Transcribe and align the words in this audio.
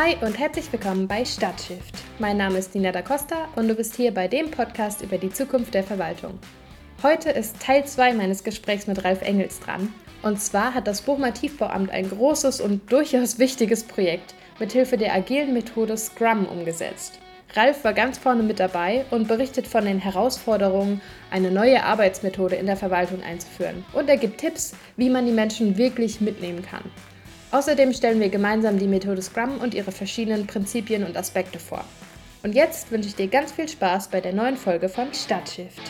Hi 0.00 0.16
und 0.20 0.38
herzlich 0.38 0.72
willkommen 0.72 1.08
bei 1.08 1.24
Stadtshift. 1.24 1.92
Mein 2.20 2.36
Name 2.36 2.58
ist 2.58 2.72
Nina 2.72 2.92
da 2.92 3.02
Costa 3.02 3.48
und 3.56 3.66
du 3.66 3.74
bist 3.74 3.96
hier 3.96 4.14
bei 4.14 4.28
dem 4.28 4.48
Podcast 4.48 5.02
über 5.02 5.18
die 5.18 5.30
Zukunft 5.30 5.74
der 5.74 5.82
Verwaltung. 5.82 6.38
Heute 7.02 7.30
ist 7.30 7.58
Teil 7.60 7.84
2 7.84 8.12
meines 8.12 8.44
Gesprächs 8.44 8.86
mit 8.86 9.02
Ralf 9.02 9.22
Engels 9.22 9.58
dran. 9.58 9.92
Und 10.22 10.40
zwar 10.40 10.72
hat 10.72 10.86
das 10.86 11.02
Bochumer 11.02 11.34
Tiefbauamt 11.34 11.90
ein 11.90 12.08
großes 12.08 12.60
und 12.60 12.92
durchaus 12.92 13.40
wichtiges 13.40 13.82
Projekt 13.82 14.36
mithilfe 14.60 14.96
der 14.96 15.12
agilen 15.12 15.52
Methode 15.52 15.96
Scrum 15.96 16.46
umgesetzt. 16.46 17.18
Ralf 17.54 17.82
war 17.82 17.92
ganz 17.92 18.18
vorne 18.18 18.44
mit 18.44 18.60
dabei 18.60 19.04
und 19.10 19.26
berichtet 19.26 19.66
von 19.66 19.84
den 19.84 19.98
Herausforderungen, 19.98 21.00
eine 21.32 21.50
neue 21.50 21.82
Arbeitsmethode 21.82 22.54
in 22.54 22.66
der 22.66 22.76
Verwaltung 22.76 23.20
einzuführen. 23.24 23.84
Und 23.94 24.08
er 24.08 24.16
gibt 24.16 24.38
Tipps, 24.38 24.76
wie 24.96 25.10
man 25.10 25.26
die 25.26 25.32
Menschen 25.32 25.76
wirklich 25.76 26.20
mitnehmen 26.20 26.62
kann. 26.62 26.84
Außerdem 27.50 27.94
stellen 27.94 28.20
wir 28.20 28.28
gemeinsam 28.28 28.78
die 28.78 28.86
Methode 28.86 29.22
Scrum 29.22 29.58
und 29.58 29.72
ihre 29.72 29.90
verschiedenen 29.90 30.46
Prinzipien 30.46 31.04
und 31.04 31.16
Aspekte 31.16 31.58
vor. 31.58 31.82
Und 32.42 32.54
jetzt 32.54 32.90
wünsche 32.90 33.08
ich 33.08 33.16
dir 33.16 33.28
ganz 33.28 33.52
viel 33.52 33.68
Spaß 33.68 34.08
bei 34.08 34.20
der 34.20 34.34
neuen 34.34 34.56
Folge 34.56 34.90
von 34.90 35.14
Stadtshift. 35.14 35.80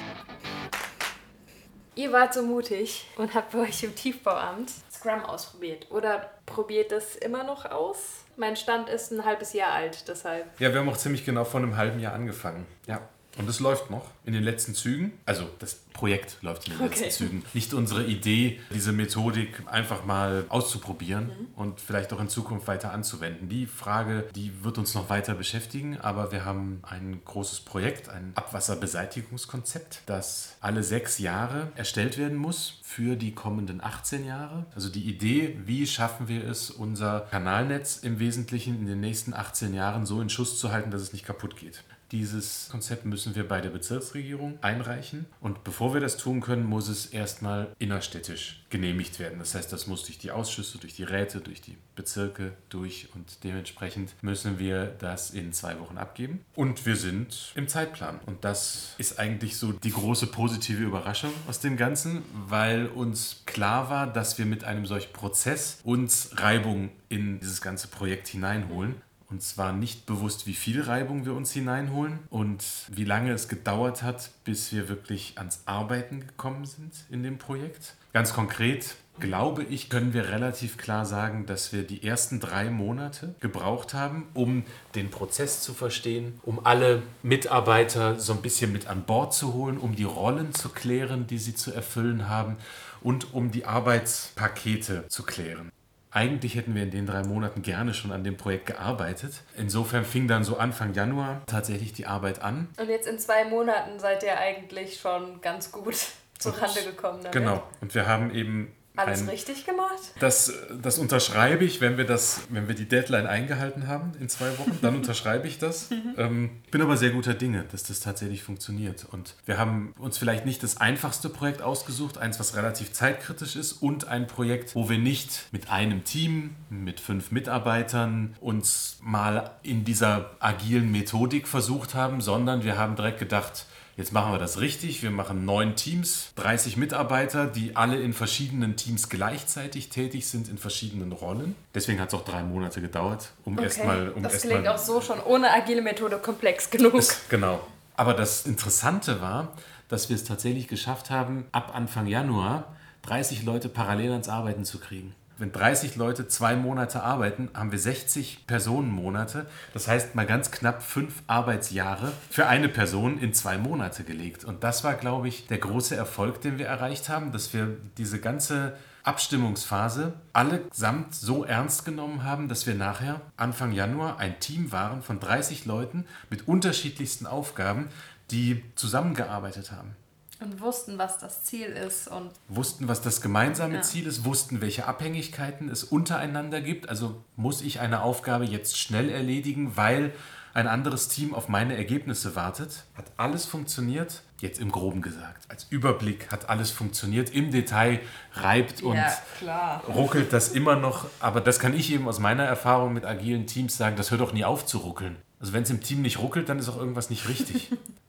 Ihr 1.97 2.13
wart 2.13 2.33
so 2.33 2.43
mutig 2.45 3.07
und 3.16 3.35
habt 3.35 3.51
bei 3.51 3.59
euch 3.59 3.83
im 3.83 3.93
Tiefbauamt 3.97 4.71
Scrum 4.93 5.25
ausprobiert. 5.25 5.91
Oder 5.91 6.30
probiert 6.47 6.93
es 6.93 7.16
immer 7.16 7.43
noch 7.43 7.65
aus? 7.65 8.25
Mein 8.37 8.55
Stand 8.55 8.88
ist 8.88 9.11
ein 9.11 9.25
halbes 9.25 9.52
Jahr 9.52 9.73
alt, 9.73 10.07
deshalb. 10.07 10.47
Ja, 10.61 10.73
wir 10.73 10.79
haben 10.79 10.88
auch 10.88 10.97
ziemlich 10.97 11.25
genau 11.25 11.45
vor 11.45 11.59
einem 11.59 11.77
halben 11.77 11.99
Jahr 11.99 12.15
angefangen. 12.15 12.66
Ja. 12.87 13.01
Und 13.38 13.48
es 13.48 13.60
läuft 13.60 13.91
noch 13.91 14.10
in 14.24 14.33
den 14.33 14.42
letzten 14.42 14.74
Zügen. 14.74 15.12
Also 15.24 15.48
das 15.60 15.77
Projekt 15.92 16.38
läuft 16.42 16.66
in 16.66 16.74
den 16.74 16.87
okay. 16.87 17.05
letzten 17.05 17.24
Zügen. 17.24 17.45
Nicht 17.55 17.73
unsere 17.73 18.05
Idee, 18.05 18.60
diese 18.74 18.92
Methodik 18.92 19.62
einfach 19.66 20.05
mal 20.05 20.45
auszuprobieren 20.48 21.27
mhm. 21.27 21.46
und 21.55 21.80
vielleicht 21.80 22.12
auch 22.12 22.20
in 22.20 22.29
Zukunft 22.29 22.66
weiter 22.66 22.93
anzuwenden. 22.93 23.48
Die 23.48 23.66
Frage, 23.66 24.29
die 24.35 24.65
wird 24.65 24.79
uns 24.79 24.95
noch 24.95 25.09
weiter 25.09 25.35
beschäftigen, 25.35 25.98
aber 25.98 26.32
wir 26.32 26.45
haben 26.45 26.80
ein 26.82 27.21
großes 27.24 27.60
Projekt, 27.60 28.09
ein 28.09 28.32
Abwasserbeseitigungskonzept, 28.35 30.02
das 30.07 30.57
alle 30.60 30.82
sechs 30.82 31.18
Jahre 31.18 31.70
erstellt 31.76 32.18
werden 32.18 32.37
muss 32.37 32.80
für 32.82 33.16
die 33.16 33.35
kommenden 33.35 33.82
18 33.82 34.24
Jahre. 34.24 34.66
Also 34.74 34.88
die 34.88 35.02
Idee, 35.02 35.59
wie 35.65 35.87
schaffen 35.87 36.26
wir 36.26 36.45
es, 36.45 36.70
unser 36.70 37.20
Kanalnetz 37.30 37.98
im 37.98 38.18
Wesentlichen 38.18 38.79
in 38.80 38.87
den 38.87 39.01
nächsten 39.01 39.32
18 39.32 39.74
Jahren 39.74 40.07
so 40.07 40.20
in 40.20 40.29
Schuss 40.29 40.59
zu 40.59 40.73
halten, 40.73 40.91
dass 40.91 41.02
es 41.02 41.13
nicht 41.13 41.24
kaputt 41.24 41.57
geht. 41.57 41.85
Dieses 42.10 42.68
Konzept 42.70 43.04
müssen 43.04 43.34
wir 43.34 43.46
bei 43.46 43.60
der 43.60 43.70
Bezirksregierung 43.70 44.59
einreichen. 44.62 45.26
Und 45.40 45.62
bevor 45.64 45.92
wir 45.92 46.01
das 46.01 46.16
tun 46.16 46.40
können, 46.40 46.64
muss 46.64 46.88
es 46.88 47.06
erstmal 47.06 47.74
innerstädtisch 47.78 48.64
genehmigt 48.70 49.18
werden. 49.18 49.38
Das 49.38 49.54
heißt, 49.54 49.73
das 49.73 49.87
muss 49.87 50.04
durch 50.04 50.18
die 50.18 50.30
Ausschüsse, 50.30 50.79
durch 50.79 50.95
die 50.95 51.04
Räte, 51.04 51.40
durch 51.40 51.60
die 51.60 51.76
Bezirke 51.96 52.52
durch. 52.70 53.09
Und 53.14 53.45
dementsprechend 53.45 54.14
müssen 54.23 54.59
wir 54.59 54.86
das 54.86 55.30
in 55.30 55.52
zwei 55.52 55.79
Wochen 55.80 55.98
abgeben. 55.98 56.45
Und 56.54 56.86
wir 56.86 56.96
sind 56.96 57.52
im 57.54 57.68
Zeitplan. 57.68 58.20
Und 58.24 58.45
das 58.45 58.95
ist 58.96 59.18
eigentlich 59.18 59.56
so 59.56 59.73
die 59.73 59.92
große 59.92 60.29
positive 60.29 60.82
Überraschung 60.82 61.32
aus 61.46 61.60
dem 61.60 61.76
Ganzen, 61.76 62.23
weil 62.48 62.86
uns 62.86 63.42
klar 63.45 63.90
war, 63.90 64.06
dass 64.06 64.38
wir 64.38 64.47
mit 64.47 64.64
einem 64.64 64.86
solchen 64.86 65.12
Prozess 65.12 65.81
uns 65.84 66.31
Reibung 66.36 66.91
in 67.10 67.41
dieses 67.41 67.60
ganze 67.60 67.88
Projekt 67.88 68.28
hineinholen 68.28 68.97
und 69.31 69.43
zwar 69.43 69.72
nicht 69.72 70.06
bewusst, 70.06 70.47
wie 70.47 70.54
viel 70.54 70.82
Reibung 70.82 71.26
wir 71.26 71.34
uns 71.34 71.53
hineinholen 71.53 72.19
und 72.31 72.65
wie 72.88 73.04
lange 73.04 73.32
es 73.32 73.48
gedauert 73.48 74.03
hat, 74.03 74.31
bis 74.44 74.72
wir 74.72 74.88
wirklich 74.88 75.34
ans 75.37 75.62
Arbeiten 75.66 76.20
gekommen 76.20 76.65
sind 76.65 76.93
in 77.10 77.22
dem 77.22 77.38
Projekt. 77.38 77.94
Ganz 78.15 78.32
konkret, 78.32 78.97
glaube 79.20 79.65
ich, 79.65 79.91
können 79.91 80.15
wir 80.15 80.31
relativ 80.31 80.78
klar 80.78 81.04
sagen, 81.04 81.44
dass 81.44 81.72
wir 81.72 81.82
die 81.82 82.03
ersten 82.03 82.41
drei 82.41 82.70
Monate 82.70 83.34
gebraucht 83.41 83.93
haben, 83.93 84.26
um 84.32 84.65
den 84.94 85.10
Prozess 85.10 85.60
zu 85.60 85.75
verstehen, 85.75 86.41
um 86.42 86.65
alle 86.65 87.03
Mitarbeiter 87.22 88.19
so 88.19 88.32
ein 88.32 88.42
bisschen 88.42 88.72
mit 88.72 88.86
an 88.86 89.04
Bord 89.04 89.34
zu 89.34 89.53
holen, 89.53 89.76
um 89.76 89.94
die 89.94 90.04
Rollen 90.04 90.54
zu 90.54 90.70
klären, 90.70 91.26
die 91.26 91.38
sie 91.38 91.54
zu 91.54 91.72
erfüllen 91.72 92.28
haben 92.28 92.56
und 93.03 93.34
um 93.34 93.50
die 93.50 93.66
Arbeitspakete 93.66 95.06
zu 95.08 95.22
klären. 95.22 95.70
Eigentlich 96.10 96.54
hätten 96.54 96.74
wir 96.74 96.82
in 96.82 96.91
den 96.91 97.06
drei 97.06 97.22
Monaten 97.22 97.62
gerne 97.62 97.92
schon 97.92 98.12
an 98.12 98.24
dem 98.24 98.36
Projekt 98.36 98.66
gearbeitet. 98.66 99.42
Insofern 99.56 100.04
fing 100.04 100.26
dann 100.26 100.44
so 100.44 100.56
Anfang 100.56 100.94
Januar 100.94 101.42
tatsächlich 101.46 101.92
die 101.92 102.06
Arbeit 102.06 102.41
an. 102.42 102.69
Und 102.78 102.88
jetzt 102.88 103.06
in 103.06 103.19
zwei 103.19 103.44
Monaten 103.44 103.98
seid 103.98 104.22
ihr 104.22 104.38
eigentlich 104.38 104.98
schon 105.00 105.41
ganz 105.41 105.70
gut 105.70 105.97
zurande 106.38 106.82
gekommen. 106.82 107.18
Damit. 107.18 107.32
Genau. 107.32 107.62
Und 107.80 107.94
wir 107.94 108.06
haben 108.06 108.34
eben 108.34 108.72
alles 108.98 109.22
ein, 109.22 109.28
richtig 109.28 109.64
gemacht? 109.64 109.98
Das, 110.20 110.53
das 110.82 110.98
unterschreibe 110.98 111.64
ich, 111.64 111.81
wenn 111.81 111.97
wir, 111.97 112.04
das, 112.04 112.42
wenn 112.50 112.69
wir 112.69 112.75
die 112.75 112.86
Deadline 112.86 113.26
eingehalten 113.26 113.86
haben 113.86 114.12
in 114.20 114.28
zwei 114.28 114.56
Wochen, 114.59 114.78
dann 114.82 114.97
unterschreibe 114.97 115.47
ich 115.47 115.59
das. 115.59 115.91
Mhm. 115.91 116.14
ähm, 116.16 116.50
bin 116.70 116.82
aber 116.82 116.97
sehr 116.97 117.10
guter 117.10 117.34
Dinge, 117.34 117.64
dass 117.70 117.84
das 117.84 118.00
tatsächlich 118.00 118.42
funktioniert. 118.42 119.06
Und 119.10 119.34
wir 119.47 119.59
haben 119.59 119.94
uns 119.98 120.19
vielleicht 120.19 120.47
nicht 120.47 120.62
das 120.62 120.76
einfachste 120.78 121.28
Projekt 121.28 121.62
ausgesucht, 121.62 122.19
eins, 122.19 122.41
was 122.41 122.56
relativ 122.56 122.92
zeitkritisch 122.92 123.56
ist 123.56 123.72
und 123.72 124.09
ein 124.09 124.26
Projekt, 124.26 124.75
wo 124.75 124.88
wir 124.88 124.98
nicht 124.98 125.48
mit 125.53 125.70
einem 125.70 126.04
Team, 126.04 126.56
mit 126.70 127.00
fünf 127.00 127.30
Mitarbeitern 127.30 128.34
uns 128.41 128.98
mal 129.03 129.53
in 129.62 129.84
dieser 129.84 130.30
agilen 130.41 130.91
Methodik 130.91 131.48
versucht 131.48 131.94
haben, 131.94 132.20
sondern 132.20 132.65
wir 132.65 132.78
haben 132.78 132.97
direkt 132.97 133.19
gedacht, 133.19 133.66
Jetzt 133.98 134.12
machen 134.12 134.32
wir 134.32 134.38
das 134.38 134.60
richtig. 134.60 135.03
Wir 135.03 135.10
machen 135.10 135.44
neun 135.44 135.75
Teams, 135.75 136.31
30 136.36 136.76
Mitarbeiter, 136.76 137.48
die 137.48 137.75
alle 137.75 138.00
in 138.00 138.12
verschiedenen 138.12 138.76
Teams 138.76 139.09
gleichzeitig 139.09 139.88
tätig 139.88 140.28
sind, 140.28 140.48
in 140.48 140.56
verschiedenen 140.56 141.10
Rollen. 141.10 141.56
Deswegen 141.75 142.00
hat 142.00 142.09
es 142.09 142.14
auch 142.14 142.25
drei 142.25 142.44
Monate 142.44 142.81
gedauert, 142.81 143.32
um 143.44 143.54
okay. 143.54 143.64
erstmal. 143.64 144.10
Um 144.10 144.22
das 144.22 144.34
erst 144.34 144.44
klingt 144.47 144.69
auch 144.69 144.78
so 144.78 145.00
schon 145.00 145.19
ohne 145.20 145.53
agile 145.53 145.82
Methode 145.82 146.19
komplex 146.19 146.70
genug. 146.70 146.94
Ist, 146.94 147.28
genau. 147.28 147.66
Aber 147.97 148.14
das 148.14 148.47
Interessante 148.47 149.20
war, 149.20 149.53
dass 149.88 150.09
wir 150.09 150.15
es 150.15 150.22
tatsächlich 150.22 150.69
geschafft 150.69 151.10
haben, 151.10 151.47
ab 151.50 151.72
Anfang 151.75 152.06
Januar 152.06 152.76
30 153.03 153.42
Leute 153.42 153.69
parallel 153.69 154.12
ans 154.12 154.28
Arbeiten 154.28 154.65
zu 154.65 154.78
kriegen. 154.78 155.12
Wenn 155.38 155.53
30 155.53 155.94
Leute 155.94 156.26
zwei 156.26 156.56
Monate 156.56 157.03
arbeiten, 157.04 157.49
haben 157.54 157.71
wir 157.71 157.78
60 157.78 158.47
Personenmonate. 158.49 159.47
Das 159.72 159.87
heißt 159.87 160.16
mal 160.16 160.26
ganz 160.26 160.50
knapp 160.50 160.82
fünf 160.82 161.22
Arbeitsjahre 161.28 162.12
für 162.28 162.49
eine 162.49 162.69
Person 162.69 163.19
in 163.21 163.32
zwei 163.32 163.56
Monate 163.56 164.03
gelegt. 164.03 164.44
Und 164.44 164.65
das 164.65 164.82
war, 164.82 164.94
glaube 164.94 165.28
ich, 165.28 165.47
der 165.47 165.59
große 165.59 165.94
Erfolg, 165.94 166.41
den 166.41 166.59
wir 166.59 166.66
erreicht 166.66 167.09
haben, 167.09 167.31
dass 167.31 167.54
wir 167.54 167.77
diese 167.97 168.19
ganze 168.19 168.77
Abstimmungsphase 169.04 170.12
allesamt 170.32 171.15
so 171.15 171.44
ernst 171.44 171.84
genommen 171.84 172.25
haben, 172.25 172.48
dass 172.48 172.66
wir 172.66 172.75
nachher 172.75 173.21
Anfang 173.37 173.71
Januar 173.71 174.19
ein 174.19 174.41
Team 174.41 174.72
waren 174.72 175.03
von 175.03 175.21
30 175.21 175.66
Leuten 175.66 176.04
mit 176.31 176.48
unterschiedlichsten 176.48 177.27
Aufgaben, 177.27 177.88
die 178.32 178.65
zusammengearbeitet 178.75 179.71
haben. 179.71 179.94
Und 180.41 180.60
wussten, 180.60 180.99
was 180.99 181.19
das 181.19 181.43
Ziel 181.44 181.66
ist. 181.66 182.06
Und 182.09 182.31
wussten, 182.49 182.87
was 182.87 183.00
das 183.03 183.21
gemeinsame 183.21 183.76
ja. 183.76 183.82
Ziel 183.82 184.06
ist, 184.06 184.25
wussten, 184.25 184.60
welche 184.60 184.87
Abhängigkeiten 184.87 185.69
es 185.69 185.82
untereinander 185.82 186.60
gibt. 186.60 186.88
Also 186.88 187.22
muss 187.37 187.60
ich 187.60 187.81
eine 187.81 188.03
Aufgabe 188.03 188.44
jetzt 188.44 188.78
schnell 188.78 189.10
erledigen, 189.10 189.77
weil 189.77 190.12
ein 190.54 190.66
anderes 190.66 191.09
Team 191.09 191.34
auf 191.34 191.48
meine 191.48 191.77
Ergebnisse 191.77 192.37
wartet. 192.37 192.84
Hat 192.97 193.06
alles 193.16 193.47
funktioniert, 193.47 194.22
jetzt 194.41 194.60
im 194.60 194.71
groben 194.71 195.03
gesagt. 195.03 195.44
Als 195.48 195.66
Überblick 195.71 196.31
hat 196.31 196.48
alles 196.48 196.71
funktioniert. 196.71 197.31
Im 197.31 197.50
Detail 197.50 198.00
reibt 198.34 198.82
und 198.82 198.97
ja, 198.97 199.82
ruckelt 199.88 200.32
das 200.32 200.48
immer 200.48 200.77
noch. 200.77 201.06
Aber 201.21 201.41
das 201.41 201.59
kann 201.59 201.75
ich 201.75 201.93
eben 201.93 202.09
aus 202.09 202.19
meiner 202.21 202.44
Erfahrung 202.44 202.93
mit 202.93 203.04
agilen 203.04 203.47
Teams 203.47 203.77
sagen, 203.77 203.97
das 203.97 204.10
hört 204.10 204.21
doch 204.21 204.32
nie 204.32 204.44
auf 204.44 204.66
zu 204.66 204.78
ruckeln. 204.78 205.16
Also 205.41 205.53
wenn 205.53 205.62
es 205.62 205.71
im 205.71 205.81
Team 205.81 206.03
nicht 206.03 206.19
ruckelt, 206.19 206.48
dann 206.48 206.59
ist 206.59 206.69
auch 206.69 206.77
irgendwas 206.77 207.10
nicht 207.10 207.28
richtig. 207.28 207.71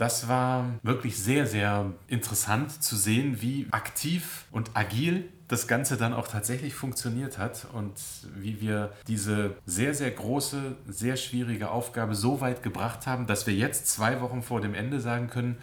Das 0.00 0.28
war 0.28 0.64
wirklich 0.82 1.18
sehr, 1.18 1.46
sehr 1.46 1.92
interessant 2.08 2.82
zu 2.82 2.96
sehen, 2.96 3.42
wie 3.42 3.66
aktiv 3.70 4.46
und 4.50 4.70
agil 4.72 5.28
das 5.46 5.68
Ganze 5.68 5.98
dann 5.98 6.14
auch 6.14 6.26
tatsächlich 6.26 6.72
funktioniert 6.72 7.36
hat 7.36 7.66
und 7.74 7.92
wie 8.34 8.62
wir 8.62 8.92
diese 9.08 9.56
sehr, 9.66 9.94
sehr 9.94 10.10
große, 10.10 10.74
sehr 10.88 11.16
schwierige 11.16 11.70
Aufgabe 11.70 12.14
so 12.14 12.40
weit 12.40 12.62
gebracht 12.62 13.06
haben, 13.06 13.26
dass 13.26 13.46
wir 13.46 13.52
jetzt 13.52 13.88
zwei 13.88 14.22
Wochen 14.22 14.42
vor 14.42 14.62
dem 14.62 14.72
Ende 14.72 15.00
sagen 15.00 15.28
können, 15.28 15.58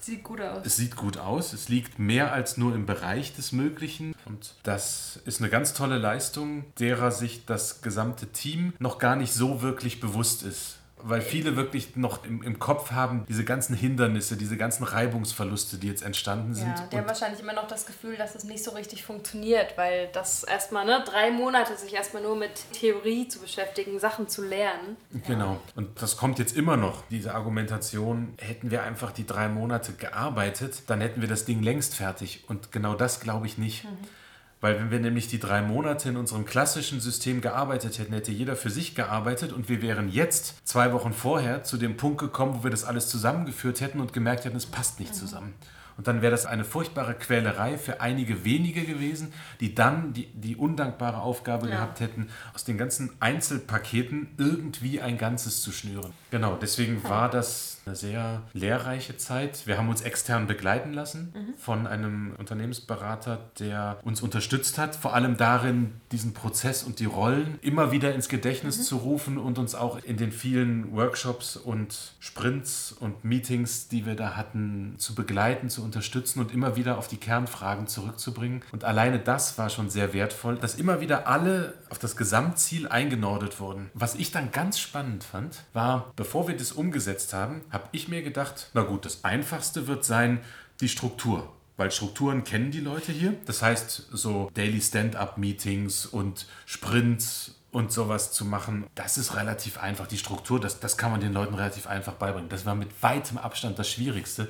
Sieht 0.00 0.22
gut 0.22 0.40
aus. 0.40 0.66
Es 0.66 0.76
sieht 0.76 0.96
gut 0.96 1.16
aus. 1.16 1.54
Es 1.54 1.70
liegt 1.70 1.98
mehr 1.98 2.32
als 2.32 2.58
nur 2.58 2.74
im 2.74 2.84
Bereich 2.84 3.34
des 3.36 3.52
Möglichen. 3.52 4.14
Und 4.26 4.54
das 4.62 5.18
ist 5.24 5.40
eine 5.40 5.48
ganz 5.48 5.72
tolle 5.72 5.96
Leistung, 5.96 6.64
derer 6.78 7.10
sich 7.10 7.46
das 7.46 7.80
gesamte 7.80 8.26
Team 8.26 8.74
noch 8.78 8.98
gar 8.98 9.16
nicht 9.16 9.32
so 9.32 9.62
wirklich 9.62 10.00
bewusst 10.00 10.42
ist 10.42 10.78
weil 11.06 11.20
viele 11.20 11.54
wirklich 11.56 11.96
noch 11.96 12.24
im, 12.24 12.42
im 12.42 12.58
Kopf 12.58 12.90
haben, 12.90 13.26
diese 13.28 13.44
ganzen 13.44 13.76
Hindernisse, 13.76 14.36
diese 14.36 14.56
ganzen 14.56 14.84
Reibungsverluste, 14.84 15.76
die 15.76 15.88
jetzt 15.88 16.02
entstanden 16.02 16.54
sind. 16.54 16.68
Ja, 16.68 16.88
die 16.90 16.96
haben 16.96 17.06
wahrscheinlich 17.06 17.40
immer 17.40 17.52
noch 17.52 17.68
das 17.68 17.84
Gefühl, 17.84 18.16
dass 18.16 18.34
es 18.34 18.44
nicht 18.44 18.64
so 18.64 18.70
richtig 18.70 19.04
funktioniert, 19.04 19.76
weil 19.76 20.08
das 20.12 20.44
erstmal, 20.44 20.86
ne, 20.86 21.04
drei 21.06 21.30
Monate 21.30 21.76
sich 21.76 21.92
erstmal 21.94 22.22
nur 22.22 22.36
mit 22.36 22.72
Theorie 22.72 23.28
zu 23.28 23.38
beschäftigen, 23.38 23.98
Sachen 23.98 24.28
zu 24.28 24.42
lernen. 24.42 24.96
Genau. 25.26 25.60
Und 25.76 26.00
das 26.00 26.16
kommt 26.16 26.38
jetzt 26.38 26.56
immer 26.56 26.78
noch, 26.78 27.02
diese 27.10 27.34
Argumentation, 27.34 28.34
hätten 28.38 28.70
wir 28.70 28.82
einfach 28.82 29.12
die 29.12 29.26
drei 29.26 29.48
Monate 29.48 29.92
gearbeitet, 29.92 30.84
dann 30.86 31.02
hätten 31.02 31.20
wir 31.20 31.28
das 31.28 31.44
Ding 31.44 31.62
längst 31.62 31.94
fertig. 31.94 32.44
Und 32.48 32.72
genau 32.72 32.94
das 32.94 33.20
glaube 33.20 33.46
ich 33.46 33.58
nicht. 33.58 33.84
Mhm 33.84 34.23
Weil 34.64 34.78
wenn 34.78 34.90
wir 34.90 34.98
nämlich 34.98 35.28
die 35.28 35.38
drei 35.38 35.60
Monate 35.60 36.08
in 36.08 36.16
unserem 36.16 36.46
klassischen 36.46 36.98
System 36.98 37.42
gearbeitet 37.42 37.98
hätten, 37.98 38.14
hätte 38.14 38.32
jeder 38.32 38.56
für 38.56 38.70
sich 38.70 38.94
gearbeitet 38.94 39.52
und 39.52 39.68
wir 39.68 39.82
wären 39.82 40.08
jetzt 40.08 40.66
zwei 40.66 40.94
Wochen 40.94 41.12
vorher 41.12 41.64
zu 41.64 41.76
dem 41.76 41.98
Punkt 41.98 42.16
gekommen, 42.16 42.54
wo 42.54 42.64
wir 42.64 42.70
das 42.70 42.82
alles 42.82 43.08
zusammengeführt 43.08 43.82
hätten 43.82 44.00
und 44.00 44.14
gemerkt 44.14 44.46
hätten, 44.46 44.56
es 44.56 44.64
passt 44.64 45.00
nicht 45.00 45.14
zusammen. 45.14 45.52
Und 45.98 46.08
dann 46.08 46.22
wäre 46.22 46.30
das 46.30 46.46
eine 46.46 46.64
furchtbare 46.64 47.12
Quälerei 47.12 47.76
für 47.76 48.00
einige 48.00 48.46
wenige 48.46 48.84
gewesen, 48.84 49.34
die 49.60 49.74
dann 49.74 50.14
die, 50.14 50.28
die 50.32 50.56
undankbare 50.56 51.20
Aufgabe 51.20 51.68
ja. 51.68 51.74
gehabt 51.74 52.00
hätten, 52.00 52.28
aus 52.54 52.64
den 52.64 52.78
ganzen 52.78 53.10
Einzelpaketen 53.20 54.28
irgendwie 54.38 54.98
ein 54.98 55.18
Ganzes 55.18 55.60
zu 55.60 55.72
schnüren. 55.72 56.14
Genau, 56.30 56.56
deswegen 56.56 57.04
war 57.04 57.28
das 57.28 57.73
eine 57.86 57.96
sehr 57.96 58.42
lehrreiche 58.52 59.16
Zeit. 59.16 59.66
Wir 59.66 59.78
haben 59.78 59.88
uns 59.88 60.00
extern 60.02 60.46
begleiten 60.46 60.92
lassen 60.92 61.32
mhm. 61.34 61.54
von 61.58 61.86
einem 61.86 62.34
Unternehmensberater, 62.38 63.38
der 63.58 63.98
uns 64.02 64.22
unterstützt 64.22 64.78
hat, 64.78 64.96
vor 64.96 65.14
allem 65.14 65.36
darin, 65.36 65.92
diesen 66.12 66.34
Prozess 66.34 66.82
und 66.82 67.00
die 67.00 67.04
Rollen 67.04 67.58
immer 67.62 67.92
wieder 67.92 68.14
ins 68.14 68.28
Gedächtnis 68.28 68.78
mhm. 68.78 68.82
zu 68.82 68.96
rufen 68.98 69.38
und 69.38 69.58
uns 69.58 69.74
auch 69.74 70.02
in 70.02 70.16
den 70.16 70.32
vielen 70.32 70.92
Workshops 70.92 71.56
und 71.56 72.14
Sprints 72.20 72.92
und 72.92 73.24
Meetings, 73.24 73.88
die 73.88 74.06
wir 74.06 74.14
da 74.14 74.36
hatten, 74.36 74.94
zu 74.98 75.14
begleiten, 75.14 75.68
zu 75.68 75.82
unterstützen 75.82 76.40
und 76.40 76.52
immer 76.52 76.76
wieder 76.76 76.98
auf 76.98 77.08
die 77.08 77.16
Kernfragen 77.16 77.86
zurückzubringen. 77.86 78.62
Und 78.72 78.84
alleine 78.84 79.18
das 79.18 79.58
war 79.58 79.70
schon 79.70 79.90
sehr 79.90 80.12
wertvoll, 80.12 80.56
dass 80.56 80.74
immer 80.76 81.00
wieder 81.00 81.26
alle 81.26 81.74
auf 81.90 81.98
das 81.98 82.16
Gesamtziel 82.16 82.88
eingenordet 82.88 83.60
wurden. 83.60 83.90
Was 83.94 84.14
ich 84.14 84.30
dann 84.30 84.50
ganz 84.50 84.78
spannend 84.78 85.24
fand, 85.24 85.64
war, 85.72 86.12
bevor 86.16 86.48
wir 86.48 86.56
das 86.56 86.72
umgesetzt 86.72 87.32
haben, 87.32 87.62
habe 87.74 87.88
ich 87.92 88.08
mir 88.08 88.22
gedacht, 88.22 88.70
na 88.72 88.82
gut, 88.82 89.04
das 89.04 89.24
Einfachste 89.24 89.86
wird 89.86 90.04
sein, 90.04 90.40
die 90.80 90.88
Struktur. 90.88 91.52
Weil 91.76 91.90
Strukturen 91.90 92.44
kennen 92.44 92.70
die 92.70 92.80
Leute 92.80 93.12
hier. 93.12 93.34
Das 93.46 93.60
heißt, 93.60 94.08
so 94.12 94.48
Daily 94.54 94.80
Stand-up-Meetings 94.80 96.06
und 96.06 96.46
Sprints 96.66 97.56
und 97.72 97.90
sowas 97.90 98.32
zu 98.32 98.44
machen, 98.44 98.86
das 98.94 99.18
ist 99.18 99.34
relativ 99.34 99.78
einfach. 99.78 100.06
Die 100.06 100.18
Struktur, 100.18 100.60
das, 100.60 100.78
das 100.78 100.96
kann 100.96 101.10
man 101.10 101.20
den 101.20 101.32
Leuten 101.32 101.54
relativ 101.54 101.88
einfach 101.88 102.12
beibringen. 102.12 102.48
Das 102.48 102.64
war 102.64 102.76
mit 102.76 103.02
weitem 103.02 103.38
Abstand 103.38 103.78
das 103.78 103.90
Schwierigste. 103.90 104.48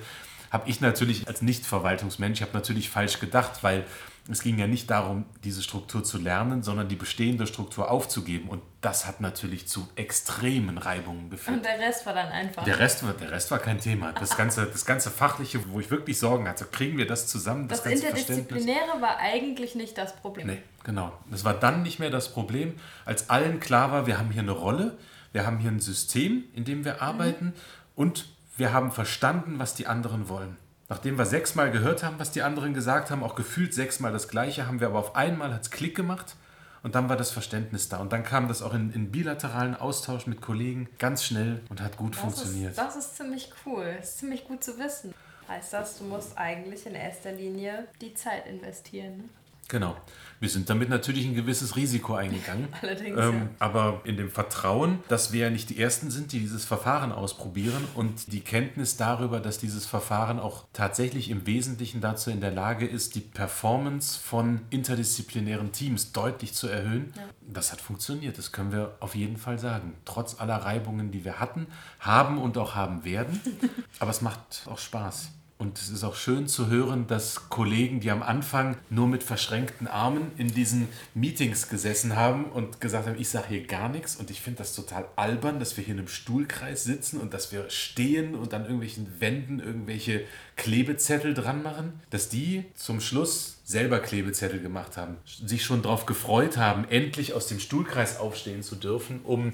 Habe 0.51 0.69
ich 0.69 0.83
natürlich 0.83 1.27
als 1.27 1.41
Nicht-Verwaltungsmensch, 1.41 2.43
habe 2.43 2.53
natürlich 2.53 2.91
falsch 2.91 3.19
gedacht, 3.19 3.63
weil 3.63 3.87
es 4.31 4.43
ging 4.43 4.59
ja 4.59 4.67
nicht 4.67 4.91
darum, 4.91 5.27
diese 5.45 5.63
Struktur 5.63 6.03
zu 6.03 6.17
lernen, 6.17 6.63
sondern 6.63 6.89
die 6.89 6.97
bestehende 6.97 7.47
Struktur 7.47 7.91
aufzugeben. 7.91 8.49
Und 8.49 8.63
das 8.81 9.07
hat 9.07 9.21
natürlich 9.21 9.69
zu 9.69 9.87
extremen 9.97 10.79
Reibungen 10.79 11.29
geführt. 11.29 11.59
Und 11.59 11.65
der 11.65 11.79
Rest 11.79 12.07
war 12.07 12.15
dann 12.15 12.29
einfach. 12.29 12.65
Der 12.65 12.79
Rest 12.79 13.05
war, 13.05 13.13
der 13.13 13.31
Rest 13.31 13.51
war 13.51 13.59
kein 13.59 13.79
Thema. 13.81 14.13
Das 14.13 14.35
ganze, 14.35 14.65
das 14.65 14.87
ganze 14.87 15.11
Fachliche, 15.11 15.61
wo 15.71 15.79
ich 15.79 15.91
wirklich 15.91 16.19
Sorgen 16.19 16.49
hatte, 16.49 16.65
kriegen 16.65 16.97
wir 16.97 17.07
das 17.07 17.27
zusammen? 17.27 17.69
Das, 17.69 17.83
das 17.83 17.93
Interdisziplinäre 17.93 19.01
war 19.01 19.19
eigentlich 19.19 19.75
nicht 19.75 19.99
das 19.99 20.17
Problem. 20.17 20.47
Nee, 20.47 20.63
genau. 20.85 21.13
Das 21.31 21.45
war 21.45 21.53
dann 21.53 21.83
nicht 21.83 21.99
mehr 21.99 22.11
das 22.11 22.33
Problem, 22.33 22.77
als 23.05 23.29
allen 23.29 23.61
klar 23.61 23.93
war, 23.93 24.07
wir 24.07 24.19
haben 24.19 24.31
hier 24.31 24.43
eine 24.43 24.53
Rolle, 24.53 24.97
wir 25.33 25.45
haben 25.45 25.59
hier 25.59 25.71
ein 25.71 25.81
System, 25.81 26.45
in 26.55 26.65
dem 26.65 26.87
wir 26.87 27.03
arbeiten 27.03 27.47
mhm. 27.47 27.53
und 27.95 28.29
wir 28.57 28.73
haben 28.73 28.91
verstanden, 28.91 29.59
was 29.59 29.75
die 29.75 29.87
anderen 29.87 30.31
wollen. 30.31 30.57
Nachdem 30.89 31.17
wir 31.17 31.25
sechsmal 31.25 31.71
gehört 31.71 32.03
haben, 32.03 32.19
was 32.19 32.31
die 32.31 32.43
anderen 32.43 32.75
gesagt 32.75 33.11
haben, 33.11 33.23
auch 33.23 33.35
gefühlt 33.35 33.73
sechsmal 33.73 34.13
das 34.13 34.29
Gleiche, 34.29 34.67
haben 34.67 34.81
wir 34.81 34.89
aber 34.89 34.99
auf 34.99 35.17
einmal 35.17 35.53
hat's 35.53 35.71
Klick 35.71 35.97
gemacht 35.97 36.37
und 36.83 36.95
dann 36.95 37.09
war 37.09 37.17
das 37.17 37.31
Verständnis 37.31 37.89
da. 37.89 37.99
Und 37.99 38.13
dann 38.13 38.23
kam 38.23 38.49
das 38.49 38.61
auch 38.61 38.75
in, 38.75 38.93
in 38.93 39.11
bilateralen 39.11 39.75
Austausch 39.75 40.27
mit 40.27 40.43
Kollegen 40.43 40.89
ganz 40.99 41.25
schnell 41.25 41.63
und 41.71 41.81
hat 41.81 41.97
gut 41.97 42.15
das 42.15 42.21
funktioniert. 42.21 42.73
Ist, 42.73 42.79
das 42.79 42.97
ist 42.97 43.17
ziemlich 43.17 43.51
cool. 43.65 43.95
Das 43.97 44.11
ist 44.11 44.19
ziemlich 44.19 44.45
gut 44.45 44.63
zu 44.63 44.79
wissen. 44.79 45.15
Heißt 45.49 45.73
das, 45.73 45.99
du 45.99 46.05
musst 46.05 46.37
eigentlich 46.37 46.85
in 46.87 46.95
erster 46.95 47.33
Linie 47.33 47.89
die 48.01 48.15
Zeit 48.15 48.47
investieren. 48.47 49.17
Ne? 49.17 49.25
Genau. 49.69 49.97
Wir 50.45 50.51
sind 50.51 50.69
damit 50.69 50.91
natürlich 50.91 51.25
ein 51.25 51.35
gewisses 51.35 51.75
Risiko 51.75 52.17
eingegangen. 52.17 52.69
Allerdings. 52.83 53.19
Ähm, 53.19 53.35
ja. 53.35 53.49
Aber 53.61 54.03
in 54.05 54.19
dem 54.19 54.31
Vertrauen, 54.31 54.99
dass 55.09 55.33
wir 55.33 55.41
ja 55.47 55.51
nicht 55.51 55.71
die 55.71 55.81
Ersten 55.81 56.11
sind, 56.11 56.33
die 56.33 56.39
dieses 56.39 56.67
Verfahren 56.67 57.13
ausprobieren 57.13 57.83
und 57.95 58.31
die 58.31 58.41
Kenntnis 58.41 58.99
darüber, 58.99 59.41
dass 59.41 59.57
dieses 59.57 59.87
Verfahren 59.87 60.39
auch 60.39 60.67
tatsächlich 60.75 61.31
im 61.31 61.47
Wesentlichen 61.47 62.03
dazu 62.03 62.31
in 62.31 62.43
der 62.43 62.51
Lage 62.51 62.87
ist, 62.87 63.15
die 63.15 63.21
Performance 63.21 64.21
von 64.21 64.61
interdisziplinären 64.69 65.73
Teams 65.73 66.13
deutlich 66.13 66.53
zu 66.53 66.69
erhöhen, 66.69 67.15
ja. 67.17 67.23
das 67.41 67.73
hat 67.73 67.81
funktioniert. 67.81 68.37
Das 68.37 68.53
können 68.53 68.71
wir 68.71 68.97
auf 69.01 69.15
jeden 69.15 69.39
Fall 69.39 69.59
sagen. 69.59 69.95
Trotz 70.05 70.39
aller 70.39 70.57
Reibungen, 70.57 71.11
die 71.11 71.25
wir 71.25 71.41
hatten, 71.41 71.69
haben 72.01 72.37
und 72.37 72.59
auch 72.59 72.75
haben 72.75 73.07
werden. 73.07 73.41
Aber 73.99 74.11
es 74.11 74.21
macht 74.21 74.67
auch 74.67 74.79
Spaß. 74.79 75.31
Und 75.57 75.79
es 75.79 75.89
ist 75.89 76.03
auch 76.03 76.17
schön 76.17 76.49
zu 76.49 76.69
hören, 76.69 77.07
dass 77.07 77.49
Kollegen, 77.49 78.01
die 78.01 78.11
am 78.11 78.25
Anfang 78.25 78.77
nur 78.91 79.07
mit 79.07 79.23
verschränkten 79.23 79.87
Armen 79.87 80.33
in 80.37 80.53
diesen 80.53 80.89
Meetings 81.15 81.69
gesessen 81.69 82.17
haben 82.17 82.47
und 82.47 82.81
gesagt 82.81 83.07
haben, 83.07 83.21
ich 83.21 83.29
sage 83.29 83.49
hier 83.51 83.67
gar 83.67 83.89
nichts 83.89 84.17
und 84.17 84.31
ich 84.31 84.41
finde 84.41 84.59
das 84.59 84.75
total 84.75 85.07
albern, 85.15 85.61
dass 85.61 85.77
wir 85.77 85.85
hier 85.85 85.95
in 85.95 86.01
einem 86.01 86.09
Stuhlkreis 86.09 86.83
sitzen 86.83 87.21
und 87.21 87.33
dass 87.35 87.53
wir 87.53 87.71
stehen 87.71 88.35
und 88.35 88.53
an 88.53 88.63
irgendwelchen 88.63 89.21
Wänden 89.21 89.61
irgendwelche 89.61 90.25
Klebezettel 90.57 91.35
dran 91.35 91.63
machen, 91.63 92.01
dass 92.11 92.29
die 92.29 92.65
zum 92.75 93.01
Schluss 93.01 93.59
selber 93.65 94.01
Klebezettel 94.01 94.61
gemacht 94.61 94.97
haben, 94.97 95.17
sich 95.25 95.65
schon 95.65 95.83
darauf 95.83 96.05
gefreut 96.05 96.57
haben, 96.57 96.85
endlich 96.89 97.33
aus 97.33 97.47
dem 97.47 97.61
Stuhlkreis 97.61 98.19
aufstehen 98.19 98.63
zu 98.63 98.75
dürfen, 98.75 99.21
um 99.23 99.53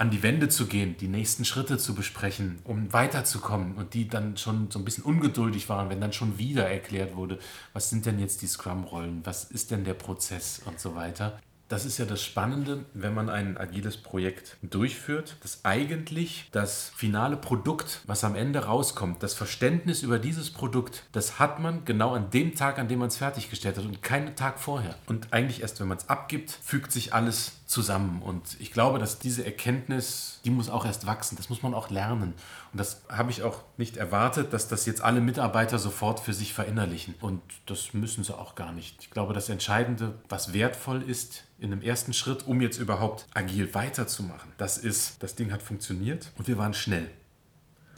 an 0.00 0.10
die 0.10 0.22
Wände 0.22 0.48
zu 0.48 0.66
gehen, 0.66 0.96
die 0.96 1.08
nächsten 1.08 1.44
Schritte 1.44 1.76
zu 1.76 1.94
besprechen, 1.94 2.58
um 2.64 2.90
weiterzukommen 2.90 3.74
und 3.74 3.92
die 3.92 4.08
dann 4.08 4.38
schon 4.38 4.70
so 4.70 4.78
ein 4.78 4.84
bisschen 4.86 5.04
ungeduldig 5.04 5.68
waren, 5.68 5.90
wenn 5.90 6.00
dann 6.00 6.14
schon 6.14 6.38
wieder 6.38 6.70
erklärt 6.70 7.16
wurde, 7.16 7.38
was 7.74 7.90
sind 7.90 8.06
denn 8.06 8.18
jetzt 8.18 8.40
die 8.40 8.46
Scrum-Rollen, 8.46 9.20
was 9.24 9.44
ist 9.44 9.70
denn 9.70 9.84
der 9.84 9.92
Prozess 9.92 10.62
und 10.64 10.80
so 10.80 10.94
weiter. 10.94 11.38
Das 11.70 11.84
ist 11.84 11.98
ja 11.98 12.04
das 12.04 12.20
Spannende, 12.20 12.84
wenn 12.94 13.14
man 13.14 13.30
ein 13.30 13.56
agiles 13.56 13.96
Projekt 13.96 14.56
durchführt, 14.60 15.36
dass 15.40 15.64
eigentlich 15.64 16.48
das 16.50 16.90
finale 16.96 17.36
Produkt, 17.36 18.00
was 18.08 18.24
am 18.24 18.34
Ende 18.34 18.64
rauskommt, 18.64 19.22
das 19.22 19.34
Verständnis 19.34 20.02
über 20.02 20.18
dieses 20.18 20.50
Produkt, 20.50 21.04
das 21.12 21.38
hat 21.38 21.60
man 21.60 21.84
genau 21.84 22.14
an 22.14 22.28
dem 22.30 22.56
Tag, 22.56 22.80
an 22.80 22.88
dem 22.88 22.98
man 22.98 23.06
es 23.06 23.18
fertiggestellt 23.18 23.76
hat 23.76 23.84
und 23.84 24.02
keinen 24.02 24.34
Tag 24.34 24.58
vorher. 24.58 24.96
Und 25.06 25.32
eigentlich 25.32 25.62
erst, 25.62 25.78
wenn 25.78 25.86
man 25.86 25.98
es 25.98 26.08
abgibt, 26.08 26.50
fügt 26.50 26.90
sich 26.90 27.14
alles 27.14 27.52
zusammen. 27.66 28.20
Und 28.20 28.56
ich 28.58 28.72
glaube, 28.72 28.98
dass 28.98 29.20
diese 29.20 29.46
Erkenntnis, 29.46 30.40
die 30.44 30.50
muss 30.50 30.68
auch 30.68 30.84
erst 30.84 31.06
wachsen, 31.06 31.36
das 31.36 31.50
muss 31.50 31.62
man 31.62 31.72
auch 31.72 31.88
lernen. 31.88 32.34
Und 32.72 32.78
das 32.78 33.02
habe 33.08 33.30
ich 33.30 33.42
auch 33.42 33.62
nicht 33.76 33.96
erwartet, 33.96 34.52
dass 34.52 34.68
das 34.68 34.86
jetzt 34.86 35.02
alle 35.02 35.20
Mitarbeiter 35.20 35.78
sofort 35.78 36.20
für 36.20 36.32
sich 36.32 36.54
verinnerlichen. 36.54 37.14
Und 37.20 37.42
das 37.66 37.94
müssen 37.94 38.22
sie 38.22 38.36
auch 38.36 38.54
gar 38.54 38.72
nicht. 38.72 38.96
Ich 39.00 39.10
glaube, 39.10 39.32
das 39.32 39.48
Entscheidende, 39.48 40.14
was 40.28 40.52
wertvoll 40.52 41.02
ist, 41.02 41.44
in 41.58 41.72
einem 41.72 41.82
ersten 41.82 42.12
Schritt, 42.12 42.46
um 42.46 42.60
jetzt 42.60 42.78
überhaupt 42.78 43.26
agil 43.34 43.74
weiterzumachen. 43.74 44.52
Das 44.56 44.78
ist, 44.78 45.22
das 45.22 45.34
Ding 45.34 45.52
hat 45.52 45.62
funktioniert 45.62 46.30
und 46.38 46.46
wir 46.46 46.58
waren 46.58 46.74
schnell. 46.74 47.10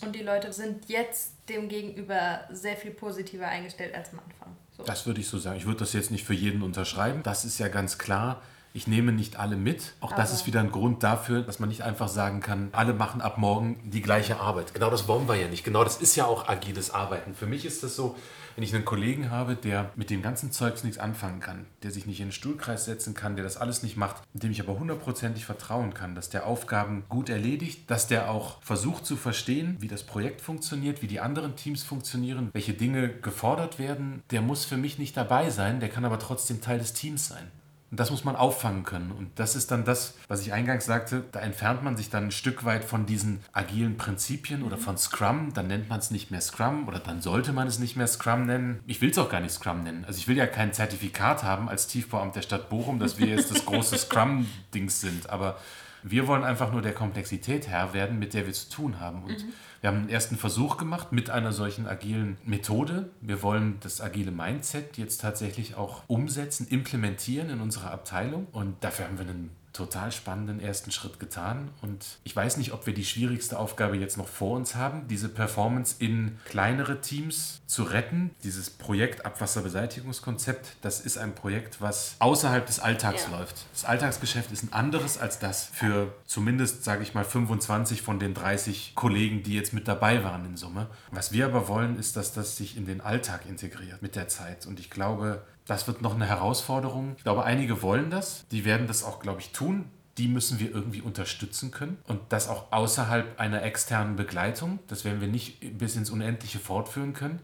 Und 0.00 0.16
die 0.16 0.22
Leute 0.22 0.52
sind 0.52 0.88
jetzt 0.88 1.34
dem 1.48 1.68
gegenüber 1.68 2.40
sehr 2.50 2.76
viel 2.76 2.90
positiver 2.90 3.46
eingestellt 3.46 3.94
als 3.94 4.12
am 4.12 4.18
Anfang. 4.18 4.56
So. 4.76 4.82
Das 4.84 5.06
würde 5.06 5.20
ich 5.20 5.28
so 5.28 5.38
sagen. 5.38 5.58
Ich 5.58 5.66
würde 5.66 5.80
das 5.80 5.92
jetzt 5.92 6.10
nicht 6.10 6.24
für 6.24 6.34
jeden 6.34 6.62
unterschreiben. 6.62 7.22
Das 7.22 7.44
ist 7.44 7.58
ja 7.58 7.68
ganz 7.68 7.98
klar. 7.98 8.42
Ich 8.74 8.86
nehme 8.86 9.12
nicht 9.12 9.36
alle 9.36 9.56
mit. 9.56 9.94
Auch 10.00 10.12
Aber 10.12 10.20
das 10.20 10.32
ist 10.32 10.46
wieder 10.46 10.60
ein 10.60 10.70
Grund 10.70 11.02
dafür, 11.02 11.42
dass 11.42 11.58
man 11.58 11.68
nicht 11.68 11.82
einfach 11.82 12.08
sagen 12.08 12.40
kann, 12.40 12.70
alle 12.72 12.94
machen 12.94 13.20
ab 13.20 13.38
morgen 13.38 13.78
die 13.84 14.02
gleiche 14.02 14.40
Arbeit. 14.40 14.72
Genau 14.74 14.90
das 14.90 15.08
wollen 15.08 15.28
wir 15.28 15.36
ja 15.36 15.48
nicht. 15.48 15.64
Genau 15.64 15.84
das 15.84 15.96
ist 15.96 16.16
ja 16.16 16.24
auch 16.24 16.48
agiles 16.48 16.90
Arbeiten. 16.90 17.34
Für 17.34 17.46
mich 17.46 17.64
ist 17.64 17.82
das 17.82 17.96
so, 17.96 18.16
wenn 18.54 18.64
ich 18.64 18.74
einen 18.74 18.84
Kollegen 18.84 19.30
habe, 19.30 19.56
der 19.56 19.90
mit 19.96 20.10
dem 20.10 20.22
ganzen 20.22 20.52
Zeugs 20.52 20.84
nichts 20.84 20.98
anfangen 20.98 21.40
kann, 21.40 21.66
der 21.82 21.90
sich 21.90 22.06
nicht 22.06 22.20
in 22.20 22.26
den 22.26 22.32
Stuhlkreis 22.32 22.84
setzen 22.84 23.14
kann, 23.14 23.36
der 23.36 23.44
das 23.44 23.56
alles 23.56 23.82
nicht 23.82 23.96
macht, 23.96 24.22
dem 24.34 24.50
ich 24.50 24.60
aber 24.60 24.78
hundertprozentig 24.78 25.44
vertrauen 25.44 25.94
kann, 25.94 26.14
dass 26.14 26.30
der 26.30 26.46
Aufgaben 26.46 27.04
gut 27.08 27.28
erledigt, 27.28 27.90
dass 27.90 28.06
der 28.06 28.30
auch 28.30 28.62
versucht 28.62 29.06
zu 29.06 29.16
verstehen, 29.16 29.76
wie 29.80 29.88
das 29.88 30.04
Projekt 30.04 30.40
funktioniert, 30.40 31.02
wie 31.02 31.06
die 31.06 31.20
anderen 31.20 31.56
Teams 31.56 31.82
funktionieren, 31.82 32.50
welche 32.52 32.74
Dinge 32.74 33.08
gefordert 33.08 33.78
werden, 33.78 34.22
der 34.30 34.42
muss 34.42 34.64
für 34.64 34.76
mich 34.76 34.98
nicht 34.98 35.16
dabei 35.16 35.50
sein, 35.50 35.80
der 35.80 35.88
kann 35.88 36.04
aber 36.04 36.18
trotzdem 36.18 36.60
Teil 36.60 36.78
des 36.78 36.92
Teams 36.92 37.28
sein. 37.28 37.50
Und 37.92 38.00
das 38.00 38.10
muss 38.10 38.24
man 38.24 38.36
auffangen 38.36 38.84
können. 38.84 39.12
Und 39.12 39.38
das 39.38 39.54
ist 39.54 39.70
dann 39.70 39.84
das, 39.84 40.14
was 40.26 40.40
ich 40.40 40.54
eingangs 40.54 40.86
sagte, 40.86 41.24
da 41.30 41.40
entfernt 41.40 41.84
man 41.84 41.94
sich 41.94 42.08
dann 42.08 42.24
ein 42.24 42.30
Stück 42.30 42.64
weit 42.64 42.84
von 42.84 43.04
diesen 43.04 43.40
agilen 43.52 43.98
Prinzipien 43.98 44.62
oder 44.62 44.78
mhm. 44.78 44.80
von 44.80 44.96
Scrum. 44.96 45.52
Dann 45.52 45.66
nennt 45.66 45.90
man 45.90 45.98
es 45.98 46.10
nicht 46.10 46.30
mehr 46.30 46.40
Scrum 46.40 46.88
oder 46.88 47.00
dann 47.00 47.20
sollte 47.20 47.52
man 47.52 47.68
es 47.68 47.78
nicht 47.78 47.96
mehr 47.96 48.06
Scrum 48.06 48.46
nennen. 48.46 48.80
Ich 48.86 49.02
will 49.02 49.10
es 49.10 49.18
auch 49.18 49.28
gar 49.28 49.40
nicht 49.40 49.52
Scrum 49.52 49.82
nennen. 49.82 50.06
Also 50.06 50.16
ich 50.16 50.26
will 50.26 50.38
ja 50.38 50.46
kein 50.46 50.72
Zertifikat 50.72 51.42
haben 51.42 51.68
als 51.68 51.86
Tiefbauamt 51.86 52.34
der 52.34 52.40
Stadt 52.40 52.70
Bochum, 52.70 52.98
dass 52.98 53.18
wir 53.18 53.26
jetzt 53.26 53.50
das 53.50 53.62
große 53.66 53.98
Scrum-Dings 53.98 55.02
sind. 55.02 55.28
Aber 55.28 55.58
wir 56.02 56.26
wollen 56.26 56.44
einfach 56.44 56.72
nur 56.72 56.80
der 56.80 56.94
Komplexität 56.94 57.68
Herr 57.68 57.92
werden, 57.92 58.18
mit 58.18 58.32
der 58.32 58.46
wir 58.46 58.54
zu 58.54 58.70
tun 58.70 59.00
haben. 59.00 59.22
Und 59.24 59.44
mhm. 59.44 59.52
Wir 59.82 59.90
haben 59.90 59.98
einen 59.98 60.10
ersten 60.10 60.36
Versuch 60.36 60.76
gemacht 60.76 61.10
mit 61.10 61.28
einer 61.28 61.50
solchen 61.50 61.88
agilen 61.88 62.36
Methode. 62.44 63.10
Wir 63.20 63.42
wollen 63.42 63.78
das 63.80 64.00
agile 64.00 64.30
Mindset 64.30 64.96
jetzt 64.96 65.20
tatsächlich 65.20 65.74
auch 65.74 66.04
umsetzen, 66.06 66.68
implementieren 66.68 67.50
in 67.50 67.60
unserer 67.60 67.90
Abteilung. 67.90 68.46
Und 68.52 68.76
dafür 68.84 69.06
haben 69.06 69.18
wir 69.18 69.26
einen 69.26 69.50
total 69.72 70.12
spannenden 70.12 70.60
ersten 70.60 70.90
Schritt 70.90 71.18
getan. 71.18 71.70
Und 71.80 72.18
ich 72.24 72.34
weiß 72.34 72.56
nicht, 72.58 72.72
ob 72.72 72.86
wir 72.86 72.94
die 72.94 73.04
schwierigste 73.04 73.58
Aufgabe 73.58 73.96
jetzt 73.96 74.16
noch 74.16 74.28
vor 74.28 74.56
uns 74.56 74.74
haben, 74.74 75.08
diese 75.08 75.28
Performance 75.28 75.96
in 75.98 76.38
kleinere 76.44 77.00
Teams 77.00 77.62
zu 77.66 77.84
retten. 77.84 78.30
Dieses 78.44 78.70
Projekt 78.70 79.24
Abwasserbeseitigungskonzept, 79.24 80.76
das 80.82 81.00
ist 81.00 81.16
ein 81.16 81.34
Projekt, 81.34 81.80
was 81.80 82.16
außerhalb 82.18 82.66
des 82.66 82.80
Alltags 82.80 83.26
ja. 83.30 83.38
läuft. 83.38 83.66
Das 83.72 83.84
Alltagsgeschäft 83.84 84.52
ist 84.52 84.64
ein 84.64 84.72
anderes 84.72 85.18
als 85.18 85.38
das 85.38 85.64
für 85.64 86.12
zumindest, 86.26 86.84
sage 86.84 87.02
ich 87.02 87.14
mal, 87.14 87.24
25 87.24 88.02
von 88.02 88.18
den 88.18 88.34
30 88.34 88.94
Kollegen, 88.94 89.42
die 89.42 89.54
jetzt 89.54 89.72
mit 89.72 89.88
dabei 89.88 90.22
waren 90.22 90.44
in 90.44 90.56
Summe. 90.56 90.88
Was 91.10 91.32
wir 91.32 91.46
aber 91.46 91.68
wollen, 91.68 91.98
ist, 91.98 92.16
dass 92.16 92.34
das 92.34 92.56
sich 92.56 92.76
in 92.76 92.84
den 92.84 93.00
Alltag 93.00 93.46
integriert 93.48 94.02
mit 94.02 94.16
der 94.16 94.28
Zeit. 94.28 94.66
Und 94.66 94.78
ich 94.78 94.90
glaube, 94.90 95.42
das 95.66 95.86
wird 95.86 96.02
noch 96.02 96.14
eine 96.14 96.26
Herausforderung. 96.26 97.14
Ich 97.16 97.22
glaube, 97.22 97.44
einige 97.44 97.82
wollen 97.82 98.10
das. 98.10 98.46
Die 98.50 98.64
werden 98.64 98.86
das 98.86 99.04
auch, 99.04 99.20
glaube 99.20 99.40
ich, 99.40 99.52
tun. 99.52 99.90
Die 100.18 100.28
müssen 100.28 100.58
wir 100.58 100.70
irgendwie 100.70 101.00
unterstützen 101.00 101.70
können. 101.70 101.98
Und 102.06 102.20
das 102.30 102.48
auch 102.48 102.70
außerhalb 102.72 103.40
einer 103.40 103.62
externen 103.62 104.16
Begleitung. 104.16 104.80
Das 104.88 105.04
werden 105.04 105.20
wir 105.20 105.28
nicht 105.28 105.78
bis 105.78 105.96
ins 105.96 106.10
Unendliche 106.10 106.58
fortführen 106.58 107.14
können. 107.14 107.40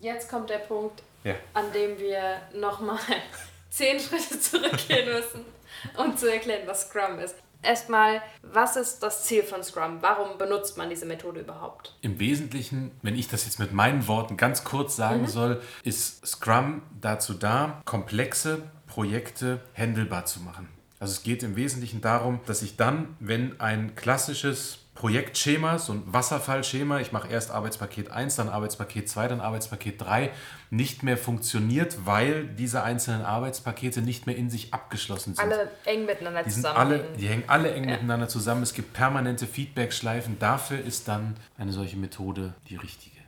Jetzt 0.00 0.30
kommt 0.30 0.48
der 0.50 0.58
Punkt, 0.58 1.02
ja. 1.24 1.34
an 1.54 1.70
dem 1.72 1.98
wir 1.98 2.40
nochmal 2.58 2.98
zehn 3.70 4.00
Schritte 4.00 4.40
zurückgehen 4.40 5.12
müssen, 5.12 5.44
um 5.96 6.16
zu 6.16 6.32
erklären, 6.32 6.66
was 6.66 6.88
Scrum 6.88 7.18
ist. 7.18 7.36
Erstmal, 7.62 8.22
was 8.42 8.76
ist 8.76 9.00
das 9.00 9.24
Ziel 9.24 9.42
von 9.42 9.62
Scrum? 9.62 9.98
Warum 10.00 10.38
benutzt 10.38 10.78
man 10.78 10.88
diese 10.88 11.06
Methode 11.06 11.40
überhaupt? 11.40 11.94
Im 12.00 12.18
Wesentlichen, 12.18 12.90
wenn 13.02 13.16
ich 13.16 13.28
das 13.28 13.44
jetzt 13.44 13.58
mit 13.58 13.72
meinen 13.72 14.08
Worten 14.08 14.36
ganz 14.36 14.64
kurz 14.64 14.96
sagen 14.96 15.22
mhm. 15.22 15.28
soll, 15.28 15.62
ist 15.84 16.26
Scrum 16.26 16.82
dazu 17.00 17.34
da, 17.34 17.82
komplexe 17.84 18.62
Projekte 18.86 19.60
handelbar 19.76 20.24
zu 20.24 20.40
machen. 20.40 20.68
Also 20.98 21.12
es 21.12 21.22
geht 21.22 21.42
im 21.42 21.56
Wesentlichen 21.56 22.00
darum, 22.00 22.40
dass 22.46 22.62
ich 22.62 22.76
dann, 22.76 23.16
wenn 23.20 23.58
ein 23.60 23.94
klassisches 23.94 24.78
Projektschema, 25.00 25.78
so 25.78 25.94
ein 25.94 26.02
Wasserfallschema, 26.04 27.00
ich 27.00 27.10
mache 27.10 27.26
erst 27.28 27.50
Arbeitspaket 27.50 28.10
1, 28.10 28.36
dann 28.36 28.50
Arbeitspaket 28.50 29.08
2, 29.08 29.28
dann 29.28 29.40
Arbeitspaket 29.40 29.98
3, 29.98 30.30
nicht 30.68 31.02
mehr 31.02 31.16
funktioniert, 31.16 32.04
weil 32.04 32.44
diese 32.44 32.82
einzelnen 32.82 33.24
Arbeitspakete 33.24 34.02
nicht 34.02 34.26
mehr 34.26 34.36
in 34.36 34.50
sich 34.50 34.74
abgeschlossen 34.74 35.34
sind. 35.34 35.42
Alle 35.42 35.70
eng 35.86 36.04
miteinander 36.04 36.42
die 36.42 36.50
zusammen. 36.50 36.76
Alle, 36.76 37.04
die 37.18 37.28
hängen 37.28 37.44
alle 37.46 37.72
eng 37.72 37.84
ja. 37.84 37.92
miteinander 37.92 38.28
zusammen. 38.28 38.62
Es 38.62 38.74
gibt 38.74 38.92
permanente 38.92 39.46
Feedback-Schleifen. 39.46 40.38
Dafür 40.38 40.84
ist 40.84 41.08
dann 41.08 41.34
eine 41.56 41.72
solche 41.72 41.96
Methode 41.96 42.52
die 42.68 42.76
richtige 42.76 43.20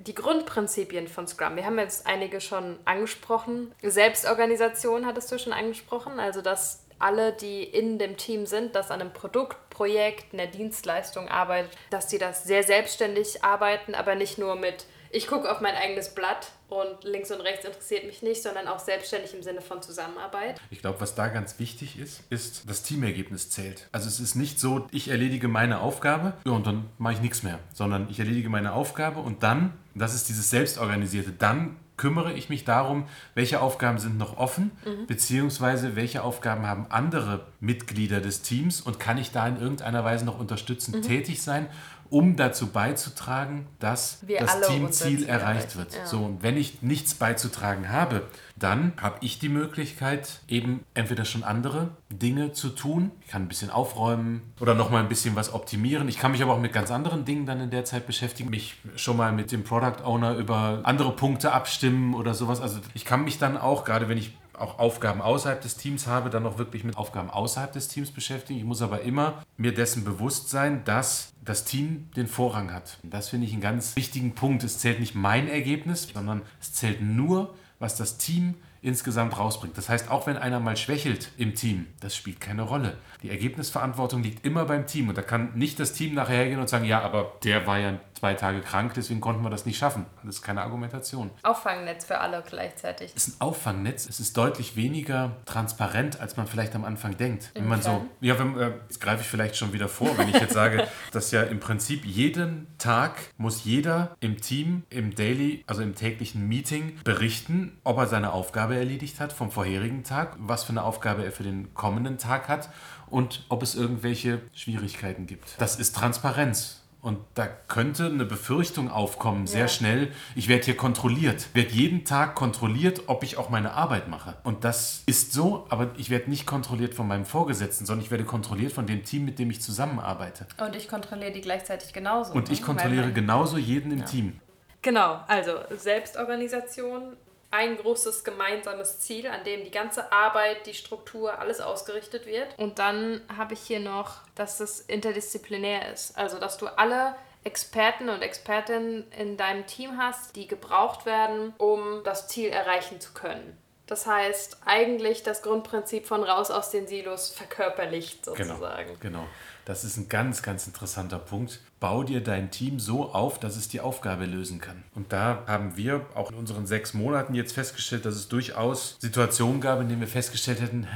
die 0.00 0.14
Grundprinzipien 0.14 1.08
von 1.08 1.28
Scrum. 1.28 1.56
Wir 1.56 1.66
haben 1.66 1.78
jetzt 1.78 2.06
einige 2.06 2.40
schon 2.40 2.78
angesprochen. 2.86 3.70
Selbstorganisation 3.82 5.04
hattest 5.04 5.30
du 5.30 5.38
schon 5.38 5.52
angesprochen, 5.52 6.18
also 6.18 6.40
dass 6.40 6.86
alle, 6.98 7.32
die 7.32 7.64
in 7.64 7.98
dem 7.98 8.16
Team 8.16 8.46
sind, 8.46 8.74
das 8.74 8.90
an 8.90 9.00
einem 9.00 9.12
Produkt, 9.12 9.69
Projekt, 9.80 10.34
einer 10.34 10.46
Dienstleistung 10.46 11.28
arbeitet, 11.28 11.70
dass 11.88 12.06
die 12.06 12.18
das 12.18 12.44
sehr 12.44 12.62
selbstständig 12.62 13.42
arbeiten, 13.42 13.94
aber 13.94 14.14
nicht 14.14 14.36
nur 14.36 14.54
mit, 14.54 14.84
ich 15.10 15.26
gucke 15.26 15.50
auf 15.50 15.62
mein 15.62 15.74
eigenes 15.74 16.14
Blatt 16.14 16.52
und 16.68 17.02
links 17.02 17.30
und 17.30 17.40
rechts 17.40 17.64
interessiert 17.64 18.04
mich 18.04 18.20
nicht, 18.20 18.42
sondern 18.42 18.68
auch 18.68 18.78
selbstständig 18.78 19.32
im 19.32 19.42
Sinne 19.42 19.62
von 19.62 19.80
Zusammenarbeit. 19.80 20.60
Ich 20.68 20.80
glaube, 20.80 21.00
was 21.00 21.14
da 21.14 21.28
ganz 21.28 21.58
wichtig 21.58 21.98
ist, 21.98 22.20
ist, 22.28 22.68
das 22.68 22.82
Teamergebnis 22.82 23.48
zählt. 23.48 23.88
Also 23.90 24.06
es 24.08 24.20
ist 24.20 24.34
nicht 24.34 24.60
so, 24.60 24.86
ich 24.92 25.08
erledige 25.08 25.48
meine 25.48 25.80
Aufgabe 25.80 26.34
ja, 26.44 26.52
und 26.52 26.66
dann 26.66 26.90
mache 26.98 27.14
ich 27.14 27.20
nichts 27.22 27.42
mehr, 27.42 27.58
sondern 27.72 28.06
ich 28.10 28.18
erledige 28.18 28.50
meine 28.50 28.74
Aufgabe 28.74 29.20
und 29.20 29.42
dann, 29.42 29.72
das 29.94 30.14
ist 30.14 30.28
dieses 30.28 30.50
Selbstorganisierte, 30.50 31.32
dann 31.32 31.76
kümmere 32.00 32.32
ich 32.32 32.48
mich 32.48 32.64
darum, 32.64 33.04
welche 33.34 33.60
Aufgaben 33.60 33.98
sind 33.98 34.16
noch 34.16 34.38
offen, 34.38 34.70
mhm. 34.86 35.06
beziehungsweise 35.06 35.96
welche 35.96 36.22
Aufgaben 36.22 36.66
haben 36.66 36.86
andere 36.88 37.44
Mitglieder 37.60 38.22
des 38.22 38.40
Teams 38.40 38.80
und 38.80 38.98
kann 38.98 39.18
ich 39.18 39.32
da 39.32 39.46
in 39.46 39.60
irgendeiner 39.60 40.02
Weise 40.02 40.24
noch 40.24 40.40
unterstützend 40.40 40.96
mhm. 40.96 41.02
tätig 41.02 41.42
sein 41.42 41.66
um 42.10 42.36
dazu 42.36 42.66
beizutragen, 42.66 43.66
dass 43.78 44.18
Wir 44.26 44.40
das 44.40 44.60
Teamziel 44.62 45.26
erreicht 45.26 45.76
wird. 45.76 45.94
Ja. 45.94 46.06
So, 46.06 46.18
und 46.18 46.42
wenn 46.42 46.56
ich 46.56 46.82
nichts 46.82 47.14
beizutragen 47.14 47.88
habe, 47.88 48.26
dann 48.56 48.92
habe 49.00 49.16
ich 49.20 49.38
die 49.38 49.48
Möglichkeit, 49.48 50.40
eben 50.48 50.84
entweder 50.92 51.24
schon 51.24 51.44
andere 51.44 51.90
Dinge 52.10 52.52
zu 52.52 52.68
tun. 52.68 53.12
Ich 53.24 53.28
kann 53.28 53.42
ein 53.42 53.48
bisschen 53.48 53.70
aufräumen 53.70 54.42
oder 54.60 54.74
nochmal 54.74 55.02
ein 55.02 55.08
bisschen 55.08 55.36
was 55.36 55.54
optimieren. 55.54 56.08
Ich 56.08 56.18
kann 56.18 56.32
mich 56.32 56.42
aber 56.42 56.52
auch 56.52 56.60
mit 56.60 56.72
ganz 56.72 56.90
anderen 56.90 57.24
Dingen 57.24 57.46
dann 57.46 57.60
in 57.60 57.70
der 57.70 57.84
Zeit 57.84 58.06
beschäftigen. 58.06 58.50
Mich 58.50 58.76
schon 58.96 59.16
mal 59.16 59.32
mit 59.32 59.52
dem 59.52 59.64
Product 59.64 60.04
Owner 60.04 60.34
über 60.34 60.80
andere 60.82 61.12
Punkte 61.12 61.52
abstimmen 61.52 62.14
oder 62.14 62.34
sowas. 62.34 62.60
Also 62.60 62.80
ich 62.92 63.04
kann 63.04 63.24
mich 63.24 63.38
dann 63.38 63.56
auch, 63.56 63.84
gerade 63.84 64.08
wenn 64.08 64.18
ich 64.18 64.36
auch 64.60 64.78
Aufgaben 64.78 65.20
außerhalb 65.20 65.60
des 65.60 65.76
Teams 65.76 66.06
habe, 66.06 66.30
dann 66.30 66.46
auch 66.46 66.58
wirklich 66.58 66.84
mit 66.84 66.96
Aufgaben 66.96 67.30
außerhalb 67.30 67.72
des 67.72 67.88
Teams 67.88 68.10
beschäftigen. 68.10 68.58
Ich 68.58 68.64
muss 68.64 68.82
aber 68.82 69.02
immer 69.02 69.42
mir 69.56 69.74
dessen 69.74 70.04
bewusst 70.04 70.50
sein, 70.50 70.82
dass 70.84 71.32
das 71.44 71.64
Team 71.64 72.10
den 72.16 72.26
Vorrang 72.26 72.72
hat. 72.72 72.98
Das 73.02 73.28
finde 73.28 73.46
ich 73.46 73.52
einen 73.52 73.62
ganz 73.62 73.96
wichtigen 73.96 74.34
Punkt. 74.34 74.62
Es 74.62 74.78
zählt 74.78 75.00
nicht 75.00 75.14
mein 75.14 75.48
Ergebnis, 75.48 76.08
sondern 76.12 76.42
es 76.60 76.72
zählt 76.72 77.00
nur, 77.00 77.54
was 77.78 77.96
das 77.96 78.18
Team 78.18 78.54
insgesamt 78.82 79.38
rausbringt. 79.38 79.76
Das 79.76 79.88
heißt, 79.88 80.10
auch 80.10 80.26
wenn 80.26 80.36
einer 80.36 80.60
mal 80.60 80.76
schwächelt 80.76 81.32
im 81.36 81.54
Team, 81.54 81.86
das 82.00 82.16
spielt 82.16 82.40
keine 82.40 82.62
Rolle. 82.62 82.96
Die 83.22 83.30
Ergebnisverantwortung 83.30 84.22
liegt 84.22 84.46
immer 84.46 84.64
beim 84.64 84.86
Team 84.86 85.08
und 85.08 85.18
da 85.18 85.22
kann 85.22 85.52
nicht 85.54 85.78
das 85.78 85.92
Team 85.92 86.14
nachher 86.14 86.36
hergehen 86.36 86.60
und 86.60 86.68
sagen, 86.68 86.84
ja, 86.84 87.00
aber 87.02 87.32
der 87.44 87.66
war 87.66 87.78
ja 87.78 87.98
zwei 88.20 88.34
Tage 88.34 88.60
krank, 88.60 88.92
deswegen 88.94 89.20
konnten 89.20 89.42
wir 89.42 89.48
das 89.48 89.64
nicht 89.64 89.78
schaffen. 89.78 90.04
Das 90.22 90.36
ist 90.36 90.42
keine 90.42 90.60
Argumentation. 90.60 91.30
Auffangnetz 91.42 92.04
für 92.04 92.18
alle 92.18 92.42
gleichzeitig. 92.46 93.12
Es 93.16 93.28
ist 93.28 93.34
ein 93.34 93.40
Auffangnetz. 93.40 94.06
Es 94.06 94.20
ist 94.20 94.36
deutlich 94.36 94.76
weniger 94.76 95.32
transparent, 95.46 96.20
als 96.20 96.36
man 96.36 96.46
vielleicht 96.46 96.74
am 96.74 96.84
Anfang 96.84 97.16
denkt. 97.16 97.50
Wenn 97.54 97.66
man 97.66 97.80
so, 97.80 98.04
ja, 98.20 98.38
wenn, 98.38 98.58
äh, 98.58 98.72
jetzt 98.82 99.00
greife 99.00 99.22
ich 99.22 99.26
vielleicht 99.26 99.56
schon 99.56 99.72
wieder 99.72 99.88
vor, 99.88 100.18
wenn 100.18 100.28
ich 100.28 100.38
jetzt 100.38 100.52
sage, 100.52 100.86
dass 101.12 101.30
ja 101.30 101.42
im 101.42 101.60
Prinzip 101.60 102.04
jeden 102.04 102.66
Tag 102.76 103.16
muss 103.38 103.64
jeder 103.64 104.14
im 104.20 104.40
Team, 104.40 104.82
im 104.90 105.14
Daily, 105.14 105.64
also 105.66 105.80
im 105.80 105.94
täglichen 105.94 106.46
Meeting 106.46 106.98
berichten, 107.04 107.78
ob 107.84 107.96
er 107.96 108.06
seine 108.06 108.32
Aufgabe 108.32 108.76
erledigt 108.76 109.18
hat 109.18 109.32
vom 109.32 109.50
vorherigen 109.50 110.04
Tag, 110.04 110.36
was 110.38 110.64
für 110.64 110.70
eine 110.70 110.82
Aufgabe 110.82 111.24
er 111.24 111.32
für 111.32 111.42
den 111.42 111.72
kommenden 111.72 112.18
Tag 112.18 112.48
hat 112.48 112.68
und 113.10 113.44
ob 113.48 113.62
es 113.62 113.74
irgendwelche 113.74 114.40
Schwierigkeiten 114.52 115.26
gibt. 115.26 115.54
Das 115.58 115.76
ist 115.76 115.96
Transparenz. 115.96 116.80
Und 117.02 117.18
da 117.34 117.46
könnte 117.46 118.06
eine 118.06 118.26
Befürchtung 118.26 118.90
aufkommen, 118.90 119.46
sehr 119.46 119.62
ja. 119.62 119.68
schnell, 119.68 120.12
ich 120.34 120.48
werde 120.48 120.66
hier 120.66 120.76
kontrolliert, 120.76 121.48
werde 121.54 121.70
jeden 121.70 122.04
Tag 122.04 122.34
kontrolliert, 122.34 123.04
ob 123.06 123.22
ich 123.22 123.38
auch 123.38 123.48
meine 123.48 123.72
Arbeit 123.72 124.08
mache. 124.08 124.36
Und 124.44 124.64
das 124.64 125.02
ist 125.06 125.32
so, 125.32 125.66
aber 125.70 125.92
ich 125.96 126.10
werde 126.10 126.28
nicht 126.28 126.44
kontrolliert 126.44 126.92
von 126.92 127.08
meinem 127.08 127.24
Vorgesetzten, 127.24 127.86
sondern 127.86 128.04
ich 128.04 128.10
werde 128.10 128.24
kontrolliert 128.24 128.72
von 128.72 128.86
dem 128.86 129.02
Team, 129.02 129.24
mit 129.24 129.38
dem 129.38 129.50
ich 129.50 129.62
zusammenarbeite. 129.62 130.46
Und 130.62 130.76
ich 130.76 130.88
kontrolliere 130.88 131.32
die 131.32 131.40
gleichzeitig 131.40 131.94
genauso. 131.94 132.34
Und 132.34 132.50
ich 132.50 132.60
ne? 132.60 132.66
kontrolliere 132.66 133.12
genauso 133.12 133.56
jeden 133.56 133.92
im 133.92 134.00
ja. 134.00 134.04
Team. 134.04 134.40
Genau, 134.82 135.20
also 135.26 135.52
Selbstorganisation 135.70 137.16
ein 137.50 137.76
großes 137.76 138.24
gemeinsames 138.24 139.00
Ziel, 139.00 139.26
an 139.26 139.44
dem 139.44 139.64
die 139.64 139.70
ganze 139.70 140.12
Arbeit, 140.12 140.66
die 140.66 140.74
Struktur, 140.74 141.38
alles 141.38 141.60
ausgerichtet 141.60 142.26
wird. 142.26 142.58
Und 142.58 142.78
dann 142.78 143.22
habe 143.36 143.54
ich 143.54 143.60
hier 143.60 143.80
noch, 143.80 144.18
dass 144.34 144.60
es 144.60 144.80
interdisziplinär 144.80 145.92
ist. 145.92 146.16
Also, 146.16 146.38
dass 146.38 146.58
du 146.58 146.66
alle 146.66 147.14
Experten 147.42 148.08
und 148.08 148.22
Expertinnen 148.22 149.10
in 149.12 149.36
deinem 149.36 149.66
Team 149.66 149.96
hast, 149.98 150.36
die 150.36 150.46
gebraucht 150.46 151.06
werden, 151.06 151.54
um 151.58 152.02
das 152.04 152.28
Ziel 152.28 152.50
erreichen 152.50 153.00
zu 153.00 153.12
können. 153.12 153.56
Das 153.86 154.06
heißt, 154.06 154.58
eigentlich 154.66 155.24
das 155.24 155.42
Grundprinzip 155.42 156.06
von 156.06 156.22
raus 156.22 156.52
aus 156.52 156.70
den 156.70 156.86
Silos 156.86 157.30
verkörperlicht 157.30 158.22
genau, 158.24 158.36
sozusagen. 158.36 159.00
Genau, 159.00 159.18
genau. 159.20 159.28
Das 159.64 159.82
ist 159.82 159.96
ein 159.96 160.08
ganz, 160.08 160.42
ganz 160.42 160.68
interessanter 160.68 161.18
Punkt. 161.18 161.60
Bau 161.80 162.04
dir 162.04 162.22
dein 162.22 162.50
Team 162.50 162.78
so 162.78 163.12
auf, 163.12 163.40
dass 163.40 163.56
es 163.56 163.68
die 163.68 163.80
Aufgabe 163.80 164.26
lösen 164.26 164.60
kann. 164.60 164.84
Und 164.94 165.12
da 165.12 165.42
haben 165.46 165.76
wir 165.76 166.06
auch 166.14 166.30
in 166.30 166.36
unseren 166.36 166.66
sechs 166.66 166.92
Monaten 166.94 167.34
jetzt 167.34 167.54
festgestellt, 167.54 168.04
dass 168.04 168.14
es 168.14 168.28
durchaus 168.28 168.96
Situationen 169.00 169.60
gab, 169.60 169.80
in 169.80 169.88
denen 169.88 170.00
wir 170.00 170.08
festgestellt 170.08 170.60
hätten, 170.60 170.86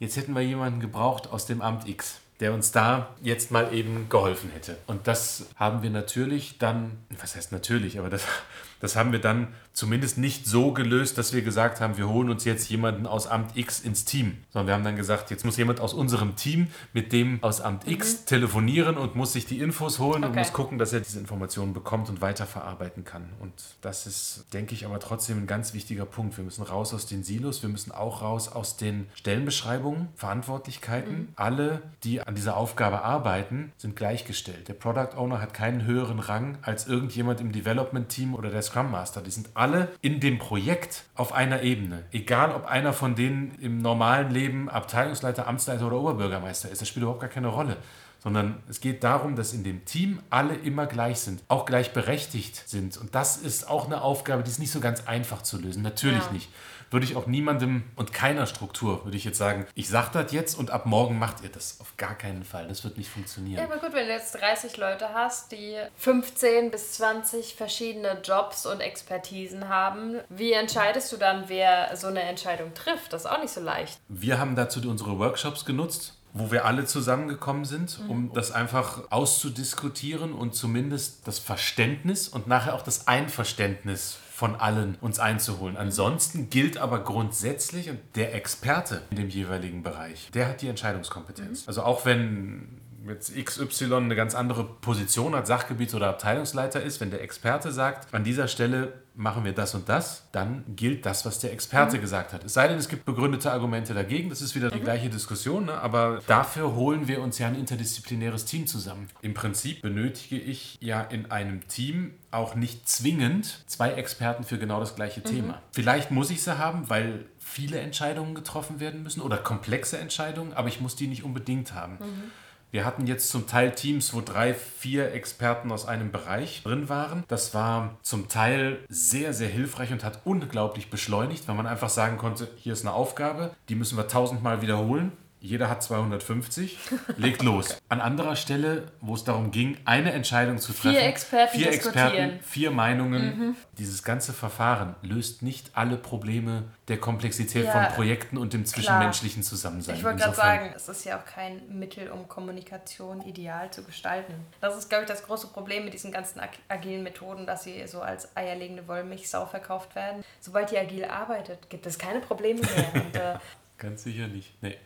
jetzt 0.00 0.16
hätten 0.16 0.34
wir 0.34 0.42
jemanden 0.42 0.80
gebraucht 0.80 1.28
aus 1.32 1.46
dem 1.46 1.62
Amt 1.62 1.88
X 1.88 2.18
der 2.42 2.52
uns 2.52 2.72
da 2.72 3.14
jetzt 3.22 3.52
mal 3.52 3.72
eben 3.72 4.08
geholfen 4.08 4.50
hätte. 4.50 4.76
Und 4.88 5.06
das 5.06 5.46
haben 5.54 5.84
wir 5.84 5.90
natürlich 5.90 6.58
dann, 6.58 6.98
was 7.20 7.36
heißt 7.36 7.52
natürlich, 7.52 8.00
aber 8.00 8.10
das 8.10 8.26
das 8.80 8.96
haben 8.96 9.12
wir 9.12 9.20
dann 9.20 9.54
zumindest 9.72 10.18
nicht 10.18 10.46
so 10.46 10.72
gelöst, 10.72 11.18
dass 11.18 11.32
wir 11.32 11.42
gesagt 11.42 11.80
haben, 11.80 11.96
wir 11.96 12.08
holen 12.08 12.28
uns 12.28 12.44
jetzt 12.44 12.68
jemanden 12.68 13.06
aus 13.06 13.26
Amt 13.26 13.56
X 13.56 13.80
ins 13.80 14.04
Team, 14.04 14.38
sondern 14.50 14.66
wir 14.66 14.74
haben 14.74 14.84
dann 14.84 14.96
gesagt, 14.96 15.30
jetzt 15.30 15.44
muss 15.44 15.56
jemand 15.56 15.80
aus 15.80 15.94
unserem 15.94 16.36
Team 16.36 16.68
mit 16.92 17.12
dem 17.12 17.42
aus 17.42 17.60
Amt 17.60 17.88
X 17.88 18.20
mhm. 18.20 18.26
telefonieren 18.26 18.96
und 18.96 19.16
muss 19.16 19.32
sich 19.32 19.46
die 19.46 19.60
Infos 19.60 19.98
holen 19.98 20.24
okay. 20.24 20.26
und 20.26 20.36
muss 20.36 20.52
gucken, 20.52 20.78
dass 20.78 20.92
er 20.92 21.00
diese 21.00 21.18
Informationen 21.18 21.72
bekommt 21.72 22.08
und 22.10 22.20
weiterverarbeiten 22.20 23.04
kann. 23.04 23.30
Und 23.40 23.52
das 23.80 24.06
ist, 24.06 24.46
denke 24.52 24.74
ich, 24.74 24.84
aber 24.84 25.00
trotzdem 25.00 25.38
ein 25.38 25.46
ganz 25.46 25.72
wichtiger 25.72 26.04
Punkt. 26.04 26.36
Wir 26.36 26.44
müssen 26.44 26.62
raus 26.62 26.92
aus 26.92 27.06
den 27.06 27.24
Silos, 27.24 27.62
wir 27.62 27.70
müssen 27.70 27.92
auch 27.92 28.20
raus 28.20 28.48
aus 28.48 28.76
den 28.76 29.06
Stellenbeschreibungen, 29.14 30.08
Verantwortlichkeiten. 30.16 31.12
Mhm. 31.12 31.28
Alle, 31.36 31.82
die 32.04 32.20
an 32.20 32.34
dieser 32.34 32.56
Aufgabe 32.56 33.02
arbeiten, 33.02 33.72
sind 33.78 33.96
gleichgestellt. 33.96 34.68
Der 34.68 34.74
Product 34.74 35.16
Owner 35.16 35.40
hat 35.40 35.54
keinen 35.54 35.86
höheren 35.86 36.18
Rang 36.18 36.58
als 36.60 36.86
irgendjemand 36.86 37.40
im 37.40 37.52
Development-Team 37.52 38.34
oder 38.34 38.50
der 38.50 38.62
Scrum 38.62 38.90
Master, 38.90 39.22
die 39.22 39.30
sind 39.30 39.48
alle 39.54 39.61
in 40.00 40.20
dem 40.20 40.38
Projekt 40.38 41.04
auf 41.14 41.32
einer 41.32 41.62
Ebene. 41.62 42.04
Egal, 42.12 42.54
ob 42.54 42.66
einer 42.66 42.92
von 42.92 43.14
denen 43.14 43.56
im 43.60 43.78
normalen 43.78 44.30
Leben 44.30 44.68
Abteilungsleiter, 44.68 45.46
Amtsleiter 45.46 45.86
oder 45.86 45.96
Oberbürgermeister 45.96 46.70
ist, 46.70 46.80
das 46.80 46.88
spielt 46.88 47.02
überhaupt 47.02 47.20
gar 47.20 47.30
keine 47.30 47.48
Rolle 47.48 47.76
sondern 48.22 48.62
es 48.68 48.80
geht 48.80 49.02
darum, 49.02 49.34
dass 49.34 49.52
in 49.52 49.64
dem 49.64 49.84
Team 49.84 50.20
alle 50.30 50.54
immer 50.54 50.86
gleich 50.86 51.18
sind, 51.18 51.42
auch 51.48 51.66
gleichberechtigt 51.66 52.68
sind. 52.68 52.96
Und 52.96 53.16
das 53.16 53.36
ist 53.36 53.68
auch 53.68 53.86
eine 53.86 54.00
Aufgabe, 54.00 54.44
die 54.44 54.50
ist 54.50 54.60
nicht 54.60 54.70
so 54.70 54.78
ganz 54.78 55.08
einfach 55.08 55.42
zu 55.42 55.60
lösen. 55.60 55.82
Natürlich 55.82 56.24
ja. 56.26 56.32
nicht 56.32 56.48
würde 56.92 57.06
ich 57.06 57.16
auch 57.16 57.26
niemandem 57.26 57.84
und 57.96 58.12
keiner 58.12 58.46
Struktur, 58.46 59.04
würde 59.04 59.16
ich 59.16 59.24
jetzt 59.24 59.38
sagen, 59.38 59.66
ich 59.74 59.88
sage 59.88 60.10
das 60.12 60.32
jetzt 60.32 60.58
und 60.58 60.70
ab 60.70 60.86
morgen 60.86 61.18
macht 61.18 61.42
ihr 61.42 61.48
das. 61.48 61.80
Auf 61.80 61.96
gar 61.96 62.14
keinen 62.14 62.44
Fall. 62.44 62.68
Das 62.68 62.84
wird 62.84 62.98
nicht 62.98 63.10
funktionieren. 63.10 63.58
Ja, 63.58 63.64
aber 63.64 63.78
gut, 63.78 63.94
wenn 63.94 64.06
du 64.06 64.12
jetzt 64.12 64.32
30 64.32 64.76
Leute 64.76 65.08
hast, 65.14 65.52
die 65.52 65.76
15 65.96 66.70
bis 66.70 66.92
20 66.92 67.54
verschiedene 67.54 68.20
Jobs 68.22 68.66
und 68.66 68.80
Expertisen 68.80 69.68
haben, 69.68 70.16
wie 70.28 70.52
entscheidest 70.52 71.12
du 71.12 71.16
dann, 71.16 71.44
wer 71.48 71.96
so 71.96 72.08
eine 72.08 72.22
Entscheidung 72.22 72.74
trifft? 72.74 73.12
Das 73.12 73.24
ist 73.24 73.30
auch 73.30 73.40
nicht 73.40 73.52
so 73.52 73.60
leicht. 73.60 73.98
Wir 74.08 74.38
haben 74.38 74.56
dazu 74.56 74.80
unsere 74.88 75.18
Workshops 75.18 75.64
genutzt 75.64 76.14
wo 76.34 76.50
wir 76.50 76.64
alle 76.64 76.86
zusammengekommen 76.86 77.64
sind, 77.64 78.00
um 78.08 78.24
mhm. 78.24 78.32
das 78.32 78.52
einfach 78.52 79.02
auszudiskutieren 79.10 80.32
und 80.32 80.54
zumindest 80.54 81.28
das 81.28 81.38
Verständnis 81.38 82.28
und 82.28 82.46
nachher 82.46 82.74
auch 82.74 82.82
das 82.82 83.06
Einverständnis 83.06 84.18
von 84.34 84.56
allen 84.56 84.96
uns 85.02 85.18
einzuholen. 85.18 85.76
Ansonsten 85.76 86.48
gilt 86.48 86.78
aber 86.78 87.04
grundsätzlich 87.04 87.90
und 87.90 88.00
der 88.14 88.34
Experte 88.34 89.02
in 89.10 89.18
dem 89.18 89.28
jeweiligen 89.28 89.82
Bereich, 89.82 90.30
der 90.32 90.48
hat 90.48 90.62
die 90.62 90.68
Entscheidungskompetenz. 90.68 91.62
Mhm. 91.62 91.68
Also 91.68 91.82
auch 91.82 92.06
wenn 92.06 92.81
jetzt 93.08 93.34
XY 93.34 93.94
eine 93.94 94.16
ganz 94.16 94.34
andere 94.34 94.64
Position 94.64 95.34
hat, 95.34 95.46
Sachgebiets- 95.46 95.94
oder 95.94 96.08
Abteilungsleiter 96.08 96.82
ist, 96.82 97.00
wenn 97.00 97.10
der 97.10 97.22
Experte 97.22 97.72
sagt, 97.72 98.12
an 98.14 98.24
dieser 98.24 98.48
Stelle 98.48 98.94
machen 99.14 99.44
wir 99.44 99.52
das 99.52 99.74
und 99.74 99.88
das, 99.88 100.28
dann 100.32 100.64
gilt 100.74 101.04
das, 101.04 101.26
was 101.26 101.38
der 101.38 101.52
Experte 101.52 101.96
mhm. 101.98 102.00
gesagt 102.00 102.32
hat. 102.32 102.44
Es 102.44 102.54
sei 102.54 102.68
denn, 102.68 102.78
es 102.78 102.88
gibt 102.88 103.04
begründete 103.04 103.52
Argumente 103.52 103.92
dagegen, 103.92 104.30
das 104.30 104.40
ist 104.40 104.54
wieder 104.54 104.70
die 104.70 104.78
mhm. 104.78 104.84
gleiche 104.84 105.10
Diskussion, 105.10 105.66
ne? 105.66 105.74
aber 105.74 106.20
dafür 106.26 106.74
holen 106.74 107.08
wir 107.08 107.20
uns 107.20 107.38
ja 107.38 107.46
ein 107.46 107.54
interdisziplinäres 107.54 108.44
Team 108.46 108.66
zusammen. 108.66 109.08
Im 109.20 109.34
Prinzip 109.34 109.82
benötige 109.82 110.38
ich 110.38 110.78
ja 110.80 111.02
in 111.02 111.30
einem 111.30 111.66
Team 111.68 112.14
auch 112.30 112.54
nicht 112.54 112.88
zwingend 112.88 113.64
zwei 113.66 113.92
Experten 113.92 114.44
für 114.44 114.58
genau 114.58 114.80
das 114.80 114.96
gleiche 114.96 115.20
mhm. 115.20 115.24
Thema. 115.24 115.62
Vielleicht 115.72 116.10
muss 116.10 116.30
ich 116.30 116.42
sie 116.42 116.58
haben, 116.58 116.88
weil 116.88 117.26
viele 117.38 117.80
Entscheidungen 117.80 118.34
getroffen 118.34 118.80
werden 118.80 119.02
müssen 119.02 119.20
oder 119.20 119.36
komplexe 119.36 119.98
Entscheidungen, 119.98 120.54
aber 120.54 120.68
ich 120.68 120.80
muss 120.80 120.96
die 120.96 121.06
nicht 121.06 121.24
unbedingt 121.24 121.74
haben. 121.74 121.94
Mhm. 121.94 122.30
Wir 122.72 122.86
hatten 122.86 123.06
jetzt 123.06 123.28
zum 123.28 123.46
Teil 123.46 123.72
Teams, 123.72 124.14
wo 124.14 124.22
drei, 124.22 124.54
vier 124.54 125.12
Experten 125.12 125.70
aus 125.70 125.86
einem 125.86 126.10
Bereich 126.10 126.62
drin 126.62 126.88
waren. 126.88 127.22
Das 127.28 127.52
war 127.52 127.98
zum 128.00 128.28
Teil 128.28 128.78
sehr, 128.88 129.34
sehr 129.34 129.50
hilfreich 129.50 129.92
und 129.92 130.04
hat 130.04 130.22
unglaublich 130.24 130.88
beschleunigt, 130.88 131.46
weil 131.46 131.54
man 131.54 131.66
einfach 131.66 131.90
sagen 131.90 132.16
konnte, 132.16 132.48
hier 132.56 132.72
ist 132.72 132.86
eine 132.86 132.94
Aufgabe, 132.94 133.54
die 133.68 133.74
müssen 133.74 133.98
wir 133.98 134.08
tausendmal 134.08 134.62
wiederholen 134.62 135.12
jeder 135.42 135.68
hat 135.68 135.82
250, 135.82 136.78
legt 137.16 137.42
los. 137.42 137.76
An 137.88 138.00
anderer 138.00 138.36
Stelle, 138.36 138.92
wo 139.00 139.14
es 139.14 139.24
darum 139.24 139.50
ging, 139.50 139.76
eine 139.84 140.12
Entscheidung 140.12 140.58
zu 140.58 140.72
treffen, 140.72 140.92
vier 140.92 141.02
Experten, 141.02 141.58
vier, 141.58 141.72
Experten, 141.72 142.40
vier 142.42 142.70
Meinungen. 142.70 143.38
Mhm. 143.38 143.56
Dieses 143.76 144.04
ganze 144.04 144.32
Verfahren 144.32 144.94
löst 145.02 145.42
nicht 145.42 145.72
alle 145.74 145.96
Probleme 145.96 146.64
der 146.86 146.98
Komplexität 146.98 147.64
ja, 147.64 147.72
von 147.72 147.94
Projekten 147.94 148.38
und 148.38 148.52
dem 148.52 148.64
zwischenmenschlichen 148.64 149.42
klar. 149.42 149.50
Zusammensein. 149.50 149.96
Ich 149.96 150.04
wollte 150.04 150.20
gerade 150.20 150.36
sagen, 150.36 150.72
es 150.76 150.88
ist 150.88 151.04
ja 151.04 151.18
auch 151.18 151.24
kein 151.24 151.60
Mittel, 151.76 152.10
um 152.10 152.28
Kommunikation 152.28 153.20
ideal 153.22 153.70
zu 153.72 153.82
gestalten. 153.82 154.34
Das 154.60 154.76
ist, 154.78 154.88
glaube 154.88 155.04
ich, 155.04 155.08
das 155.08 155.24
große 155.24 155.48
Problem 155.48 155.84
mit 155.84 155.92
diesen 155.92 156.12
ganzen 156.12 156.40
agilen 156.68 157.02
Methoden, 157.02 157.46
dass 157.46 157.64
sie 157.64 157.84
so 157.88 158.00
als 158.00 158.36
eierlegende 158.36 158.86
Wollmilchsau 158.86 159.46
verkauft 159.46 159.96
werden. 159.96 160.22
Sobald 160.40 160.70
ihr 160.70 160.80
agil 160.80 161.04
arbeitet, 161.04 161.68
gibt 161.68 161.86
es 161.86 161.98
keine 161.98 162.20
Probleme 162.20 162.60
mehr. 162.60 163.02
Und, 163.02 163.16
äh, 163.16 163.34
Ganz 163.78 164.04
sicher 164.04 164.28
nicht. 164.28 164.54
Nee. 164.62 164.78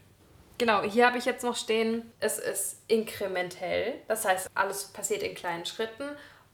Genau, 0.58 0.82
hier 0.82 1.06
habe 1.06 1.18
ich 1.18 1.26
jetzt 1.26 1.44
noch 1.44 1.56
stehen, 1.56 2.02
es 2.18 2.38
ist 2.38 2.78
inkrementell, 2.88 3.94
das 4.08 4.24
heißt, 4.24 4.50
alles 4.54 4.84
passiert 4.84 5.22
in 5.22 5.34
kleinen 5.34 5.66
Schritten 5.66 6.04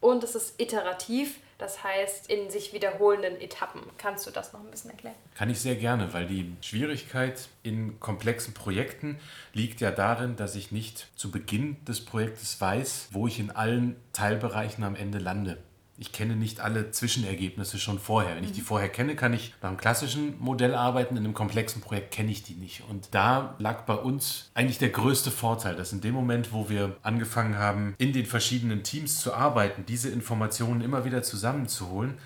und 0.01 0.23
es 0.25 0.35
ist 0.35 0.59
iterativ, 0.59 1.39
das 1.57 1.81
heißt 1.85 2.29
in 2.29 2.49
sich 2.49 2.73
wiederholenden 2.73 3.39
Etappen. 3.39 3.81
Kannst 3.97 4.27
du 4.27 4.31
das 4.31 4.51
noch 4.51 4.59
ein 4.59 4.69
bisschen 4.69 4.91
erklären? 4.91 5.15
Kann 5.35 5.49
ich 5.49 5.61
sehr 5.61 5.77
gerne, 5.77 6.11
weil 6.11 6.27
die 6.27 6.53
Schwierigkeit 6.59 7.47
in 7.63 7.97
komplexen 8.01 8.53
Projekten 8.53 9.19
liegt 9.53 9.79
ja 9.79 9.91
darin, 9.91 10.35
dass 10.35 10.55
ich 10.55 10.73
nicht 10.73 11.07
zu 11.15 11.31
Beginn 11.31 11.77
des 11.85 12.03
Projektes 12.03 12.59
weiß, 12.59 13.09
wo 13.11 13.27
ich 13.27 13.39
in 13.39 13.51
allen 13.51 13.95
Teilbereichen 14.11 14.83
am 14.83 14.95
Ende 14.95 15.19
lande 15.19 15.57
ich 16.03 16.11
kenne 16.11 16.35
nicht 16.35 16.59
alle 16.59 16.91
Zwischenergebnisse 16.91 17.79
schon 17.79 17.97
vorher. 17.97 18.35
Wenn 18.35 18.43
ich 18.43 18.51
die 18.51 18.59
mhm. 18.59 18.65
vorher 18.65 18.89
kenne, 18.89 19.15
kann 19.15 19.31
ich 19.31 19.53
nach 19.61 19.69
einem 19.69 19.77
klassischen 19.77 20.37
Modell 20.37 20.75
arbeiten. 20.75 21.15
In 21.15 21.23
einem 21.23 21.33
komplexen 21.33 21.81
Projekt 21.81 22.11
kenne 22.11 22.29
ich 22.29 22.43
die 22.43 22.55
nicht. 22.55 22.83
Und 22.89 23.07
da 23.11 23.55
lag 23.57 23.83
bei 23.83 23.93
uns 23.93 24.51
eigentlich 24.53 24.79
der 24.79 24.89
größte 24.89 25.31
Vorteil, 25.31 25.77
dass 25.77 25.93
in 25.93 26.01
dem 26.01 26.13
Moment, 26.13 26.51
wo 26.51 26.69
wir 26.69 26.97
angefangen 27.03 27.57
haben, 27.57 27.95
in 27.99 28.11
den 28.11 28.25
verschiedenen 28.25 28.83
Teams 28.83 29.21
zu 29.21 29.33
arbeiten, 29.33 29.85
diese 29.87 30.09
Informationen 30.09 30.81
immer 30.81 31.05
wieder 31.05 31.23
zusammenzuholen, 31.23 32.17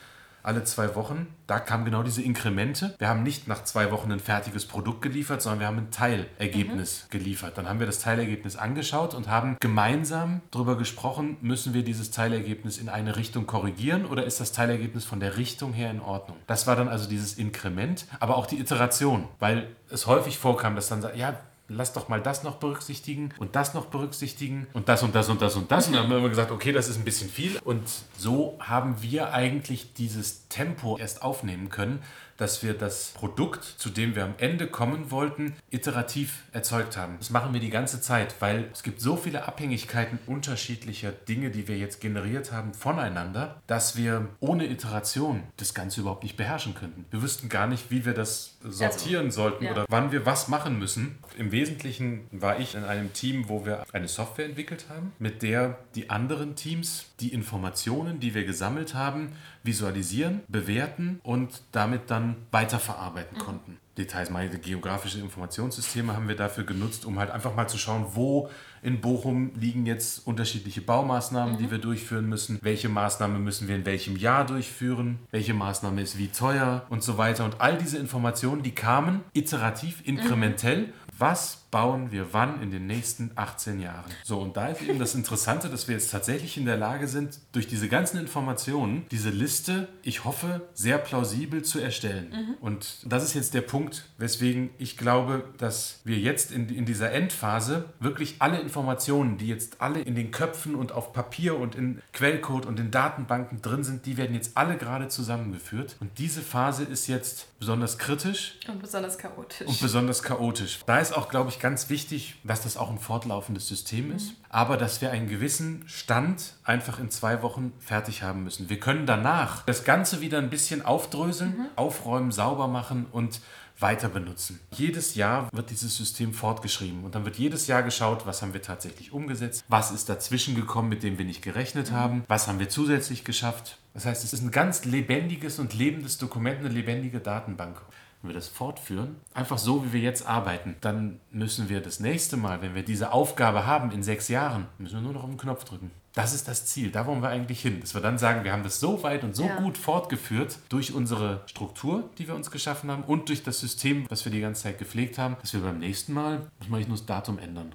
alle 0.48 0.64
zwei 0.64 0.96
Wochen. 0.96 1.28
Da 1.46 1.60
kamen 1.60 1.86
genau 1.86 2.04
diese 2.04 2.22
Inkremente. 2.22 2.96
Wir 2.98 3.10
haben 3.10 3.24
nicht 3.24 3.48
nach 3.48 3.64
zwei 3.64 3.92
Wochen 3.92 4.12
ein 4.12 4.20
fertiges 4.20 4.66
Produkt 4.66 5.02
geliefert, 5.02 5.42
sondern 5.42 5.60
wir 5.60 5.68
haben 5.68 5.78
ein 5.78 5.92
Teilergebnis 5.92 7.06
mhm. 7.06 7.18
geliefert. 7.18 7.58
Dann 7.58 7.68
haben 7.68 7.80
wir 7.80 7.86
das 7.86 8.00
Teilergebnis 8.00 8.56
angeschaut 8.56 9.14
und 9.14 9.28
haben 9.28 9.58
gemeinsam 9.60 10.42
darüber 10.52 10.78
gesprochen, 10.78 11.38
müssen 11.42 11.74
wir 11.74 11.84
dieses 11.84 12.12
Teilergebnis 12.12 12.78
in 12.78 12.90
eine 12.90 13.18
Richtung 13.18 13.46
korrigieren 13.46 14.06
oder 14.06 14.24
ist 14.26 14.40
das 14.40 14.52
Teilergebnis 14.54 15.06
von 15.06 15.20
der 15.20 15.38
Richtung 15.38 15.74
her 15.74 15.92
in 15.92 16.00
Ordnung? 16.00 16.38
Das 16.48 16.66
war 16.66 16.76
dann 16.76 16.88
also 16.88 17.10
dieses 17.10 17.38
Inkrement, 17.38 18.06
aber 18.20 18.38
auch 18.38 18.46
die 18.46 18.60
Iteration, 18.60 19.28
weil 19.40 19.68
es 19.90 20.08
häufig 20.08 20.38
vorkam, 20.38 20.76
dass 20.76 20.88
dann, 20.88 21.06
ja, 21.16 21.38
lass 21.70 21.94
doch 21.94 22.08
mal 22.08 22.22
das 22.22 22.44
noch 22.44 22.56
berücksichtigen 22.56 23.34
und 23.40 23.56
das 23.56 23.74
noch 23.74 23.86
berücksichtigen 23.86 24.68
und 24.74 24.90
das 24.90 25.04
und 25.04 25.16
das 25.16 25.30
und 25.30 25.42
das 25.42 25.56
und 25.56 25.72
das. 25.72 25.88
Und 25.88 25.96
dann 25.96 26.04
haben 26.04 26.22
wir 26.22 26.30
gesagt, 26.30 26.52
okay, 26.52 26.72
das 26.72 26.88
ist 26.88 26.98
ein 26.98 27.04
bisschen 27.04 27.30
viel. 27.30 27.60
Und 27.64 27.88
so 28.18 28.58
haben 28.60 29.02
wir 29.02 29.34
eigentlich 29.34 29.94
dieses 29.94 30.48
Tempo 30.48 30.98
erst 30.98 31.22
aufnehmen 31.22 31.70
können, 31.70 32.02
dass 32.38 32.64
wir 32.64 32.74
das 32.74 33.12
Produkt, 33.16 33.64
zu 33.64 33.90
dem 33.90 34.16
wir 34.16 34.24
am 34.24 34.36
Ende 34.38 34.68
kommen 34.68 35.12
wollten, 35.12 35.56
iterativ 35.72 36.44
erzeugt 36.52 36.96
haben. 36.96 37.16
Das 37.18 37.32
machen 37.32 37.52
wir 37.52 37.60
die 37.60 37.72
ganze 37.72 38.00
Zeit, 38.00 38.36
weil 38.40 38.70
es 38.72 38.84
gibt 38.84 39.02
so 39.02 39.16
viele 39.18 39.48
Abhängigkeiten 39.48 40.20
unterschiedlicher 40.28 41.12
Dinge, 41.12 41.50
die 41.50 41.68
wir 41.68 41.78
jetzt 41.78 42.00
generiert 42.00 42.52
haben, 42.52 42.74
voneinander, 42.74 43.62
dass 43.66 43.98
wir 43.98 44.30
ohne 44.40 44.68
Iteration 44.68 45.44
das 45.58 45.74
Ganze 45.74 46.02
überhaupt 46.02 46.24
nicht 46.24 46.38
beherrschen 46.38 46.76
könnten. 46.76 47.06
Wir 47.10 47.22
wüssten 47.22 47.50
gar 47.50 47.68
nicht, 47.68 47.90
wie 47.90 48.06
wir 48.06 48.14
das 48.14 48.57
sortieren 48.72 49.28
also, 49.28 49.44
sollten 49.44 49.66
ja. 49.66 49.72
oder 49.72 49.86
wann 49.90 50.12
wir 50.12 50.26
was 50.26 50.48
machen 50.48 50.80
müssen. 50.80 51.18
Im 51.38 51.52
Wesentlichen 51.52 52.28
war 52.32 52.60
ich 52.60 52.76
in 52.76 52.84
einem 52.84 53.14
Team, 53.14 53.50
wo 53.50 53.66
wir 53.66 53.84
eine 53.94 54.08
Software 54.08 54.46
entwickelt 54.46 54.86
haben, 54.90 55.14
mit 55.20 55.44
der 55.44 55.78
die 55.96 56.10
anderen 56.10 56.56
Teams 56.56 57.12
die 57.20 57.34
Informationen, 57.34 58.20
die 58.20 58.34
wir 58.34 58.46
gesammelt 58.46 58.94
haben, 58.94 59.34
visualisieren, 59.64 60.42
bewerten 60.48 61.20
und 61.24 61.62
damit 61.72 62.10
dann 62.10 62.36
weiterverarbeiten 62.52 63.38
mhm. 63.38 63.42
konnten. 63.42 63.78
Details, 63.98 64.30
meine 64.30 64.50
geografische 64.50 65.20
Informationssysteme 65.20 66.16
haben 66.16 66.28
wir 66.28 66.36
dafür 66.36 66.64
genutzt, 66.64 67.06
um 67.06 67.20
halt 67.20 67.32
einfach 67.32 67.56
mal 67.56 67.68
zu 67.68 67.78
schauen, 67.78 68.06
wo 68.14 68.50
in 68.82 69.02
Bochum 69.02 69.52
liegen 69.60 69.86
jetzt 69.86 70.26
unterschiedliche 70.28 70.82
Baumaßnahmen, 70.82 71.56
mhm. 71.56 71.58
die 71.58 71.72
wir 71.72 71.78
durchführen 71.80 72.30
müssen. 72.30 72.60
Welche 72.62 72.90
Maßnahme 72.90 73.40
müssen 73.40 73.68
wir 73.68 73.76
in 73.76 73.86
welchem 73.86 74.16
Jahr 74.16 74.46
durchführen? 74.46 75.20
Welche 75.32 75.54
Maßnahme 75.54 76.02
ist 76.02 76.18
wie 76.18 76.28
teuer 76.28 76.86
und 76.90 77.04
so 77.04 77.18
weiter. 77.18 77.46
Und 77.46 77.60
all 77.60 77.78
diese 77.78 77.98
Informationen, 77.98 78.64
die 78.64 78.72
kamen 78.72 79.22
iterativ, 79.34 80.02
inkrementell. 80.06 80.84
Mhm. 80.84 80.94
Was 81.18 81.67
bauen 81.72 82.12
wir 82.12 82.34
wann 82.34 82.62
in 82.62 82.72
den 82.72 82.88
nächsten 82.88 83.32
18 83.36 83.80
Jahren. 83.80 84.12
So, 84.24 84.40
und 84.40 84.56
da 84.56 84.68
ist 84.68 84.82
eben 84.82 85.00
das 85.00 85.16
Interessante, 85.16 85.70
dass 85.70 85.88
wir 85.88 85.96
jetzt 85.96 86.12
tatsächlich 86.12 86.58
in 86.58 86.66
der 86.66 86.78
Lage 86.78 87.08
sind, 87.08 87.40
durch 87.52 87.68
diese 87.68 87.90
ganzen 87.90 88.20
Informationen 88.20 89.06
diese 89.12 89.30
Liste, 89.30 89.88
ich 90.02 90.24
hoffe, 90.24 90.62
sehr 90.74 90.98
plausibel 90.98 91.64
zu 91.64 91.80
erstellen. 91.80 92.30
Mhm. 92.30 92.54
Und 92.62 92.98
das 93.06 93.24
ist 93.24 93.34
jetzt 93.34 93.54
der 93.54 93.62
Punkt, 93.62 94.06
weswegen 94.18 94.70
ich 94.78 94.98
glaube, 94.98 95.44
dass 95.58 96.00
wir 96.04 96.18
jetzt 96.18 96.52
in, 96.52 96.70
in 96.70 96.86
dieser 96.86 97.12
Endphase 97.12 97.86
wirklich 98.00 98.36
alle 98.40 98.60
Informationen, 98.60 99.38
die 99.38 99.48
jetzt 99.48 99.82
alle 99.82 100.02
in 100.02 100.16
den 100.16 100.32
Köpfen 100.32 100.76
und 100.76 100.92
auf 100.92 101.14
Papier 101.14 101.58
und 101.58 101.76
in 101.76 102.02
Quellcode 102.14 102.66
und 102.66 102.80
in 102.80 102.92
Datenbanken 102.92 103.62
drin 103.62 103.84
sind, 103.84 104.06
die 104.06 104.18
werden 104.18 104.34
jetzt 104.36 104.56
alle 104.56 104.78
gerade 104.78 105.08
zusammengeführt. 105.10 105.98
Und 106.00 106.18
diese 106.18 106.42
Phase 106.42 106.84
ist 106.84 107.08
jetzt 107.08 107.48
besonders 107.60 107.98
kritisch. 107.98 108.58
Und 108.68 108.80
besonders 108.82 109.18
chaotisch. 109.18 109.68
Und 109.68 109.80
besonders 109.80 110.24
chaotisch. 110.24 110.80
Da 110.86 111.00
ist 111.00 111.16
auch, 111.16 111.30
glaube 111.30 111.50
ich, 111.50 111.57
ganz 111.60 111.90
wichtig, 111.90 112.36
dass 112.44 112.62
das 112.62 112.78
auch 112.78 112.90
ein 112.90 113.00
fortlaufendes 113.00 113.68
System 113.68 114.12
ist, 114.16 114.30
mhm. 114.30 114.36
aber 114.50 114.78
dass 114.78 115.02
wir 115.02 115.12
einen 115.12 115.28
gewissen 115.28 115.84
Stand 115.88 116.54
einfach 116.64 117.00
in 117.00 117.12
zwei 117.12 117.42
Wochen 117.42 117.74
fertig 117.80 118.24
haben 118.24 118.44
müssen. 118.44 118.70
Wir 118.70 118.80
können 118.80 119.06
danach 119.06 119.64
das 119.66 119.84
Ganze 119.84 120.22
wieder 120.22 120.38
ein 120.38 120.50
bisschen 120.50 120.84
aufdröseln, 120.84 121.58
mhm. 121.58 121.66
aufräumen, 121.76 122.32
sauber 122.32 122.68
machen 122.68 123.08
und 123.12 123.42
weiter 123.80 124.10
benutzen. 124.10 124.60
Jedes 124.74 125.16
Jahr 125.16 125.50
wird 125.54 125.70
dieses 125.70 125.96
System 125.96 126.34
fortgeschrieben 126.34 127.04
und 127.04 127.14
dann 127.14 127.26
wird 127.26 127.38
jedes 127.38 127.68
Jahr 127.68 127.84
geschaut, 127.84 128.26
was 128.26 128.42
haben 128.42 128.54
wir 128.54 128.62
tatsächlich 128.62 129.14
umgesetzt, 129.14 129.64
was 129.68 129.92
ist 129.92 130.10
dazwischen 130.10 130.56
gekommen, 130.56 130.90
mit 130.90 131.04
dem 131.04 131.18
wir 131.18 131.26
nicht 131.26 131.44
gerechnet 131.44 131.92
mhm. 131.92 131.96
haben, 131.96 132.24
was 132.28 132.48
haben 132.48 132.60
wir 132.60 132.70
zusätzlich 132.70 133.24
geschafft, 133.24 133.78
Das 133.94 134.06
heißt, 134.06 134.24
es 134.24 134.34
ist 134.34 134.42
ein 134.42 134.52
ganz 134.52 134.86
lebendiges 134.86 135.60
und 135.60 135.74
lebendes 135.74 136.18
Dokument, 136.18 136.60
eine 136.60 136.70
lebendige 136.70 137.20
Datenbank. 137.20 137.82
Wir 138.28 138.34
das 138.34 138.48
fortführen, 138.48 139.16
einfach 139.34 139.58
so, 139.58 139.86
wie 139.86 139.94
wir 139.94 140.02
jetzt 140.02 140.28
arbeiten, 140.28 140.76
dann 140.82 141.20
müssen 141.32 141.70
wir 141.70 141.82
das 141.82 142.00
nächste 142.00 142.38
Mal, 142.38 142.62
wenn 142.62 142.76
wir 142.76 142.84
diese 142.84 143.12
Aufgabe 143.12 143.66
haben 143.66 143.92
in 143.92 144.04
sechs 144.04 144.28
Jahren, 144.28 144.68
müssen 144.78 144.96
wir 144.96 145.02
nur 145.02 145.14
noch 145.14 145.24
auf 145.24 145.30
den 145.30 145.38
Knopf 145.38 145.64
drücken. 145.64 145.92
Das 146.18 146.34
ist 146.34 146.48
das 146.48 146.66
Ziel. 146.66 146.90
Da 146.90 147.06
wollen 147.06 147.22
wir 147.22 147.30
eigentlich 147.30 147.62
hin. 147.62 147.80
Dass 147.80 147.94
wir 147.94 148.02
dann 148.02 148.18
sagen, 148.18 148.44
wir 148.44 148.52
haben 148.52 148.64
das 148.64 148.80
so 148.80 149.04
weit 149.04 149.24
und 149.24 149.36
so 149.36 149.44
ja. 149.46 149.56
gut 149.58 149.78
fortgeführt 149.78 150.58
durch 150.68 150.96
unsere 150.96 151.44
Struktur, 151.46 152.10
die 152.18 152.28
wir 152.28 152.34
uns 152.34 152.50
geschaffen 152.50 152.90
haben 152.90 153.04
und 153.04 153.30
durch 153.30 153.44
das 153.44 153.60
System, 153.60 154.08
was 154.10 154.26
wir 154.26 154.32
die 154.32 154.42
ganze 154.42 154.64
Zeit 154.64 154.80
gepflegt 154.80 155.20
haben, 155.20 155.38
dass 155.42 155.54
wir 155.54 155.60
beim 155.60 155.78
nächsten 155.78 156.14
Mal, 156.14 156.48
muss 156.58 156.70
man 156.70 156.80
nicht 156.80 156.88
nur 156.88 156.98
das 156.98 157.06
Datum 157.06 157.38
ändern. 157.38 157.72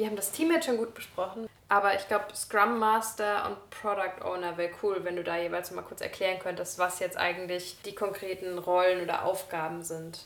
Wir 0.00 0.06
haben 0.06 0.16
das 0.16 0.32
Team 0.32 0.50
jetzt 0.50 0.64
schon 0.64 0.78
gut 0.78 0.94
besprochen, 0.94 1.46
aber 1.68 1.94
ich 1.94 2.08
glaube, 2.08 2.34
Scrum 2.34 2.78
Master 2.78 3.46
und 3.46 3.68
Product 3.68 4.24
Owner 4.24 4.56
wäre 4.56 4.70
cool, 4.82 5.00
wenn 5.02 5.14
du 5.14 5.22
da 5.22 5.36
jeweils 5.36 5.72
mal 5.72 5.82
kurz 5.82 6.00
erklären 6.00 6.38
könntest, 6.38 6.78
was 6.78 7.00
jetzt 7.00 7.18
eigentlich 7.18 7.76
die 7.84 7.94
konkreten 7.94 8.56
Rollen 8.56 9.02
oder 9.02 9.26
Aufgaben 9.26 9.82
sind. 9.82 10.24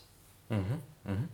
Mhm, 0.48 0.80
mhm. 1.02 1.28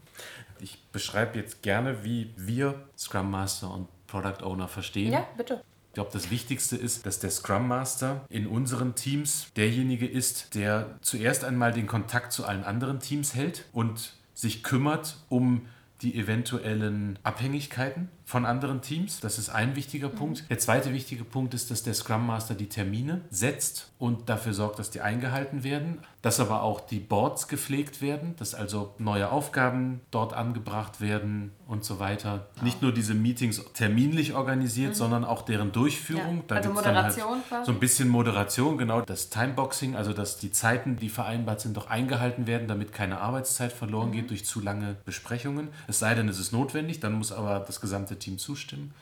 Ich 0.58 0.82
beschreibe 0.90 1.38
jetzt 1.38 1.60
gerne, 1.60 2.02
wie 2.02 2.32
wir 2.38 2.82
Scrum 2.96 3.30
Master 3.30 3.74
und 3.74 3.88
Product 4.06 4.42
Owner 4.42 4.68
verstehen. 4.68 5.12
Ja, 5.12 5.26
bitte. 5.36 5.62
Ich 5.88 5.94
glaube, 5.94 6.08
das 6.10 6.30
Wichtigste 6.30 6.78
ist, 6.78 7.04
dass 7.04 7.18
der 7.18 7.30
Scrum 7.30 7.68
Master 7.68 8.24
in 8.30 8.46
unseren 8.46 8.94
Teams 8.94 9.52
derjenige 9.54 10.08
ist, 10.08 10.54
der 10.54 10.98
zuerst 11.02 11.44
einmal 11.44 11.74
den 11.74 11.86
Kontakt 11.86 12.32
zu 12.32 12.46
allen 12.46 12.64
anderen 12.64 13.00
Teams 13.00 13.34
hält 13.34 13.66
und 13.74 14.14
sich 14.32 14.62
kümmert 14.62 15.18
um 15.28 15.66
die 16.02 16.18
eventuellen 16.18 17.18
Abhängigkeiten 17.22 18.08
von 18.30 18.46
anderen 18.46 18.80
Teams. 18.80 19.18
Das 19.18 19.38
ist 19.38 19.48
ein 19.50 19.74
wichtiger 19.74 20.08
mhm. 20.08 20.14
Punkt. 20.14 20.44
Der 20.50 20.58
zweite 20.58 20.92
wichtige 20.92 21.24
Punkt 21.24 21.52
ist, 21.52 21.70
dass 21.70 21.82
der 21.82 21.94
Scrum 21.94 22.26
Master 22.26 22.54
die 22.54 22.68
Termine 22.68 23.22
setzt 23.30 23.90
und 23.98 24.28
dafür 24.28 24.54
sorgt, 24.54 24.78
dass 24.78 24.90
die 24.90 25.00
eingehalten 25.00 25.64
werden, 25.64 25.98
dass 26.22 26.38
aber 26.38 26.62
auch 26.62 26.80
die 26.80 27.00
Boards 27.00 27.48
gepflegt 27.48 28.00
werden, 28.02 28.34
dass 28.38 28.54
also 28.54 28.94
neue 28.98 29.30
Aufgaben 29.30 30.00
dort 30.10 30.32
angebracht 30.32 31.00
werden 31.00 31.52
und 31.66 31.84
so 31.84 31.98
weiter. 31.98 32.46
Ja. 32.56 32.62
Nicht 32.62 32.82
nur 32.82 32.92
diese 32.92 33.14
Meetings 33.14 33.64
terminlich 33.74 34.34
organisiert, 34.34 34.90
mhm. 34.90 34.94
sondern 34.94 35.24
auch 35.24 35.42
deren 35.42 35.72
Durchführung. 35.72 36.38
Ja. 36.38 36.42
Da 36.46 36.54
also 36.56 36.72
Moderation 36.72 37.32
halt 37.32 37.48
quasi. 37.48 37.66
So 37.66 37.72
ein 37.72 37.80
bisschen 37.80 38.08
Moderation, 38.08 38.78
genau. 38.78 39.00
Das 39.00 39.30
Timeboxing, 39.30 39.96
also 39.96 40.12
dass 40.12 40.38
die 40.38 40.52
Zeiten, 40.52 40.96
die 40.96 41.08
vereinbart 41.08 41.60
sind, 41.60 41.76
doch 41.76 41.90
eingehalten 41.90 42.46
werden, 42.46 42.68
damit 42.68 42.92
keine 42.92 43.20
Arbeitszeit 43.20 43.72
verloren 43.72 44.10
mhm. 44.10 44.12
geht 44.12 44.30
durch 44.30 44.44
zu 44.44 44.60
lange 44.60 44.96
Besprechungen. 45.04 45.68
Es 45.88 45.98
sei 45.98 46.14
denn, 46.14 46.28
es 46.28 46.38
ist 46.38 46.52
notwendig, 46.52 47.00
dann 47.00 47.14
muss 47.14 47.32
aber 47.32 47.60
das 47.60 47.80
gesamte 47.80 48.19
Team 48.20 48.38
zustimmen. 48.38 48.94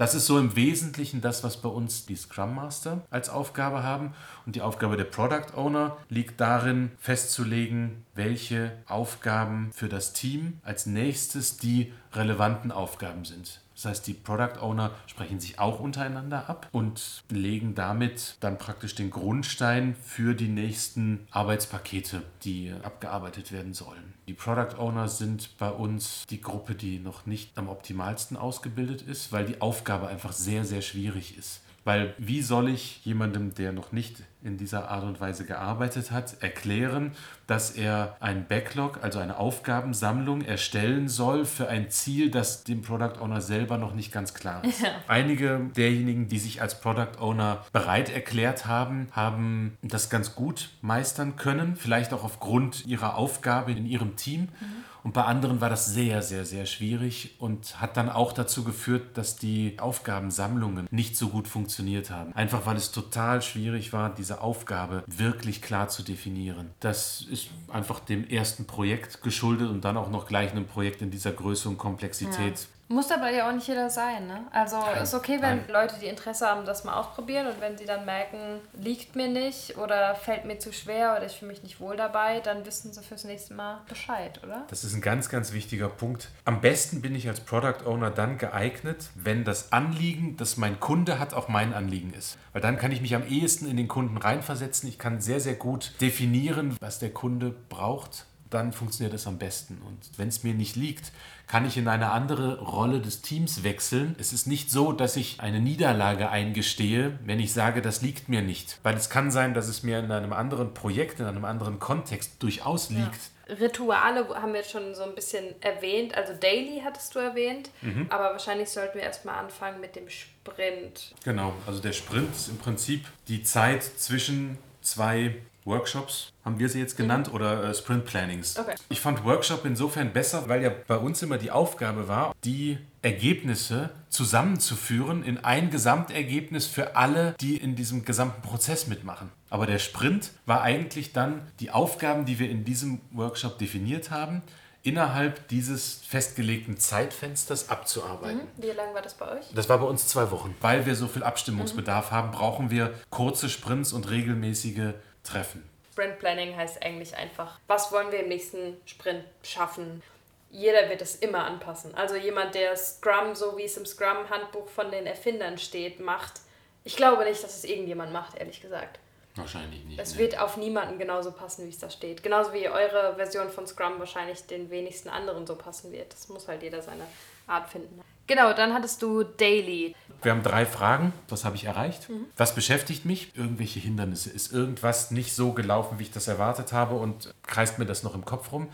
Das 0.00 0.14
ist 0.14 0.24
so 0.24 0.38
im 0.38 0.56
Wesentlichen 0.56 1.20
das, 1.20 1.44
was 1.44 1.58
bei 1.58 1.68
uns 1.68 2.06
die 2.06 2.16
Scrum 2.16 2.54
Master 2.54 3.02
als 3.10 3.28
Aufgabe 3.28 3.82
haben. 3.82 4.14
Und 4.46 4.56
die 4.56 4.62
Aufgabe 4.62 4.96
der 4.96 5.04
Product 5.04 5.54
Owner 5.54 5.98
liegt 6.08 6.40
darin, 6.40 6.90
festzulegen, 6.98 8.06
welche 8.14 8.72
Aufgaben 8.86 9.70
für 9.74 9.90
das 9.90 10.14
Team 10.14 10.58
als 10.62 10.86
nächstes 10.86 11.58
die 11.58 11.92
relevanten 12.14 12.72
Aufgaben 12.72 13.26
sind. 13.26 13.60
Das 13.80 13.92
heißt, 13.92 14.06
die 14.08 14.12
Product 14.12 14.60
Owner 14.60 14.90
sprechen 15.06 15.40
sich 15.40 15.58
auch 15.58 15.80
untereinander 15.80 16.50
ab 16.50 16.68
und 16.70 17.24
legen 17.30 17.74
damit 17.74 18.36
dann 18.40 18.58
praktisch 18.58 18.94
den 18.94 19.10
Grundstein 19.10 19.94
für 19.94 20.34
die 20.34 20.48
nächsten 20.48 21.26
Arbeitspakete, 21.30 22.22
die 22.44 22.74
abgearbeitet 22.82 23.52
werden 23.52 23.72
sollen. 23.72 24.12
Die 24.28 24.34
Product 24.34 24.76
Owner 24.78 25.08
sind 25.08 25.56
bei 25.56 25.70
uns 25.70 26.26
die 26.28 26.42
Gruppe, 26.42 26.74
die 26.74 26.98
noch 26.98 27.24
nicht 27.24 27.56
am 27.56 27.70
optimalsten 27.70 28.36
ausgebildet 28.36 29.00
ist, 29.00 29.32
weil 29.32 29.46
die 29.46 29.62
Aufgabe 29.62 30.08
einfach 30.08 30.32
sehr, 30.32 30.66
sehr 30.66 30.82
schwierig 30.82 31.38
ist. 31.38 31.62
Weil 31.84 32.14
wie 32.18 32.42
soll 32.42 32.68
ich 32.68 33.04
jemandem, 33.04 33.54
der 33.54 33.72
noch 33.72 33.92
nicht 33.92 34.16
in 34.42 34.56
dieser 34.56 34.90
Art 34.90 35.04
und 35.04 35.20
Weise 35.20 35.44
gearbeitet 35.44 36.10
hat, 36.10 36.42
erklären, 36.42 37.12
dass 37.46 37.70
er 37.70 38.16
einen 38.20 38.46
Backlog, 38.46 39.00
also 39.02 39.18
eine 39.18 39.38
Aufgabensammlung 39.38 40.42
erstellen 40.42 41.08
soll 41.08 41.44
für 41.44 41.68
ein 41.68 41.90
Ziel, 41.90 42.30
das 42.30 42.64
dem 42.64 42.82
Product 42.82 43.20
Owner 43.20 43.40
selber 43.40 43.76
noch 43.76 43.94
nicht 43.94 44.12
ganz 44.12 44.34
klar 44.34 44.64
ist. 44.64 44.82
Ja. 44.82 44.88
Einige 45.08 45.70
derjenigen, 45.76 46.28
die 46.28 46.38
sich 46.38 46.62
als 46.62 46.80
Product 46.80 47.18
Owner 47.18 47.64
bereit 47.72 48.10
erklärt 48.10 48.66
haben, 48.66 49.08
haben 49.12 49.76
das 49.82 50.10
ganz 50.10 50.34
gut 50.34 50.70
meistern 50.80 51.36
können, 51.36 51.76
vielleicht 51.76 52.12
auch 52.12 52.24
aufgrund 52.24 52.86
ihrer 52.86 53.16
Aufgabe 53.16 53.72
in 53.72 53.86
ihrem 53.86 54.16
Team. 54.16 54.48
Mhm 54.60 54.84
und 55.02 55.14
bei 55.14 55.24
anderen 55.24 55.60
war 55.60 55.70
das 55.70 55.86
sehr, 55.86 56.22
sehr, 56.22 56.44
sehr 56.44 56.66
schwierig 56.66 57.36
und 57.38 57.80
hat 57.80 57.96
dann 57.96 58.08
auch 58.08 58.32
dazu 58.32 58.64
geführt, 58.64 59.16
dass 59.16 59.36
die 59.36 59.78
Aufgabensammlungen 59.78 60.88
nicht 60.90 61.16
so 61.16 61.28
gut 61.28 61.48
funktioniert 61.48 62.10
haben. 62.10 62.32
Einfach 62.34 62.66
weil 62.66 62.76
es 62.76 62.92
total 62.92 63.42
schwierig 63.42 63.92
war, 63.92 64.14
diese 64.14 64.40
Aufgabe 64.40 65.04
wirklich 65.06 65.62
klar 65.62 65.88
zu 65.88 66.02
definieren. 66.02 66.70
Das 66.80 67.26
ist 67.30 67.48
einfach 67.68 68.00
dem 68.00 68.28
ersten 68.28 68.66
Projekt 68.66 69.22
geschuldet 69.22 69.70
und 69.70 69.84
dann 69.84 69.96
auch 69.96 70.10
noch 70.10 70.26
gleich 70.26 70.50
einem 70.50 70.66
Projekt 70.66 71.02
in 71.02 71.10
dieser 71.10 71.32
Größe 71.32 71.68
und 71.68 71.78
Komplexität. 71.78 72.58
Ja. 72.58 72.66
Muss 72.92 73.12
aber 73.12 73.30
ja 73.30 73.48
auch 73.48 73.54
nicht 73.54 73.68
jeder 73.68 73.88
sein, 73.88 74.26
ne? 74.26 74.48
Also 74.50 74.76
Nein. 74.76 75.04
ist 75.04 75.14
okay, 75.14 75.38
wenn 75.40 75.58
Nein. 75.58 75.64
Leute, 75.68 75.94
die 76.00 76.06
Interesse 76.06 76.44
haben, 76.48 76.66
das 76.66 76.82
mal 76.82 76.94
ausprobieren 76.98 77.46
und 77.46 77.60
wenn 77.60 77.78
sie 77.78 77.84
dann 77.84 78.04
merken, 78.04 78.58
liegt 78.74 79.14
mir 79.14 79.28
nicht 79.28 79.78
oder 79.78 80.16
fällt 80.16 80.44
mir 80.44 80.58
zu 80.58 80.72
schwer 80.72 81.14
oder 81.16 81.26
ich 81.26 81.34
fühle 81.34 81.52
mich 81.52 81.62
nicht 81.62 81.78
wohl 81.78 81.96
dabei, 81.96 82.40
dann 82.40 82.66
wissen 82.66 82.92
sie 82.92 83.00
fürs 83.00 83.22
nächste 83.22 83.54
Mal 83.54 83.82
Bescheid, 83.88 84.40
oder? 84.42 84.64
Das 84.70 84.82
ist 84.82 84.92
ein 84.92 85.02
ganz, 85.02 85.28
ganz 85.28 85.52
wichtiger 85.52 85.88
Punkt. 85.88 86.30
Am 86.44 86.60
besten 86.60 87.00
bin 87.00 87.14
ich 87.14 87.28
als 87.28 87.38
Product 87.38 87.86
Owner 87.86 88.10
dann 88.10 88.38
geeignet, 88.38 89.10
wenn 89.14 89.44
das 89.44 89.70
Anliegen, 89.70 90.36
das 90.36 90.56
mein 90.56 90.80
Kunde 90.80 91.20
hat, 91.20 91.32
auch 91.32 91.46
mein 91.46 91.72
Anliegen 91.74 92.12
ist. 92.12 92.38
Weil 92.52 92.60
dann 92.60 92.76
kann 92.76 92.90
ich 92.90 93.00
mich 93.00 93.14
am 93.14 93.24
ehesten 93.24 93.70
in 93.70 93.76
den 93.76 93.86
Kunden 93.86 94.16
reinversetzen. 94.16 94.88
Ich 94.88 94.98
kann 94.98 95.20
sehr, 95.20 95.38
sehr 95.38 95.54
gut 95.54 95.92
definieren, 96.00 96.76
was 96.80 96.98
der 96.98 97.10
Kunde 97.10 97.54
braucht 97.68 98.26
dann 98.50 98.72
funktioniert 98.72 99.14
es 99.14 99.26
am 99.26 99.38
besten. 99.38 99.80
Und 99.86 100.18
wenn 100.18 100.28
es 100.28 100.42
mir 100.42 100.54
nicht 100.54 100.76
liegt, 100.76 101.12
kann 101.50 101.66
ich 101.66 101.76
in 101.76 101.88
eine 101.88 102.12
andere 102.12 102.60
Rolle 102.60 103.00
des 103.00 103.22
Teams 103.22 103.64
wechseln. 103.64 104.14
Es 104.20 104.32
ist 104.32 104.46
nicht 104.46 104.70
so, 104.70 104.92
dass 104.92 105.16
ich 105.16 105.40
eine 105.40 105.58
Niederlage 105.58 106.30
eingestehe, 106.30 107.18
wenn 107.24 107.40
ich 107.40 107.52
sage, 107.52 107.82
das 107.82 108.02
liegt 108.02 108.28
mir 108.28 108.40
nicht. 108.40 108.78
Weil 108.84 108.94
es 108.94 109.10
kann 109.10 109.32
sein, 109.32 109.52
dass 109.52 109.66
es 109.66 109.82
mir 109.82 109.98
in 109.98 110.12
einem 110.12 110.32
anderen 110.32 110.74
Projekt, 110.74 111.18
in 111.18 111.26
einem 111.26 111.44
anderen 111.44 111.80
Kontext 111.80 112.40
durchaus 112.40 112.90
liegt. 112.90 113.00
Ja. 113.48 113.54
Rituale 113.56 114.28
haben 114.28 114.52
wir 114.52 114.60
jetzt 114.60 114.70
schon 114.70 114.94
so 114.94 115.02
ein 115.02 115.16
bisschen 115.16 115.60
erwähnt. 115.60 116.14
Also 116.14 116.34
Daily 116.34 116.82
hattest 116.84 117.16
du 117.16 117.18
erwähnt, 117.18 117.70
mhm. 117.82 118.06
aber 118.10 118.30
wahrscheinlich 118.30 118.68
sollten 118.70 118.98
wir 118.98 119.02
erstmal 119.02 119.34
anfangen 119.34 119.80
mit 119.80 119.96
dem 119.96 120.08
Sprint. 120.08 121.16
Genau, 121.24 121.52
also 121.66 121.80
der 121.80 121.94
Sprint 121.94 122.32
ist 122.32 122.46
im 122.46 122.58
Prinzip 122.58 123.06
die 123.26 123.42
Zeit 123.42 123.82
zwischen 123.82 124.56
zwei 124.82 125.34
Workshops 125.64 126.32
haben 126.44 126.58
wir 126.58 126.68
sie 126.68 126.80
jetzt 126.80 126.96
genannt 126.96 127.28
mhm. 127.28 127.34
oder 127.34 127.64
äh, 127.64 127.74
Sprint 127.74 128.04
Plannings. 128.04 128.58
Okay. 128.58 128.74
Ich 128.88 129.00
fand 129.00 129.24
Workshop 129.24 129.64
insofern 129.64 130.12
besser, 130.12 130.48
weil 130.48 130.62
ja 130.62 130.70
bei 130.86 130.96
uns 130.96 131.22
immer 131.22 131.38
die 131.38 131.50
Aufgabe 131.50 132.08
war, 132.08 132.34
die 132.44 132.78
Ergebnisse 133.02 133.90
zusammenzuführen 134.08 135.22
in 135.22 135.38
ein 135.38 135.70
Gesamtergebnis 135.70 136.66
für 136.66 136.96
alle, 136.96 137.34
die 137.40 137.56
in 137.56 137.76
diesem 137.76 138.04
gesamten 138.04 138.42
Prozess 138.42 138.86
mitmachen. 138.86 139.30
Aber 139.48 139.66
der 139.66 139.78
Sprint 139.78 140.30
war 140.46 140.62
eigentlich 140.62 141.12
dann 141.12 141.42
die 141.60 141.70
Aufgaben, 141.70 142.24
die 142.24 142.38
wir 142.38 142.50
in 142.50 142.64
diesem 142.64 143.00
Workshop 143.12 143.58
definiert 143.58 144.10
haben, 144.10 144.42
innerhalb 144.82 145.46
dieses 145.48 146.00
festgelegten 146.06 146.78
Zeitfensters 146.78 147.68
abzuarbeiten. 147.68 148.42
Mhm. 148.56 148.62
Wie 148.62 148.68
lange 148.68 148.94
war 148.94 149.02
das 149.02 149.14
bei 149.14 149.28
euch? 149.38 149.46
Das 149.54 149.68
war 149.68 149.78
bei 149.78 149.84
uns 149.84 150.06
zwei 150.06 150.30
Wochen. 150.30 150.54
Weil 150.60 150.86
wir 150.86 150.94
so 150.94 151.06
viel 151.06 151.22
Abstimmungsbedarf 151.22 152.10
mhm. 152.10 152.14
haben, 152.14 152.30
brauchen 152.30 152.70
wir 152.70 152.94
kurze 153.10 153.50
Sprints 153.50 153.92
und 153.92 154.08
regelmäßige 154.08 154.94
treffen. 155.22 155.68
Sprint 155.92 156.18
Planning 156.18 156.56
heißt 156.56 156.82
eigentlich 156.82 157.16
einfach, 157.16 157.58
was 157.66 157.92
wollen 157.92 158.10
wir 158.12 158.20
im 158.20 158.28
nächsten 158.28 158.80
Sprint 158.86 159.24
schaffen? 159.42 160.02
Jeder 160.50 160.88
wird 160.88 161.02
es 161.02 161.16
immer 161.16 161.44
anpassen. 161.44 161.94
Also 161.94 162.16
jemand, 162.16 162.54
der 162.54 162.76
Scrum, 162.76 163.34
so 163.34 163.56
wie 163.56 163.64
es 163.64 163.76
im 163.76 163.86
Scrum-Handbuch 163.86 164.68
von 164.68 164.90
den 164.90 165.06
Erfindern 165.06 165.58
steht, 165.58 166.00
macht. 166.00 166.40
Ich 166.84 166.96
glaube 166.96 167.24
nicht, 167.24 167.42
dass 167.42 167.56
es 167.56 167.64
irgendjemand 167.64 168.12
macht, 168.12 168.36
ehrlich 168.36 168.60
gesagt. 168.60 168.98
Wahrscheinlich 169.36 169.84
nicht. 169.84 170.00
Es 170.00 170.14
ne? 170.14 170.20
wird 170.20 170.38
auf 170.38 170.56
niemanden 170.56 170.98
genauso 170.98 171.32
passen, 171.32 171.66
wie 171.66 171.70
es 171.70 171.78
da 171.78 171.88
steht. 171.88 172.22
Genauso 172.22 172.52
wie 172.52 172.68
eure 172.68 173.14
Version 173.16 173.48
von 173.48 173.66
Scrum 173.66 173.98
wahrscheinlich 173.98 174.46
den 174.46 174.70
wenigsten 174.70 175.08
anderen 175.08 175.46
so 175.46 175.54
passen 175.54 175.92
wird. 175.92 176.12
Das 176.12 176.28
muss 176.28 176.48
halt 176.48 176.62
jeder 176.62 176.82
seine 176.82 177.04
Art 177.46 177.68
finden. 177.68 178.00
Genau, 178.30 178.52
dann 178.52 178.72
hattest 178.72 179.02
du 179.02 179.24
Daily. 179.24 179.96
Wir 180.22 180.30
haben 180.30 180.44
drei 180.44 180.64
Fragen. 180.64 181.12
Was 181.28 181.44
habe 181.44 181.56
ich 181.56 181.64
erreicht? 181.64 182.08
Mhm. 182.08 182.26
Was 182.36 182.54
beschäftigt 182.54 183.04
mich? 183.04 183.32
Irgendwelche 183.34 183.80
Hindernisse. 183.80 184.30
Ist 184.30 184.52
irgendwas 184.52 185.10
nicht 185.10 185.34
so 185.34 185.52
gelaufen, 185.52 185.98
wie 185.98 186.04
ich 186.04 186.12
das 186.12 186.28
erwartet 186.28 186.72
habe 186.72 186.94
und 186.94 187.34
kreist 187.44 187.80
mir 187.80 187.86
das 187.86 188.04
noch 188.04 188.14
im 188.14 188.24
Kopf 188.24 188.52
rum? 188.52 188.68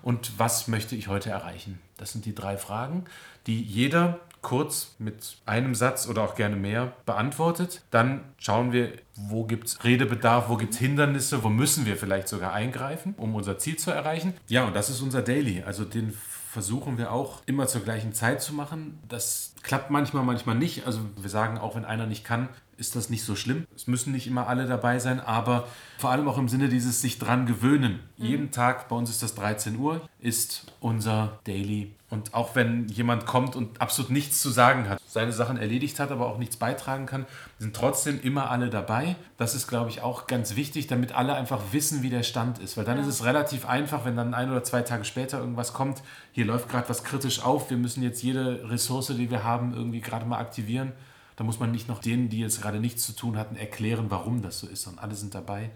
Und 0.00 0.38
was 0.38 0.66
möchte 0.66 0.96
ich 0.96 1.08
heute 1.08 1.28
erreichen? 1.28 1.78
Das 1.98 2.12
sind 2.12 2.24
die 2.24 2.34
drei 2.34 2.56
Fragen, 2.56 3.04
die 3.46 3.62
jeder 3.62 4.18
kurz 4.40 4.96
mit 4.98 5.36
einem 5.44 5.74
Satz 5.74 6.08
oder 6.08 6.22
auch 6.22 6.34
gerne 6.34 6.56
mehr 6.56 6.94
beantwortet. 7.04 7.82
Dann 7.90 8.24
schauen 8.38 8.72
wir, 8.72 8.94
wo 9.14 9.44
gibt 9.44 9.68
es 9.68 9.84
Redebedarf, 9.84 10.48
wo 10.48 10.56
gibt 10.56 10.72
es 10.72 10.80
Hindernisse, 10.80 11.44
wo 11.44 11.50
müssen 11.50 11.84
wir 11.84 11.98
vielleicht 11.98 12.28
sogar 12.28 12.54
eingreifen, 12.54 13.14
um 13.18 13.34
unser 13.34 13.58
Ziel 13.58 13.76
zu 13.76 13.90
erreichen. 13.90 14.32
Ja, 14.48 14.64
und 14.64 14.74
das 14.74 14.88
ist 14.88 15.02
unser 15.02 15.20
Daily. 15.20 15.62
Also 15.62 15.84
den 15.84 16.16
versuchen 16.52 16.98
wir 16.98 17.12
auch 17.12 17.40
immer 17.46 17.66
zur 17.66 17.80
gleichen 17.80 18.12
Zeit 18.12 18.42
zu 18.42 18.52
machen. 18.52 18.98
Das 19.08 19.54
klappt 19.62 19.90
manchmal, 19.90 20.22
manchmal 20.22 20.54
nicht. 20.54 20.86
Also 20.86 21.00
wir 21.16 21.30
sagen 21.30 21.56
auch, 21.56 21.76
wenn 21.76 21.86
einer 21.86 22.04
nicht 22.04 22.26
kann, 22.26 22.50
ist 22.76 22.94
das 22.94 23.08
nicht 23.08 23.24
so 23.24 23.36
schlimm. 23.36 23.66
Es 23.74 23.86
müssen 23.86 24.12
nicht 24.12 24.26
immer 24.26 24.48
alle 24.48 24.66
dabei 24.66 24.98
sein, 24.98 25.18
aber 25.18 25.66
vor 25.96 26.10
allem 26.10 26.28
auch 26.28 26.36
im 26.36 26.50
Sinne 26.50 26.68
dieses 26.68 27.00
sich 27.00 27.18
dran 27.18 27.46
gewöhnen. 27.46 28.00
Mhm. 28.18 28.24
Jeden 28.26 28.50
Tag, 28.50 28.90
bei 28.90 28.96
uns 28.96 29.08
ist 29.08 29.22
das 29.22 29.34
13 29.34 29.78
Uhr, 29.78 30.06
ist 30.20 30.66
unser 30.80 31.38
Daily. 31.44 31.94
Und 32.12 32.34
auch 32.34 32.54
wenn 32.54 32.88
jemand 32.88 33.26
kommt 33.26 33.56
und 33.56 33.80
absolut 33.80 34.10
nichts 34.10 34.40
zu 34.42 34.50
sagen 34.50 34.88
hat, 34.88 35.00
seine 35.06 35.32
Sachen 35.32 35.56
erledigt 35.56 35.98
hat, 35.98 36.10
aber 36.10 36.26
auch 36.26 36.38
nichts 36.38 36.56
beitragen 36.56 37.06
kann, 37.06 37.26
sind 37.58 37.74
trotzdem 37.74 38.20
immer 38.22 38.50
alle 38.50 38.70
dabei. 38.70 39.16
Das 39.38 39.54
ist, 39.54 39.66
glaube 39.66 39.90
ich, 39.90 40.02
auch 40.02 40.26
ganz 40.26 40.54
wichtig, 40.54 40.86
damit 40.86 41.12
alle 41.12 41.34
einfach 41.34 41.60
wissen, 41.72 42.02
wie 42.02 42.10
der 42.10 42.22
Stand 42.22 42.58
ist. 42.58 42.76
Weil 42.76 42.84
dann 42.84 42.98
ja. 42.98 43.02
ist 43.02 43.08
es 43.08 43.24
relativ 43.24 43.66
einfach, 43.66 44.04
wenn 44.04 44.14
dann 44.14 44.34
ein 44.34 44.50
oder 44.50 44.62
zwei 44.62 44.82
Tage 44.82 45.04
später 45.04 45.38
irgendwas 45.38 45.72
kommt, 45.72 46.02
hier 46.32 46.44
läuft 46.44 46.68
gerade 46.68 46.88
was 46.88 47.02
kritisch 47.02 47.42
auf, 47.42 47.70
wir 47.70 47.78
müssen 47.78 48.02
jetzt 48.02 48.22
jede 48.22 48.68
Ressource, 48.70 49.08
die 49.08 49.30
wir 49.30 49.42
haben, 49.42 49.74
irgendwie 49.74 50.00
gerade 50.00 50.26
mal 50.26 50.38
aktivieren 50.38 50.92
da 51.36 51.44
muss 51.44 51.58
man 51.58 51.72
nicht 51.72 51.88
noch 51.88 51.98
denen, 51.98 52.28
die 52.28 52.40
jetzt 52.40 52.60
gerade 52.60 52.78
nichts 52.78 53.04
zu 53.04 53.14
tun 53.14 53.36
hatten, 53.36 53.56
erklären, 53.56 54.10
warum 54.10 54.42
das 54.42 54.60
so 54.60 54.66
ist, 54.66 54.82
sondern 54.82 55.04
alle 55.04 55.14
sind 55.14 55.34
dabei. 55.34 55.70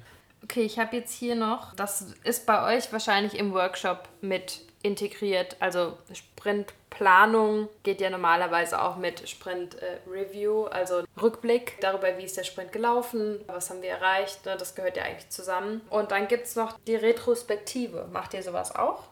Okay, 0.45 0.63
ich 0.63 0.79
habe 0.79 0.97
jetzt 0.97 1.13
hier 1.13 1.35
noch, 1.35 1.75
das 1.75 2.15
ist 2.23 2.47
bei 2.47 2.77
euch 2.77 2.93
wahrscheinlich 2.93 3.35
im 3.35 3.53
Workshop 3.53 4.09
mit 4.21 4.61
integriert. 4.87 5.57
Also 5.61 5.97
Sprintplanung 6.13 7.69
geht 7.83 8.01
ja 8.01 8.11
normalerweise 8.11 8.81
auch 8.81 8.97
mit 8.97 9.29
Sprint 9.29 9.77
äh, 9.77 9.99
Review, 10.11 10.65
also 10.65 11.03
Rückblick 11.21 11.79
darüber, 11.81 12.17
wie 12.19 12.25
ist 12.25 12.37
der 12.37 12.45
Sprint 12.45 12.73
gelaufen, 12.73 13.41
was 13.47 13.71
haben 13.71 13.83
wir 13.83 13.91
erreicht. 13.91 14.47
Ne? 14.47 14.57
Das 14.59 14.75
gehört 14.75 14.97
ja 14.97 15.05
eigentlich 15.05 15.29
zusammen. 15.29 15.81
Und 15.91 16.11
dann 16.11 16.29
gibt 16.29 16.47
es 16.47 16.57
noch 16.57 16.79
die 16.87 16.97
Retrospektive. 16.97 18.09
Macht 18.13 18.35
ihr 18.35 18.43
sowas 18.43 18.75
auch? 18.75 19.05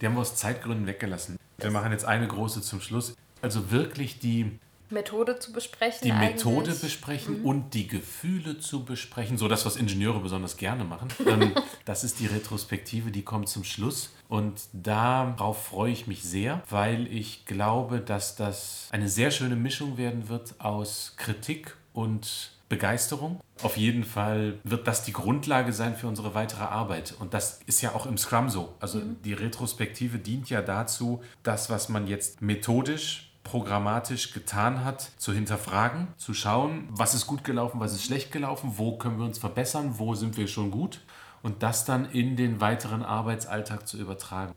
Die 0.00 0.06
haben 0.06 0.14
wir 0.14 0.20
aus 0.20 0.36
Zeitgründen 0.36 0.86
weggelassen. 0.86 1.38
Wir 1.58 1.70
machen 1.70 1.90
jetzt 1.92 2.04
eine 2.04 2.28
große 2.28 2.62
zum 2.62 2.80
Schluss. 2.80 3.14
Also 3.42 3.70
wirklich 3.70 4.20
die 4.20 4.58
Methode 4.90 5.38
zu 5.38 5.52
besprechen. 5.52 6.00
Die 6.04 6.12
eigentlich. 6.12 6.44
Methode 6.44 6.74
besprechen 6.74 7.40
mhm. 7.40 7.46
und 7.46 7.74
die 7.74 7.86
Gefühle 7.86 8.58
zu 8.58 8.84
besprechen. 8.84 9.38
So 9.38 9.48
das, 9.48 9.66
was 9.66 9.76
Ingenieure 9.76 10.20
besonders 10.20 10.56
gerne 10.56 10.84
machen. 10.84 11.08
Ähm, 11.26 11.52
das 11.84 12.04
ist 12.04 12.20
die 12.20 12.26
Retrospektive, 12.26 13.10
die 13.10 13.22
kommt 13.22 13.48
zum 13.48 13.64
Schluss. 13.64 14.10
Und 14.28 14.62
darauf 14.72 15.66
freue 15.66 15.92
ich 15.92 16.06
mich 16.06 16.22
sehr, 16.22 16.62
weil 16.68 17.06
ich 17.06 17.46
glaube, 17.46 18.00
dass 18.00 18.36
das 18.36 18.88
eine 18.90 19.08
sehr 19.08 19.30
schöne 19.30 19.56
Mischung 19.56 19.96
werden 19.96 20.28
wird 20.28 20.60
aus 20.60 21.14
Kritik 21.16 21.76
und 21.92 22.52
Begeisterung. 22.68 23.40
Auf 23.62 23.76
jeden 23.76 24.04
Fall 24.04 24.58
wird 24.62 24.86
das 24.86 25.02
die 25.02 25.12
Grundlage 25.12 25.72
sein 25.72 25.96
für 25.96 26.06
unsere 26.06 26.34
weitere 26.34 26.64
Arbeit. 26.64 27.14
Und 27.18 27.34
das 27.34 27.60
ist 27.66 27.80
ja 27.80 27.94
auch 27.94 28.06
im 28.06 28.18
Scrum 28.18 28.50
so. 28.50 28.74
Also 28.78 28.98
mhm. 28.98 29.16
die 29.24 29.32
Retrospektive 29.32 30.18
dient 30.18 30.50
ja 30.50 30.60
dazu, 30.60 31.22
das, 31.42 31.70
was 31.70 31.88
man 31.88 32.06
jetzt 32.06 32.42
methodisch 32.42 33.27
programmatisch 33.48 34.32
getan 34.32 34.84
hat, 34.84 35.10
zu 35.16 35.32
hinterfragen, 35.32 36.08
zu 36.18 36.34
schauen, 36.34 36.86
was 36.90 37.14
ist 37.14 37.26
gut 37.26 37.44
gelaufen, 37.44 37.80
was 37.80 37.94
ist 37.94 38.04
schlecht 38.04 38.30
gelaufen, 38.30 38.74
wo 38.76 38.98
können 38.98 39.18
wir 39.18 39.24
uns 39.24 39.38
verbessern, 39.38 39.94
wo 39.96 40.14
sind 40.14 40.36
wir 40.36 40.48
schon 40.48 40.70
gut 40.70 41.00
und 41.42 41.62
das 41.62 41.86
dann 41.86 42.10
in 42.10 42.36
den 42.36 42.60
weiteren 42.60 43.02
Arbeitsalltag 43.02 43.88
zu 43.88 43.96
übertragen. 43.96 44.52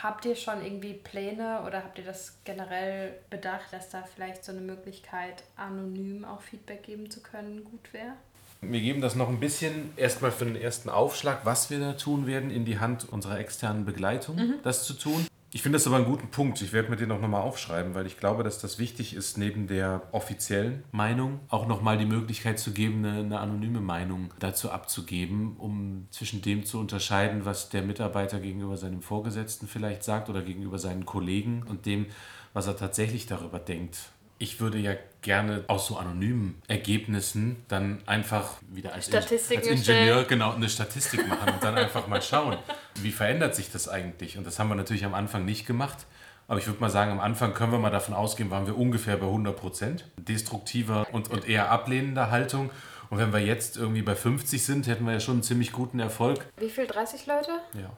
Habt 0.00 0.26
ihr 0.26 0.36
schon 0.36 0.62
irgendwie 0.62 0.92
Pläne 0.92 1.62
oder 1.66 1.78
habt 1.78 1.98
ihr 1.98 2.04
das 2.04 2.38
generell 2.44 3.18
bedacht, 3.30 3.72
dass 3.72 3.88
da 3.88 4.04
vielleicht 4.14 4.44
so 4.44 4.52
eine 4.52 4.60
Möglichkeit, 4.60 5.42
anonym 5.56 6.24
auch 6.24 6.42
Feedback 6.42 6.84
geben 6.84 7.10
zu 7.10 7.22
können, 7.22 7.64
gut 7.64 7.92
wäre? 7.92 8.12
Wir 8.60 8.80
geben 8.80 9.00
das 9.00 9.16
noch 9.16 9.28
ein 9.28 9.40
bisschen 9.40 9.92
erstmal 9.96 10.30
für 10.30 10.44
den 10.44 10.56
ersten 10.56 10.88
Aufschlag, 10.88 11.40
was 11.44 11.70
wir 11.70 11.80
da 11.80 11.92
tun 11.94 12.26
werden, 12.26 12.50
in 12.50 12.64
die 12.64 12.78
Hand 12.78 13.08
unserer 13.10 13.40
externen 13.40 13.84
Begleitung, 13.84 14.36
mhm. 14.36 14.54
das 14.62 14.84
zu 14.84 14.94
tun. 14.94 15.26
Ich 15.56 15.62
finde 15.62 15.76
das 15.76 15.86
aber 15.86 15.96
einen 15.96 16.04
guten 16.04 16.28
Punkt. 16.28 16.60
Ich 16.60 16.74
werde 16.74 16.90
mir 16.90 16.96
den 16.96 17.10
auch 17.10 17.18
nochmal 17.18 17.40
aufschreiben, 17.40 17.94
weil 17.94 18.04
ich 18.04 18.18
glaube, 18.18 18.44
dass 18.44 18.58
das 18.58 18.78
wichtig 18.78 19.16
ist, 19.16 19.38
neben 19.38 19.68
der 19.68 20.02
offiziellen 20.12 20.84
Meinung 20.92 21.40
auch 21.48 21.66
nochmal 21.66 21.96
die 21.96 22.04
Möglichkeit 22.04 22.58
zu 22.58 22.72
geben, 22.72 23.02
eine, 23.02 23.20
eine, 23.20 23.40
anonyme 23.40 23.80
Meinung 23.80 24.34
dazu 24.38 24.70
abzugeben, 24.70 25.56
um 25.56 26.08
zwischen 26.10 26.42
dem 26.42 26.66
zu 26.66 26.78
unterscheiden, 26.78 27.46
was 27.46 27.70
der 27.70 27.80
Mitarbeiter 27.80 28.38
gegenüber 28.38 28.76
seinem 28.76 29.00
Vorgesetzten 29.00 29.66
vielleicht 29.66 30.04
sagt 30.04 30.28
oder 30.28 30.42
gegenüber 30.42 30.78
seinen 30.78 31.06
Kollegen 31.06 31.62
und 31.62 31.86
dem, 31.86 32.04
was 32.52 32.66
er 32.66 32.76
tatsächlich 32.76 33.24
darüber 33.24 33.58
denkt 33.58 34.10
ich 34.38 34.60
würde 34.60 34.78
ja 34.78 34.94
gerne 35.22 35.64
aus 35.66 35.86
so 35.86 35.96
anonymen 35.96 36.60
Ergebnissen 36.68 37.56
dann 37.68 38.02
einfach 38.06 38.54
wieder 38.68 38.92
als, 38.92 39.08
In, 39.08 39.16
als 39.16 39.50
Ingenieur 39.50 40.24
genau 40.24 40.52
eine 40.52 40.68
Statistik 40.68 41.26
machen 41.26 41.54
und 41.54 41.64
dann 41.64 41.76
einfach 41.76 42.06
mal 42.06 42.22
schauen, 42.22 42.56
wie 42.96 43.10
verändert 43.10 43.54
sich 43.56 43.70
das 43.70 43.88
eigentlich. 43.88 44.38
Und 44.38 44.46
das 44.46 44.58
haben 44.58 44.68
wir 44.68 44.74
natürlich 44.74 45.04
am 45.04 45.14
Anfang 45.14 45.44
nicht 45.44 45.66
gemacht. 45.66 46.06
Aber 46.48 46.60
ich 46.60 46.66
würde 46.66 46.80
mal 46.80 46.90
sagen, 46.90 47.10
am 47.10 47.18
Anfang 47.20 47.54
können 47.54 47.72
wir 47.72 47.78
mal 47.78 47.90
davon 47.90 48.14
ausgehen, 48.14 48.50
waren 48.50 48.66
wir 48.66 48.78
ungefähr 48.78 49.16
bei 49.16 49.26
100 49.26 49.56
Prozent 49.56 50.04
destruktiver 50.16 51.06
und, 51.10 51.28
und 51.28 51.48
eher 51.48 51.70
ablehnender 51.70 52.30
Haltung. 52.30 52.70
Und 53.10 53.18
wenn 53.18 53.32
wir 53.32 53.40
jetzt 53.40 53.76
irgendwie 53.76 54.02
bei 54.02 54.14
50 54.14 54.64
sind, 54.64 54.86
hätten 54.86 55.04
wir 55.06 55.14
ja 55.14 55.20
schon 55.20 55.36
einen 55.36 55.42
ziemlich 55.42 55.72
guten 55.72 55.98
Erfolg. 55.98 56.46
Wie 56.58 56.70
viel? 56.70 56.86
30 56.86 57.26
Leute? 57.26 57.50
Ja. 57.74 57.90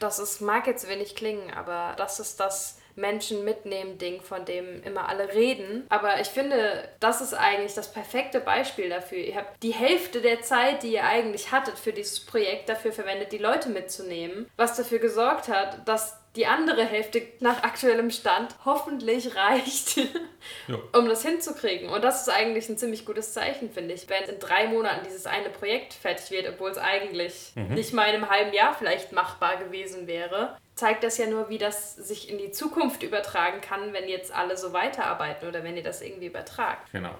Das 0.00 0.18
ist, 0.18 0.40
mag 0.40 0.66
jetzt 0.66 0.88
wenig 0.88 1.14
klingen, 1.14 1.50
aber 1.54 1.94
das 1.96 2.20
ist 2.20 2.40
das 2.40 2.78
Menschen 2.96 3.44
mitnehmen 3.44 3.98
Ding, 3.98 4.22
von 4.22 4.44
dem 4.44 4.82
immer 4.82 5.08
alle 5.08 5.32
reden. 5.34 5.86
Aber 5.88 6.20
ich 6.20 6.28
finde, 6.28 6.88
das 7.00 7.20
ist 7.20 7.34
eigentlich 7.34 7.74
das 7.74 7.92
perfekte 7.92 8.40
Beispiel 8.40 8.88
dafür. 8.88 9.18
Ihr 9.18 9.36
habt 9.36 9.62
die 9.62 9.72
Hälfte 9.72 10.20
der 10.20 10.42
Zeit, 10.42 10.82
die 10.82 10.92
ihr 10.92 11.04
eigentlich 11.04 11.52
hattet 11.52 11.78
für 11.78 11.92
dieses 11.92 12.20
Projekt, 12.20 12.68
dafür 12.68 12.92
verwendet, 12.92 13.32
die 13.32 13.38
Leute 13.38 13.68
mitzunehmen, 13.68 14.48
was 14.56 14.76
dafür 14.76 14.98
gesorgt 14.98 15.48
hat, 15.48 15.86
dass 15.88 16.18
die 16.36 16.46
andere 16.46 16.84
Hälfte 16.84 17.22
nach 17.38 17.62
aktuellem 17.62 18.10
Stand 18.10 18.56
hoffentlich 18.64 19.36
reicht, 19.36 19.96
ja. 20.68 20.78
um 20.92 21.08
das 21.08 21.22
hinzukriegen. 21.22 21.88
Und 21.88 22.02
das 22.02 22.22
ist 22.22 22.28
eigentlich 22.28 22.68
ein 22.68 22.76
ziemlich 22.76 23.06
gutes 23.06 23.32
Zeichen, 23.32 23.70
finde 23.70 23.94
ich. 23.94 24.08
Wenn 24.08 24.24
in 24.24 24.40
drei 24.40 24.66
Monaten 24.66 25.04
dieses 25.04 25.26
eine 25.26 25.50
Projekt 25.50 25.94
fertig 25.94 26.30
wird, 26.32 26.48
obwohl 26.48 26.70
es 26.70 26.78
eigentlich 26.78 27.52
mhm. 27.54 27.74
nicht 27.74 27.92
mal 27.92 28.08
in 28.08 28.16
einem 28.16 28.30
halben 28.30 28.52
Jahr 28.52 28.74
vielleicht 28.74 29.12
machbar 29.12 29.58
gewesen 29.58 30.08
wäre, 30.08 30.56
zeigt 30.74 31.04
das 31.04 31.18
ja 31.18 31.26
nur, 31.26 31.48
wie 31.48 31.58
das 31.58 31.94
sich 31.94 32.30
in 32.30 32.38
die 32.38 32.50
Zukunft 32.50 33.02
übertragen 33.02 33.60
kann, 33.60 33.92
wenn 33.92 34.08
jetzt 34.08 34.34
alle 34.34 34.56
so 34.56 34.72
weiterarbeiten 34.72 35.48
oder 35.48 35.62
wenn 35.62 35.76
ihr 35.76 35.82
das 35.82 36.02
irgendwie 36.02 36.26
übertragt. 36.26 36.90
Genau. 36.92 37.14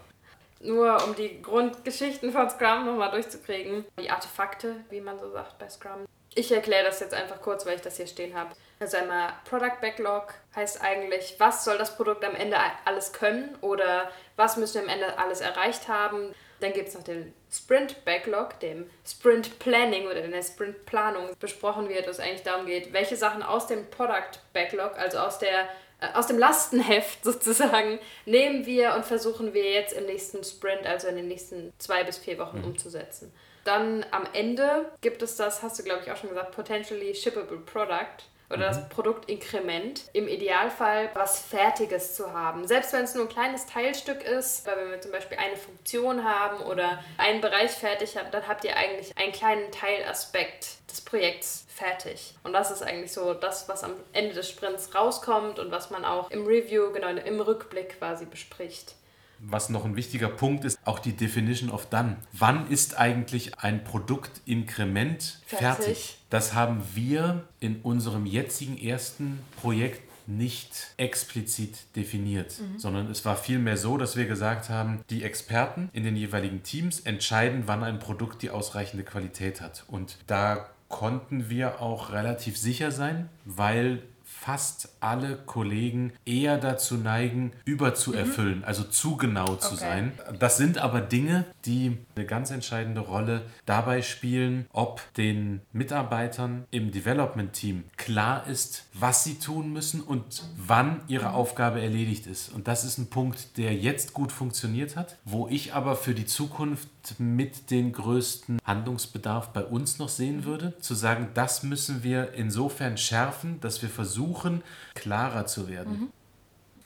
Nur 0.61 1.05
um 1.05 1.15
die 1.15 1.43
Grundgeschichten 1.43 2.33
von 2.33 2.49
Scrum 2.49 2.87
nochmal 2.87 3.11
durchzukriegen. 3.11 3.85
Die 4.01 4.11
Artefakte, 4.11 4.77
wie 4.91 5.01
man 5.01 5.19
so 5.19 5.31
sagt 5.31 5.59
bei 5.59 5.69
Scrum. 5.69 6.07
Ich 6.35 6.51
erkläre 6.51 6.85
das 6.85 6.99
jetzt 7.01 7.15
einfach 7.15 7.41
kurz, 7.41 7.65
weil 7.65 7.77
ich 7.77 7.83
das 7.83 7.97
hier 7.97 8.09
stehen 8.09 8.35
habe. 8.35 8.51
Also 8.81 8.97
einmal 8.97 9.35
Product 9.49 9.81
Backlog 9.81 10.35
heißt 10.57 10.83
eigentlich, 10.83 11.37
was 11.39 11.65
soll 11.65 11.79
das 11.79 11.97
Produkt 11.97 12.25
am 12.25 12.35
Ende 12.35 12.57
alles 12.85 13.13
können 13.13 13.57
oder 13.61 14.11
was 14.37 14.57
müssen 14.57 14.75
wir 14.75 14.83
am 14.83 14.89
Ende 14.89 15.19
alles 15.19 15.41
erreicht 15.41 15.87
haben. 15.87 16.35
Dann 16.65 16.73
gibt 16.73 16.89
es 16.89 16.95
noch 16.95 17.03
den 17.03 17.35
Sprint 17.53 18.07
Backlog, 18.07 18.59
dem 18.61 18.89
Sprint 19.07 19.59
Planning 19.59 20.07
oder 20.07 20.27
der 20.27 20.43
Sprint 20.43 20.87
Planung 20.87 21.29
besprochen 21.39 21.91
wird, 21.91 22.07
wo 22.07 22.11
es 22.11 22.21
eigentlich 22.21 22.43
darum 22.43 22.65
geht, 22.65 22.95
welche 22.95 23.17
Sachen 23.17 23.43
aus 23.43 23.67
dem 23.67 23.91
Product 23.91 24.41
Backlog, 24.55 24.97
also 24.97 25.19
aus 25.19 25.39
der 25.39 25.69
äh, 26.01 26.15
aus 26.15 26.27
dem 26.27 26.39
Lastenheft 26.39 27.23
sozusagen, 27.23 27.99
nehmen 28.25 28.65
wir 28.65 28.95
und 28.95 29.05
versuchen 29.05 29.53
wir 29.53 29.71
jetzt 29.73 29.93
im 29.93 30.07
nächsten 30.07 30.43
Sprint, 30.43 30.87
also 30.87 31.07
in 31.07 31.17
den 31.17 31.29
nächsten 31.29 31.71
zwei 31.77 32.03
bis 32.03 32.17
vier 32.17 32.39
Wochen 32.39 32.61
mhm. 32.61 32.65
umzusetzen. 32.65 33.31
Dann 33.65 34.07
am 34.11 34.27
Ende 34.33 34.91
gibt 35.03 35.21
es 35.21 35.37
das, 35.37 35.63
hast 35.63 35.79
du 35.79 35.83
glaube 35.83 36.01
ich 36.03 36.11
auch 36.11 36.17
schon 36.17 36.31
gesagt, 36.31 36.53
Potentially 36.53 37.15
Shippable 37.15 37.59
Product 37.59 38.25
oder 38.55 38.71
mhm. 38.71 38.75
das 38.75 38.89
Produktinkrement. 38.89 40.05
Im 40.13 40.29
Idealfall 40.29 41.11
was 41.15 41.41
Fertiges 41.41 42.15
zu 42.15 42.33
haben. 42.33 42.67
Selbst 42.67 42.93
wenn 42.93 43.05
es 43.05 43.15
nur 43.15 43.25
ein 43.25 43.29
kleines 43.29 43.67
Teilstück 43.67 44.23
ist, 44.23 44.67
weil 44.67 44.77
wenn 44.77 44.91
wir 44.91 45.01
zum 45.01 45.13
Beispiel 45.13 45.39
eine 45.39 45.57
Funktion 45.57 46.25
haben 46.25 46.63
oder 46.65 47.03
einen 47.19 47.41
Bereich 47.41 47.73
fertig 47.73 48.17
haben, 48.17 48.31
dann 48.31 48.47
habt 48.49 48.65
ihr 48.65 48.77
eigentlich 48.77 49.17
einen 49.17 49.33
kleinen 49.33 49.71
Teilaspekt 49.71 50.91
des 50.91 51.01
Projekts 51.01 51.67
fertig. 51.69 52.35
Und 52.45 52.53
das 52.53 52.71
ist 52.71 52.83
eigentlich 52.83 53.13
so 53.13 53.35
das, 53.35 53.69
was 53.69 53.83
am 53.83 53.93
Ende 54.13 54.35
des 54.35 54.49
Sprints 54.49 54.95
rauskommt 54.95 55.59
und 55.59 55.71
was 55.71 55.91
man 55.91 56.05
auch 56.05 56.31
im 56.31 56.47
Review, 56.47 56.93
genau 56.93 57.09
im 57.09 57.41
Rückblick 57.41 57.99
quasi 57.99 58.27
bespricht. 58.27 58.95
Was 59.41 59.69
noch 59.69 59.85
ein 59.85 59.97
wichtiger 59.97 60.29
Punkt 60.29 60.65
ist, 60.65 60.79
auch 60.85 60.99
die 60.99 61.13
Definition 61.13 61.71
of 61.71 61.87
Done. 61.87 62.17
Wann 62.33 62.71
ist 62.71 62.99
eigentlich 62.99 63.59
ein 63.59 63.85
Produktinkrement 63.85 65.41
fertig? 65.47 65.59
fertig? 65.59 66.19
Das 66.31 66.55
haben 66.55 66.83
wir 66.95 67.45
in 67.61 67.81
unserem 67.83 68.27
jetzigen 68.27 68.79
ersten 68.79 69.41
Projekt 69.61 70.03
nicht 70.27 70.95
explizit 70.97 71.95
definiert, 71.97 72.59
mhm. 72.59 72.79
sondern 72.79 73.11
es 73.11 73.25
war 73.25 73.37
vielmehr 73.37 73.77
so, 73.77 73.99
dass 73.99 74.17
wir 74.17 74.27
gesagt 74.27 74.71
haben, 74.71 75.05
die 75.11 75.23
Experten 75.23 75.91
in 75.93 76.05
den 76.05 76.17
jeweiligen 76.17 76.63
Teams 76.63 77.01
entscheiden, 77.01 77.65
wann 77.67 77.85
ein 77.85 77.99
Produkt 77.99 78.43
die 78.43 78.51
ausreichende 78.51 79.05
Qualität 79.05 79.61
hat. 79.61 79.85
Und 79.89 80.17
da 80.27 80.71
konnten 80.89 81.51
wir 81.51 81.83
auch 81.83 82.13
relativ 82.13 82.57
sicher 82.57 82.91
sein, 82.91 83.29
weil 83.45 84.03
fast 84.45 84.91
alle 85.01 85.37
Kollegen 85.37 86.13
eher 86.27 86.59
dazu 86.59 86.97
neigen, 86.97 87.53
überzuerfüllen, 87.65 88.59
mhm. 88.59 88.65
also 88.65 88.85
zu 88.85 89.17
genau 89.17 89.57
zu 89.57 89.69
okay. 89.69 89.77
sein. 89.77 90.13
Das 90.39 90.59
sind 90.59 90.77
aber 90.77 91.01
Dinge, 91.01 91.47
die 91.65 91.97
eine 92.15 92.27
ganz 92.27 92.51
entscheidende 92.51 93.01
Rolle 93.01 93.47
dabei 93.65 94.03
spielen, 94.03 94.67
ob 94.71 95.01
den 95.15 95.63
Mitarbeitern 95.73 96.67
im 96.71 96.93
Development-Team 96.93 97.85
klar 97.97 98.47
ist, 98.47 98.85
was 98.93 99.25
sie 99.25 99.39
tun 99.39 99.73
müssen 99.73 100.03
und 100.03 100.43
wann 100.59 101.01
ihre 101.09 101.31
mhm. 101.31 101.35
Aufgabe 101.35 101.81
erledigt 101.81 102.27
ist. 102.27 102.53
Und 102.53 102.69
das 102.69 102.85
ist 102.85 102.99
ein 102.99 103.09
Punkt, 103.09 103.57
der 103.57 103.75
jetzt 103.75 104.13
gut 104.13 104.31
funktioniert 104.31 104.95
hat, 104.95 105.17
wo 105.25 105.49
ich 105.49 105.73
aber 105.73 105.97
für 105.97 106.13
die 106.13 106.27
Zukunft 106.27 106.89
mit 107.19 107.71
den 107.71 107.93
größten 107.93 108.59
Handlungsbedarf 108.65 109.49
bei 109.49 109.65
uns 109.65 109.99
noch 109.99 110.09
sehen 110.09 110.45
würde, 110.45 110.77
zu 110.79 110.95
sagen, 110.95 111.31
das 111.35 111.63
müssen 111.63 112.03
wir 112.03 112.35
insofern 112.35 112.97
schärfen, 112.97 113.61
dass 113.61 113.83
wir 113.83 113.89
versuchen, 113.89 114.63
klarer 114.95 115.47
zu 115.47 115.69
werden. 115.69 115.93
Mhm. 115.93 116.13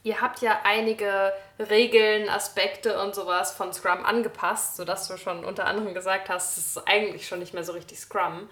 Ihr 0.05 0.21
habt 0.21 0.41
ja 0.41 0.61
einige 0.65 1.33
Regeln, 1.59 2.29
Aspekte 2.29 3.03
und 3.03 3.15
sowas 3.15 3.53
von 3.53 3.73
Scrum 3.73 4.05
angepasst, 4.05 4.77
sodass 4.77 5.09
du 5.09 5.17
schon 5.17 5.45
unter 5.45 5.67
anderem 5.67 5.93
gesagt 5.93 6.29
hast, 6.29 6.57
es 6.57 6.77
ist 6.77 6.89
eigentlich 6.89 7.27
schon 7.27 7.41
nicht 7.41 7.53
mehr 7.53 7.65
so 7.65 7.73
richtig 7.73 7.99
Scrum. 7.99 8.49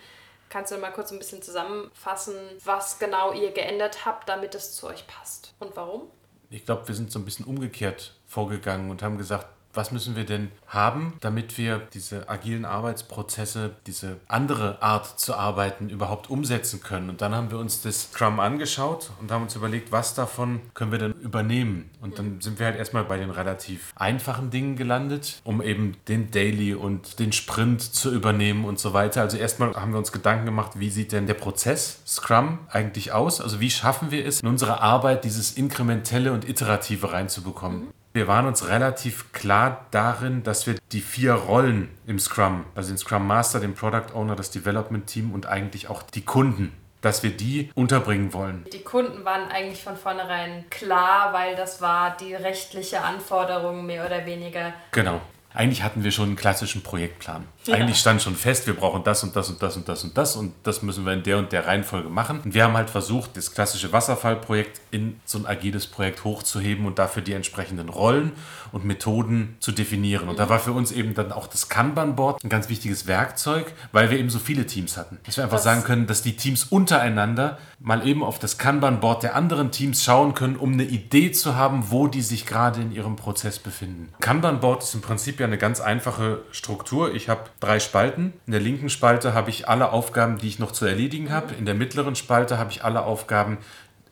Kannst 0.49 0.71
du 0.73 0.79
mal 0.79 0.93
kurz 0.93 1.13
ein 1.13 1.19
bisschen 1.19 1.43
zusammenfassen, 1.43 2.35
was 2.65 2.99
genau 2.99 3.33
ihr 3.33 3.53
geändert 3.53 4.05
habt, 4.05 4.29
damit 4.29 4.55
es 4.55 4.77
zu 4.77 4.87
euch 4.87 5.07
passt 5.07 5.55
und 5.59 5.75
warum? 5.77 6.11
Ich 6.51 6.65
glaube, 6.65 6.87
wir 6.87 6.95
sind 6.95 7.11
so 7.11 7.19
ein 7.19 7.25
bisschen 7.25 7.47
umgekehrt 7.47 8.15
vorgegangen 8.27 8.91
und 8.91 9.03
haben 9.03 9.19
gesagt, 9.19 9.47
was 9.77 9.93
müssen 9.93 10.17
wir 10.17 10.25
denn 10.25 10.51
haben, 10.67 11.15
damit 11.21 11.59
wir 11.59 11.81
diese 11.95 12.29
agilen 12.29 12.65
Arbeitsprozesse, 12.65 13.73
diese 13.87 14.17
andere 14.27 14.83
Art 14.83 15.19
zu 15.21 15.35
arbeiten 15.35 15.91
überhaupt 15.91 16.31
umsetzen 16.31 16.83
können. 16.83 17.11
Und 17.11 17.21
dann 17.21 17.35
haben 17.35 17.51
wir 17.51 17.59
uns 17.59 17.83
das 17.83 18.11
Scrum 18.13 18.41
angeschaut 18.41 19.11
und 19.21 19.31
haben 19.31 19.43
uns 19.43 19.55
überlegt, 19.55 19.93
was 19.93 20.15
davon 20.15 20.61
können 20.75 20.93
wir 20.93 20.99
denn 20.99 21.13
übernehmen. 21.13 21.91
Und 22.01 22.19
dann 22.19 22.41
sind 22.41 22.59
wir 22.59 22.67
halt 22.67 22.77
erstmal 22.77 23.05
bei 23.05 23.19
den 23.19 23.31
relativ 23.31 23.93
einfachen 23.97 24.51
Dingen 24.51 24.77
gelandet, 24.77 25.41
um 25.45 25.63
eben 25.63 25.97
den 26.09 26.31
Daily 26.31 26.75
und 26.75 27.19
den 27.19 27.33
Sprint 27.33 27.83
zu 27.83 28.13
übernehmen 28.13 28.65
und 28.65 28.79
so 28.79 28.93
weiter. 28.93 29.23
Also 29.23 29.37
erstmal 29.37 29.75
haben 29.75 29.93
wir 29.93 29.99
uns 29.99 30.13
Gedanken 30.13 30.47
gemacht, 30.47 30.73
wie 30.77 30.91
sieht 30.91 31.13
denn 31.13 31.27
der 31.27 31.35
Prozess 31.35 32.01
Scrum 32.07 32.59
eigentlich 32.71 33.13
aus? 33.13 33.41
Also 33.41 33.61
wie 33.61 33.71
schaffen 33.71 34.11
wir 34.11 34.27
es, 34.27 34.41
in 34.41 34.49
unsere 34.49 34.81
Arbeit 34.81 35.25
dieses 35.25 35.53
Inkrementelle 35.53 36.33
und 36.33 36.49
Iterative 36.49 37.13
reinzubekommen? 37.13 37.89
Wir 38.17 38.29
waren 38.29 38.47
uns 38.47 38.67
relativ 38.67 39.31
klar 39.33 39.85
darin, 39.91 40.43
dass 40.43 40.67
wir 40.67 40.77
die 40.91 41.03
vier 41.03 41.35
Rollen 41.35 41.91
im 42.07 42.19
Scrum, 42.19 42.65
also 42.75 42.89
den 42.89 42.97
Scrum 42.97 43.27
Master, 43.27 43.61
den 43.61 43.75
Product 43.75 44.15
Owner, 44.15 44.35
das 44.35 44.51
Development 44.51 45.07
Team 45.07 45.35
und 45.35 45.45
eigentlich 45.45 45.91
auch 45.91 46.03
die 46.03 46.23
Kunden, 46.25 46.73
dass 47.03 47.23
wir 47.23 47.29
die 47.29 47.71
unterbringen 47.75 48.33
wollen. 48.33 48.65
Die 48.73 48.81
Kunden 48.81 49.27
waren 49.27 49.51
eigentlich 49.51 49.83
von 49.83 49.99
vornherein 49.99 50.65
klar, 50.71 51.35
weil 51.35 51.57
das 51.57 51.83
war 51.83 52.17
die 52.17 52.33
rechtliche 52.33 53.03
Anforderung 53.03 53.85
mehr 53.85 54.07
oder 54.07 54.25
weniger. 54.25 54.73
Genau 54.93 55.21
eigentlich 55.57 55.83
hatten 55.83 56.05
wir 56.05 56.13
schon 56.13 56.27
einen 56.27 56.37
klassischen 56.37 56.83
Projektplan. 56.83 57.47
Ja. 57.67 57.75
Eigentlich 57.75 57.99
stand 57.99 58.23
schon 58.23 58.37
fest, 58.37 58.67
wir 58.67 58.75
brauchen 58.75 59.03
das 59.05 59.23
und 59.23 59.35
das 59.35 59.49
und 59.49 59.63
das 59.63 59.77
und 59.77 59.89
das 59.89 60.05
und 60.05 60.17
das 60.17 60.37
und 60.37 60.53
das 60.63 60.83
müssen 60.83 61.05
wir 61.05 61.13
in 61.13 61.23
der 61.23 61.39
und 61.39 61.53
der 61.53 61.67
Reihenfolge 61.67 62.09
machen. 62.09 62.41
Und 62.45 62.55
wir 62.55 62.65
haben 62.65 62.75
halt 62.75 62.91
versucht, 62.91 63.37
das 63.37 63.53
klassische 63.53 63.93
Wasserfallprojekt 63.93 64.81
in 64.91 65.21
so 65.25 65.39
ein 65.39 65.47
agiles 65.47 65.87
Projekt 65.87 66.25
hochzuheben 66.25 66.87
und 66.87 66.99
dafür 66.99 67.23
die 67.23 67.33
entsprechenden 67.33 67.89
Rollen 67.89 68.33
und 68.73 68.85
Methoden 68.85 69.57
zu 69.61 69.73
definieren. 69.73 70.29
Und 70.29 70.35
mhm. 70.35 70.39
da 70.39 70.49
war 70.49 70.59
für 70.59 70.73
uns 70.73 70.93
eben 70.93 71.15
dann 71.15 71.33
auch 71.33 71.47
das 71.47 71.69
Kanban-Board 71.69 72.45
ein 72.45 72.49
ganz 72.49 72.69
wichtiges 72.69 73.07
Werkzeug, 73.07 73.73
weil 73.93 74.11
wir 74.11 74.19
eben 74.19 74.31
so 74.31 74.39
viele 74.39 74.67
Teams 74.67 74.97
hatten. 74.97 75.19
Dass 75.25 75.37
wir 75.37 75.45
einfach 75.45 75.57
das 75.57 75.65
sagen 75.65 75.85
können, 75.85 76.07
dass 76.07 76.23
die 76.23 76.37
Teams 76.37 76.65
untereinander 76.65 77.59
mal 77.79 78.07
eben 78.07 78.23
auf 78.23 78.39
das 78.39 78.59
Kanban-Board 78.59 79.23
der 79.23 79.35
anderen 79.35 79.71
Teams 79.71 80.03
schauen 80.03 80.35
können, 80.35 80.57
um 80.57 80.73
eine 80.73 80.85
Idee 80.85 81.33
zu 81.33 81.57
haben, 81.57 81.91
wo 81.91 82.07
die 82.07 82.23
sich 82.23 82.47
gerade 82.47 82.81
in 82.81 82.93
ihrem 82.93 83.17
Prozess 83.17 83.59
befinden. 83.59 84.13
Kanban-Board 84.21 84.83
ist 84.83 84.95
im 84.95 85.03
Prinzip 85.03 85.41
ja 85.41 85.47
eine 85.47 85.59
ganz 85.59 85.81
einfache 85.81 86.43
Struktur. 86.53 87.15
Ich 87.15 87.29
habe 87.29 87.45
drei 87.61 87.81
Spalten. 87.81 88.33
In 88.47 88.53
der 88.53 88.61
linken 88.61 88.89
Spalte 88.89 89.35
habe 89.35 89.51
ich 89.51 89.69
alle 89.69 89.93
Aufgaben, 89.93 90.39
die 90.39 90.49
ich 90.49 90.59
noch 90.59 90.73
zu 90.73 90.87
erledigen 90.87 91.33
habe. 91.33 91.55
In 91.55 91.67
der 91.67 91.75
mittleren 91.75 92.17
Spalte 92.17 92.59
habe 92.59 92.71
ich 92.71 92.85
alle 92.85 93.05
Aufgaben, 93.05 93.59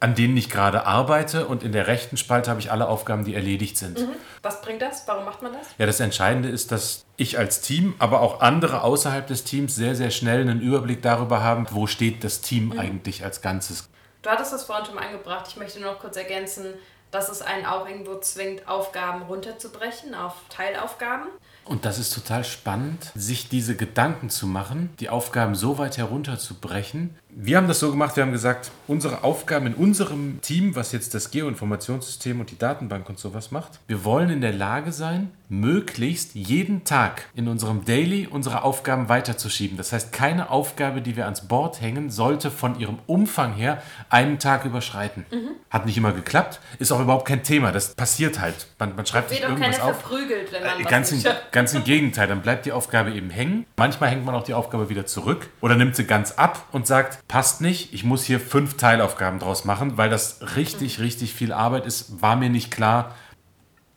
an 0.01 0.15
denen 0.15 0.37
ich 0.37 0.51
gerade 0.51 0.87
arbeite 0.87 1.47
und 1.47 1.63
in 1.63 1.73
der 1.73 1.87
rechten 1.87 2.17
Spalte 2.17 2.51
habe 2.51 2.61
ich 2.61 2.71
alle 2.71 2.89
Aufgaben, 2.89 3.25
die 3.25 3.35
erledigt 3.35 3.79
sind. 3.79 4.01
Mhm. 4.01 4.11
Was 4.43 4.61
bringt 4.61 4.83
das? 4.83 5.07
Warum 5.07 5.25
macht 5.25 5.41
man 5.41 5.53
das? 5.55 5.69
Ja, 5.79 5.87
das 5.87 6.01
Entscheidende 6.01 6.51
ist, 6.51 6.73
dass 6.73 7.07
ich 7.17 7.39
als 7.39 7.63
Team, 7.63 7.95
aber 7.99 8.21
auch 8.21 8.41
andere 8.41 8.83
außerhalb 8.83 9.27
des 9.27 9.45
Teams 9.45 9.75
sehr, 9.75 9.95
sehr 9.95 10.11
schnell 10.11 10.43
einen 10.43 10.61
Überblick 10.61 11.01
darüber 11.01 11.43
haben, 11.43 11.67
wo 11.71 11.87
steht 11.87 12.23
das 12.23 12.43
Team 12.43 12.67
mhm. 12.67 12.79
eigentlich 12.79 13.25
als 13.25 13.41
Ganzes. 13.41 13.89
Du 14.21 14.31
hattest 14.31 14.53
das 14.53 14.65
vorhin 14.65 14.85
schon 14.87 14.95
mal 14.95 15.07
angebracht. 15.07 15.47
Ich 15.49 15.57
möchte 15.57 15.81
nur 15.81 15.93
noch 15.93 16.01
kurz 16.01 16.17
ergänzen, 16.17 16.75
dass 17.11 17.29
es 17.29 17.43
einen 17.43 17.65
auch 17.65 17.89
irgendwo 17.89 18.19
zwingt, 18.19 18.67
Aufgaben 18.69 19.23
runterzubrechen 19.23 20.15
auf 20.15 20.35
Teilaufgaben. 20.49 21.29
Und 21.65 21.87
das 21.87 21.99
ist 21.99 22.13
total 22.13 22.45
spannend, 22.45 23.11
sich 23.15 23.49
diese 23.49 23.75
Gedanken 23.75 24.29
zu 24.29 24.47
machen, 24.47 24.91
die 25.01 25.09
Aufgaben 25.09 25.55
so 25.55 25.79
weit 25.79 25.97
herunterzubrechen. 25.97 27.17
Wir 27.37 27.57
haben 27.57 27.67
das 27.67 27.81
so 27.81 27.91
gemacht, 27.91 28.15
wir 28.15 28.23
haben 28.23 28.31
gesagt, 28.31 28.71
unsere 28.87 29.25
Aufgaben 29.25 29.67
in 29.67 29.75
unserem 29.75 30.41
Team, 30.41 30.77
was 30.77 30.93
jetzt 30.93 31.15
das 31.15 31.33
Geoinformationssystem 31.33 32.39
und 32.39 32.53
die 32.53 32.59
Datenbank 32.59 33.09
und 33.09 33.19
sowas 33.19 33.51
macht, 33.51 33.81
wir 33.89 34.05
wollen 34.05 34.31
in 34.31 34.41
der 34.41 34.53
Lage 34.53 34.93
sein, 34.93 35.33
möglichst 35.49 36.35
jeden 36.35 36.85
Tag 36.85 37.27
in 37.35 37.49
unserem 37.49 37.85
Daily 37.85 38.27
unsere 38.27 38.63
Aufgaben 38.63 39.09
weiterzuschieben. 39.09 39.77
Das 39.77 39.93
heißt, 39.93 40.13
keine 40.13 40.51
Aufgabe, 40.51 41.03
die 41.03 41.17
wir 41.17 41.25
ans 41.25 41.43
Board 41.43 41.81
hängen, 41.81 42.11
sollte 42.11 42.51
von 42.51 42.79
ihrem 42.79 42.99
Umfang 43.07 43.55
her 43.55 43.83
einen 44.11 44.39
Tag 44.39 44.65
überschreiten. 44.65 45.27
Mhm. 45.31 45.51
Hat 45.71 45.87
nicht 45.87 45.97
immer 45.97 46.13
geklappt, 46.13 46.61
ist 46.79 46.93
auch 46.93 47.01
überhaupt 47.01 47.27
kein 47.27 47.43
Thema. 47.43 47.73
Das 47.73 47.95
passiert 47.95 48.41
halt. 48.41 48.69
Man, 48.79 48.97
man 48.97 49.07
schreibt 49.07 49.31
sich 49.31 49.43
irgendwas 49.43 49.81
auf. 49.81 50.01
verprügelt, 50.01 50.53
wenn 50.53 50.63
man 50.63 50.81
äh, 50.81 50.85
ganz, 50.85 51.13
im, 51.13 51.23
ganz 51.51 51.75
im 51.75 51.85
Gegenteil, 51.85 52.29
dann 52.29 52.43
bleibt 52.43 52.65
die 52.65 52.73
Aufgabe 52.73 53.13
eben 53.13 53.31
hängen. 53.31 53.67
Manchmal 53.77 54.11
hängt 54.11 54.25
man 54.25 54.35
auch 54.35 54.45
die 54.45 54.55
Aufgabe 54.55 54.89
wieder 54.89 55.05
zurück 55.05 55.51
oder 55.61 55.75
nimmt 55.75 55.97
sie 55.97 56.05
ganz 56.05 56.33
ab 56.33 56.69
und 56.73 56.87
sagt, 56.87 57.24
passt 57.29 57.61
nicht, 57.61 57.93
ich 57.93 58.05
muss 58.05 58.25
hier 58.25 58.41
fünf 58.41 58.77
Teilaufgaben 58.77 59.39
draus 59.39 59.65
machen, 59.65 59.97
weil 59.97 60.11
das 60.11 60.57
richtig, 60.57 60.99
mhm. 60.99 61.05
richtig 61.05 61.35
viel 61.35 61.53
Arbeit 61.53 61.87
ist, 61.87 62.21
war 62.23 62.37
mir 62.37 62.51
nicht 62.51 62.71
klar 62.71 63.15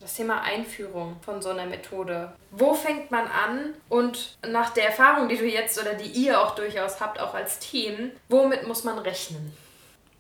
das 0.08 0.16
Thema 0.16 0.42
Einführung 0.42 1.18
von 1.20 1.42
so 1.42 1.50
einer 1.50 1.66
Methode. 1.66 2.32
Wo 2.52 2.74
fängt 2.74 3.12
man 3.12 3.26
an 3.26 3.74
und 3.90 4.38
nach 4.50 4.70
der 4.70 4.86
Erfahrung, 4.86 5.28
die 5.28 5.36
du 5.36 5.46
jetzt 5.46 5.78
oder 5.82 5.96
die 5.96 6.06
ihr 6.06 6.40
auch 6.40 6.56
durchaus 6.56 7.02
habt, 7.02 7.20
auch 7.20 7.34
als 7.34 7.60
Team, 7.60 8.12
womit 8.30 8.66
muss 8.66 8.86
man 8.86 9.00
rechnen? 9.00 9.52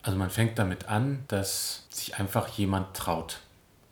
Also 0.04 0.18
man 0.18 0.30
fängt 0.30 0.60
damit 0.60 0.90
an, 0.90 1.24
dass 1.30 1.86
sich 1.90 2.20
einfach 2.20 2.50
jemand 2.50 2.98
traut. 2.98 3.40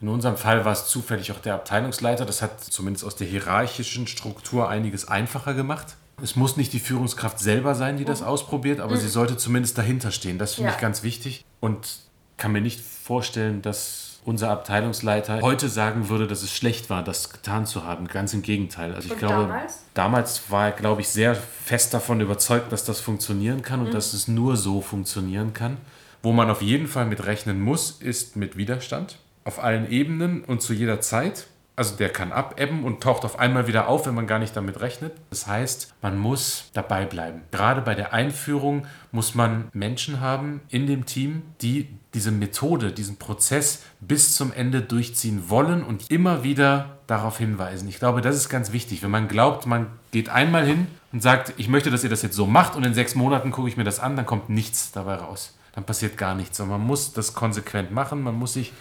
In 0.01 0.09
unserem 0.09 0.35
Fall 0.35 0.65
war 0.65 0.73
es 0.73 0.87
zufällig 0.87 1.31
auch 1.31 1.39
der 1.39 1.55
Abteilungsleiter. 1.55 2.25
Das 2.25 2.41
hat 2.41 2.61
zumindest 2.61 3.05
aus 3.05 3.15
der 3.15 3.27
hierarchischen 3.27 4.05
Struktur 4.05 4.67
einiges 4.67 5.07
einfacher 5.07 5.53
gemacht. 5.53 5.95
Es 6.21 6.35
muss 6.35 6.57
nicht 6.57 6.73
die 6.73 6.79
Führungskraft 6.79 7.39
selber 7.39 7.75
sein, 7.75 7.97
die 7.97 8.05
das 8.05 8.21
mhm. 8.21 8.27
ausprobiert, 8.27 8.79
aber 8.79 8.95
mhm. 8.95 8.99
sie 8.99 9.09
sollte 9.09 9.37
zumindest 9.37 9.77
dahinter 9.77 10.11
stehen. 10.11 10.37
Das 10.37 10.55
finde 10.55 10.69
ja. 10.69 10.75
ich 10.75 10.81
ganz 10.81 11.03
wichtig 11.03 11.43
und 11.59 11.99
kann 12.37 12.51
mir 12.51 12.61
nicht 12.61 12.81
vorstellen, 12.81 13.61
dass 13.61 14.05
unser 14.25 14.49
Abteilungsleiter 14.49 15.41
heute 15.41 15.69
sagen 15.69 16.09
würde, 16.09 16.25
dass 16.25 16.41
es 16.41 16.51
schlecht 16.51 16.89
war, 16.89 17.03
das 17.03 17.29
getan 17.29 17.65
zu 17.65 17.83
haben. 17.83 18.07
Ganz 18.07 18.33
im 18.33 18.41
Gegenteil. 18.41 18.93
Also 18.93 19.07
ich 19.07 19.13
und 19.13 19.19
glaube, 19.19 19.43
damals? 19.43 19.83
damals 19.93 20.51
war 20.51 20.65
er, 20.65 20.71
glaube 20.71 21.01
ich, 21.01 21.09
sehr 21.09 21.35
fest 21.35 21.93
davon 21.93 22.21
überzeugt, 22.21 22.71
dass 22.71 22.85
das 22.85 22.99
funktionieren 22.99 23.61
kann 23.61 23.81
und 23.81 23.89
mhm. 23.89 23.93
dass 23.93 24.13
es 24.13 24.27
nur 24.27 24.57
so 24.57 24.81
funktionieren 24.81 25.53
kann. 25.53 25.77
Wo 26.23 26.31
man 26.31 26.49
auf 26.49 26.63
jeden 26.63 26.87
Fall 26.87 27.05
mit 27.05 27.25
rechnen 27.27 27.61
muss, 27.61 27.91
ist 27.91 28.35
mit 28.35 28.57
Widerstand. 28.57 29.19
Auf 29.43 29.63
allen 29.63 29.89
Ebenen 29.91 30.43
und 30.43 30.63
zu 30.63 30.73
jeder 30.73 31.01
Zeit. 31.01 31.45
Also 31.77 31.95
der 31.97 32.09
kann 32.09 32.31
abebben 32.31 32.85
und 32.85 33.01
taucht 33.01 33.25
auf 33.25 33.37
einmal 33.37 33.67
wieder 33.67 33.89
auf, 33.89 34.07
wenn 34.07 34.15
man 34.15 34.27
gar 34.27 34.39
nicht 34.39 34.55
damit 34.55 34.79
rechnet. 34.79 35.13
Das 35.29 35.45
heißt, 35.45 35.93
man 36.01 36.17
muss 36.17 36.69
dabei 36.73 37.05
bleiben. 37.05 37.41
Gerade 37.51 37.81
bei 37.81 37.95
der 37.95 38.13
Einführung 38.13 38.87
muss 39.11 39.35
man 39.35 39.67
Menschen 39.73 40.21
haben 40.21 40.61
in 40.69 40.87
dem 40.87 41.05
Team, 41.05 41.41
die 41.61 41.89
diese 42.13 42.31
Methode, 42.31 42.93
diesen 42.93 43.17
Prozess 43.17 43.83
bis 43.99 44.35
zum 44.35 44.53
Ende 44.53 44.81
durchziehen 44.81 45.49
wollen 45.49 45.83
und 45.83 46.09
immer 46.09 46.43
wieder 46.43 46.97
darauf 47.07 47.37
hinweisen. 47.39 47.89
Ich 47.89 47.99
glaube, 47.99 48.21
das 48.21 48.37
ist 48.37 48.47
ganz 48.47 48.71
wichtig. 48.71 49.03
Wenn 49.03 49.11
man 49.11 49.27
glaubt, 49.27 49.65
man 49.65 49.87
geht 50.11 50.29
einmal 50.29 50.65
hin 50.65 50.87
und 51.11 51.21
sagt, 51.21 51.53
ich 51.57 51.67
möchte, 51.67 51.91
dass 51.91 52.05
ihr 52.05 52.09
das 52.09 52.21
jetzt 52.21 52.35
so 52.35 52.47
macht 52.47 52.77
und 52.77 52.85
in 52.85 52.93
sechs 52.93 53.15
Monaten 53.15 53.51
gucke 53.51 53.67
ich 53.67 53.75
mir 53.75 53.83
das 53.83 53.99
an, 53.99 54.15
dann 54.15 54.25
kommt 54.25 54.49
nichts 54.49 54.93
dabei 54.93 55.15
raus. 55.15 55.57
Dann 55.73 55.83
passiert 55.83 56.17
gar 56.17 56.35
nichts. 56.35 56.57
Und 56.61 56.69
man 56.69 56.79
muss 56.79 57.11
das 57.11 57.33
konsequent 57.33 57.91
machen, 57.91 58.21
man 58.23 58.35
muss 58.35 58.53
sich 58.53 58.71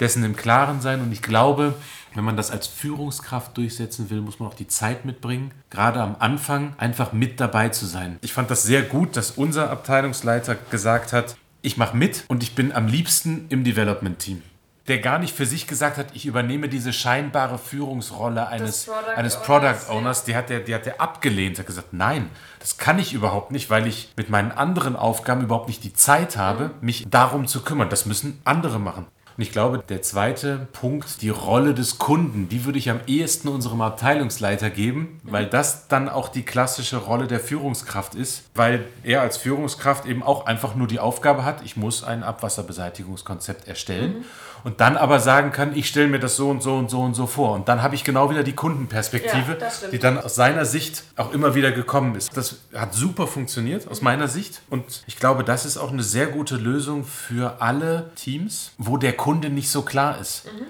dessen 0.00 0.24
im 0.24 0.36
Klaren 0.36 0.80
sein. 0.80 1.00
Und 1.00 1.12
ich 1.12 1.22
glaube, 1.22 1.74
wenn 2.14 2.24
man 2.24 2.36
das 2.36 2.50
als 2.50 2.66
Führungskraft 2.66 3.56
durchsetzen 3.56 4.10
will, 4.10 4.20
muss 4.20 4.38
man 4.38 4.48
auch 4.48 4.54
die 4.54 4.68
Zeit 4.68 5.04
mitbringen, 5.04 5.52
gerade 5.70 6.00
am 6.00 6.16
Anfang 6.18 6.74
einfach 6.78 7.12
mit 7.12 7.40
dabei 7.40 7.68
zu 7.70 7.86
sein. 7.86 8.18
Ich 8.22 8.32
fand 8.32 8.50
das 8.50 8.62
sehr 8.62 8.82
gut, 8.82 9.16
dass 9.16 9.32
unser 9.32 9.70
Abteilungsleiter 9.70 10.56
gesagt 10.70 11.12
hat, 11.12 11.36
ich 11.62 11.76
mache 11.76 11.96
mit 11.96 12.24
und 12.28 12.42
ich 12.42 12.54
bin 12.54 12.72
am 12.72 12.86
liebsten 12.86 13.46
im 13.48 13.64
Development-Team. 13.64 14.42
der 14.86 14.98
gar 14.98 15.18
nicht 15.18 15.34
für 15.34 15.46
sich 15.46 15.66
gesagt 15.66 15.96
hat, 15.96 16.08
ich 16.12 16.26
übernehme 16.26 16.68
diese 16.68 16.92
scheinbare 16.92 17.56
Führungsrolle 17.56 18.48
eines 18.48 18.84
Product, 18.84 19.16
eines 19.16 19.36
Product 19.40 19.88
Owners, 19.88 20.24
die, 20.24 20.36
hat 20.36 20.50
der, 20.50 20.60
die 20.60 20.74
hat 20.74 20.84
der 20.84 21.00
abgelehnt, 21.00 21.58
hat 21.58 21.66
gesagt, 21.66 21.94
nein, 21.94 22.28
das 22.60 22.76
kann 22.76 22.98
ich 22.98 23.14
überhaupt 23.14 23.50
nicht, 23.50 23.70
weil 23.70 23.86
ich 23.86 24.12
mit 24.18 24.28
meinen 24.28 24.52
anderen 24.52 24.94
Aufgaben 24.94 25.40
überhaupt 25.40 25.68
nicht 25.68 25.84
die 25.84 25.94
Zeit 25.94 26.36
habe, 26.36 26.64
mhm. 26.64 26.72
mich 26.82 27.06
darum 27.08 27.46
zu 27.46 27.62
kümmern. 27.62 27.88
Das 27.88 28.04
müssen 28.04 28.42
andere 28.44 28.78
machen. 28.78 29.06
Und 29.36 29.42
ich 29.42 29.50
glaube, 29.50 29.82
der 29.88 30.02
zweite 30.02 30.68
Punkt, 30.72 31.20
die 31.22 31.28
Rolle 31.28 31.74
des 31.74 31.98
Kunden, 31.98 32.48
die 32.48 32.64
würde 32.64 32.78
ich 32.78 32.90
am 32.90 33.00
ehesten 33.06 33.48
unserem 33.48 33.80
Abteilungsleiter 33.80 34.70
geben, 34.70 35.20
weil 35.24 35.46
das 35.46 35.88
dann 35.88 36.08
auch 36.08 36.28
die 36.28 36.42
klassische 36.42 36.98
Rolle 36.98 37.26
der 37.26 37.40
Führungskraft 37.40 38.14
ist, 38.14 38.44
weil 38.54 38.84
er 39.02 39.22
als 39.22 39.36
Führungskraft 39.36 40.06
eben 40.06 40.22
auch 40.22 40.46
einfach 40.46 40.76
nur 40.76 40.86
die 40.86 41.00
Aufgabe 41.00 41.44
hat, 41.44 41.62
ich 41.64 41.76
muss 41.76 42.04
ein 42.04 42.22
Abwasserbeseitigungskonzept 42.22 43.66
erstellen. 43.66 44.18
Mhm 44.18 44.24
und 44.64 44.80
dann 44.80 44.96
aber 44.96 45.20
sagen 45.20 45.52
kann, 45.52 45.76
ich 45.76 45.86
stelle 45.86 46.08
mir 46.08 46.18
das 46.18 46.36
so 46.36 46.50
und 46.50 46.62
so 46.62 46.74
und 46.76 46.90
so 46.90 47.00
und 47.00 47.14
so 47.14 47.26
vor. 47.26 47.52
Und 47.54 47.68
dann 47.68 47.82
habe 47.82 47.94
ich 47.94 48.02
genau 48.02 48.30
wieder 48.30 48.42
die 48.42 48.54
Kundenperspektive, 48.54 49.58
ja, 49.60 49.88
die 49.92 49.98
dann 49.98 50.18
aus 50.18 50.34
seiner 50.34 50.64
Sicht 50.64 51.04
auch 51.16 51.32
immer 51.32 51.54
wieder 51.54 51.70
gekommen 51.70 52.14
ist. 52.16 52.36
Das 52.36 52.56
hat 52.74 52.94
super 52.94 53.26
funktioniert 53.26 53.86
aus 53.88 54.02
meiner 54.02 54.26
Sicht 54.26 54.62
und 54.70 55.04
ich 55.06 55.16
glaube, 55.16 55.44
das 55.44 55.66
ist 55.66 55.76
auch 55.76 55.92
eine 55.92 56.02
sehr 56.02 56.26
gute 56.26 56.56
Lösung 56.56 57.04
für 57.04 57.60
alle 57.60 58.10
Teams, 58.16 58.72
wo 58.78 58.96
der 58.96 59.12
Kunde 59.12 59.50
nicht 59.50 59.70
so 59.70 59.82
klar 59.82 60.18
ist. 60.18 60.46
Mhm. 60.46 60.66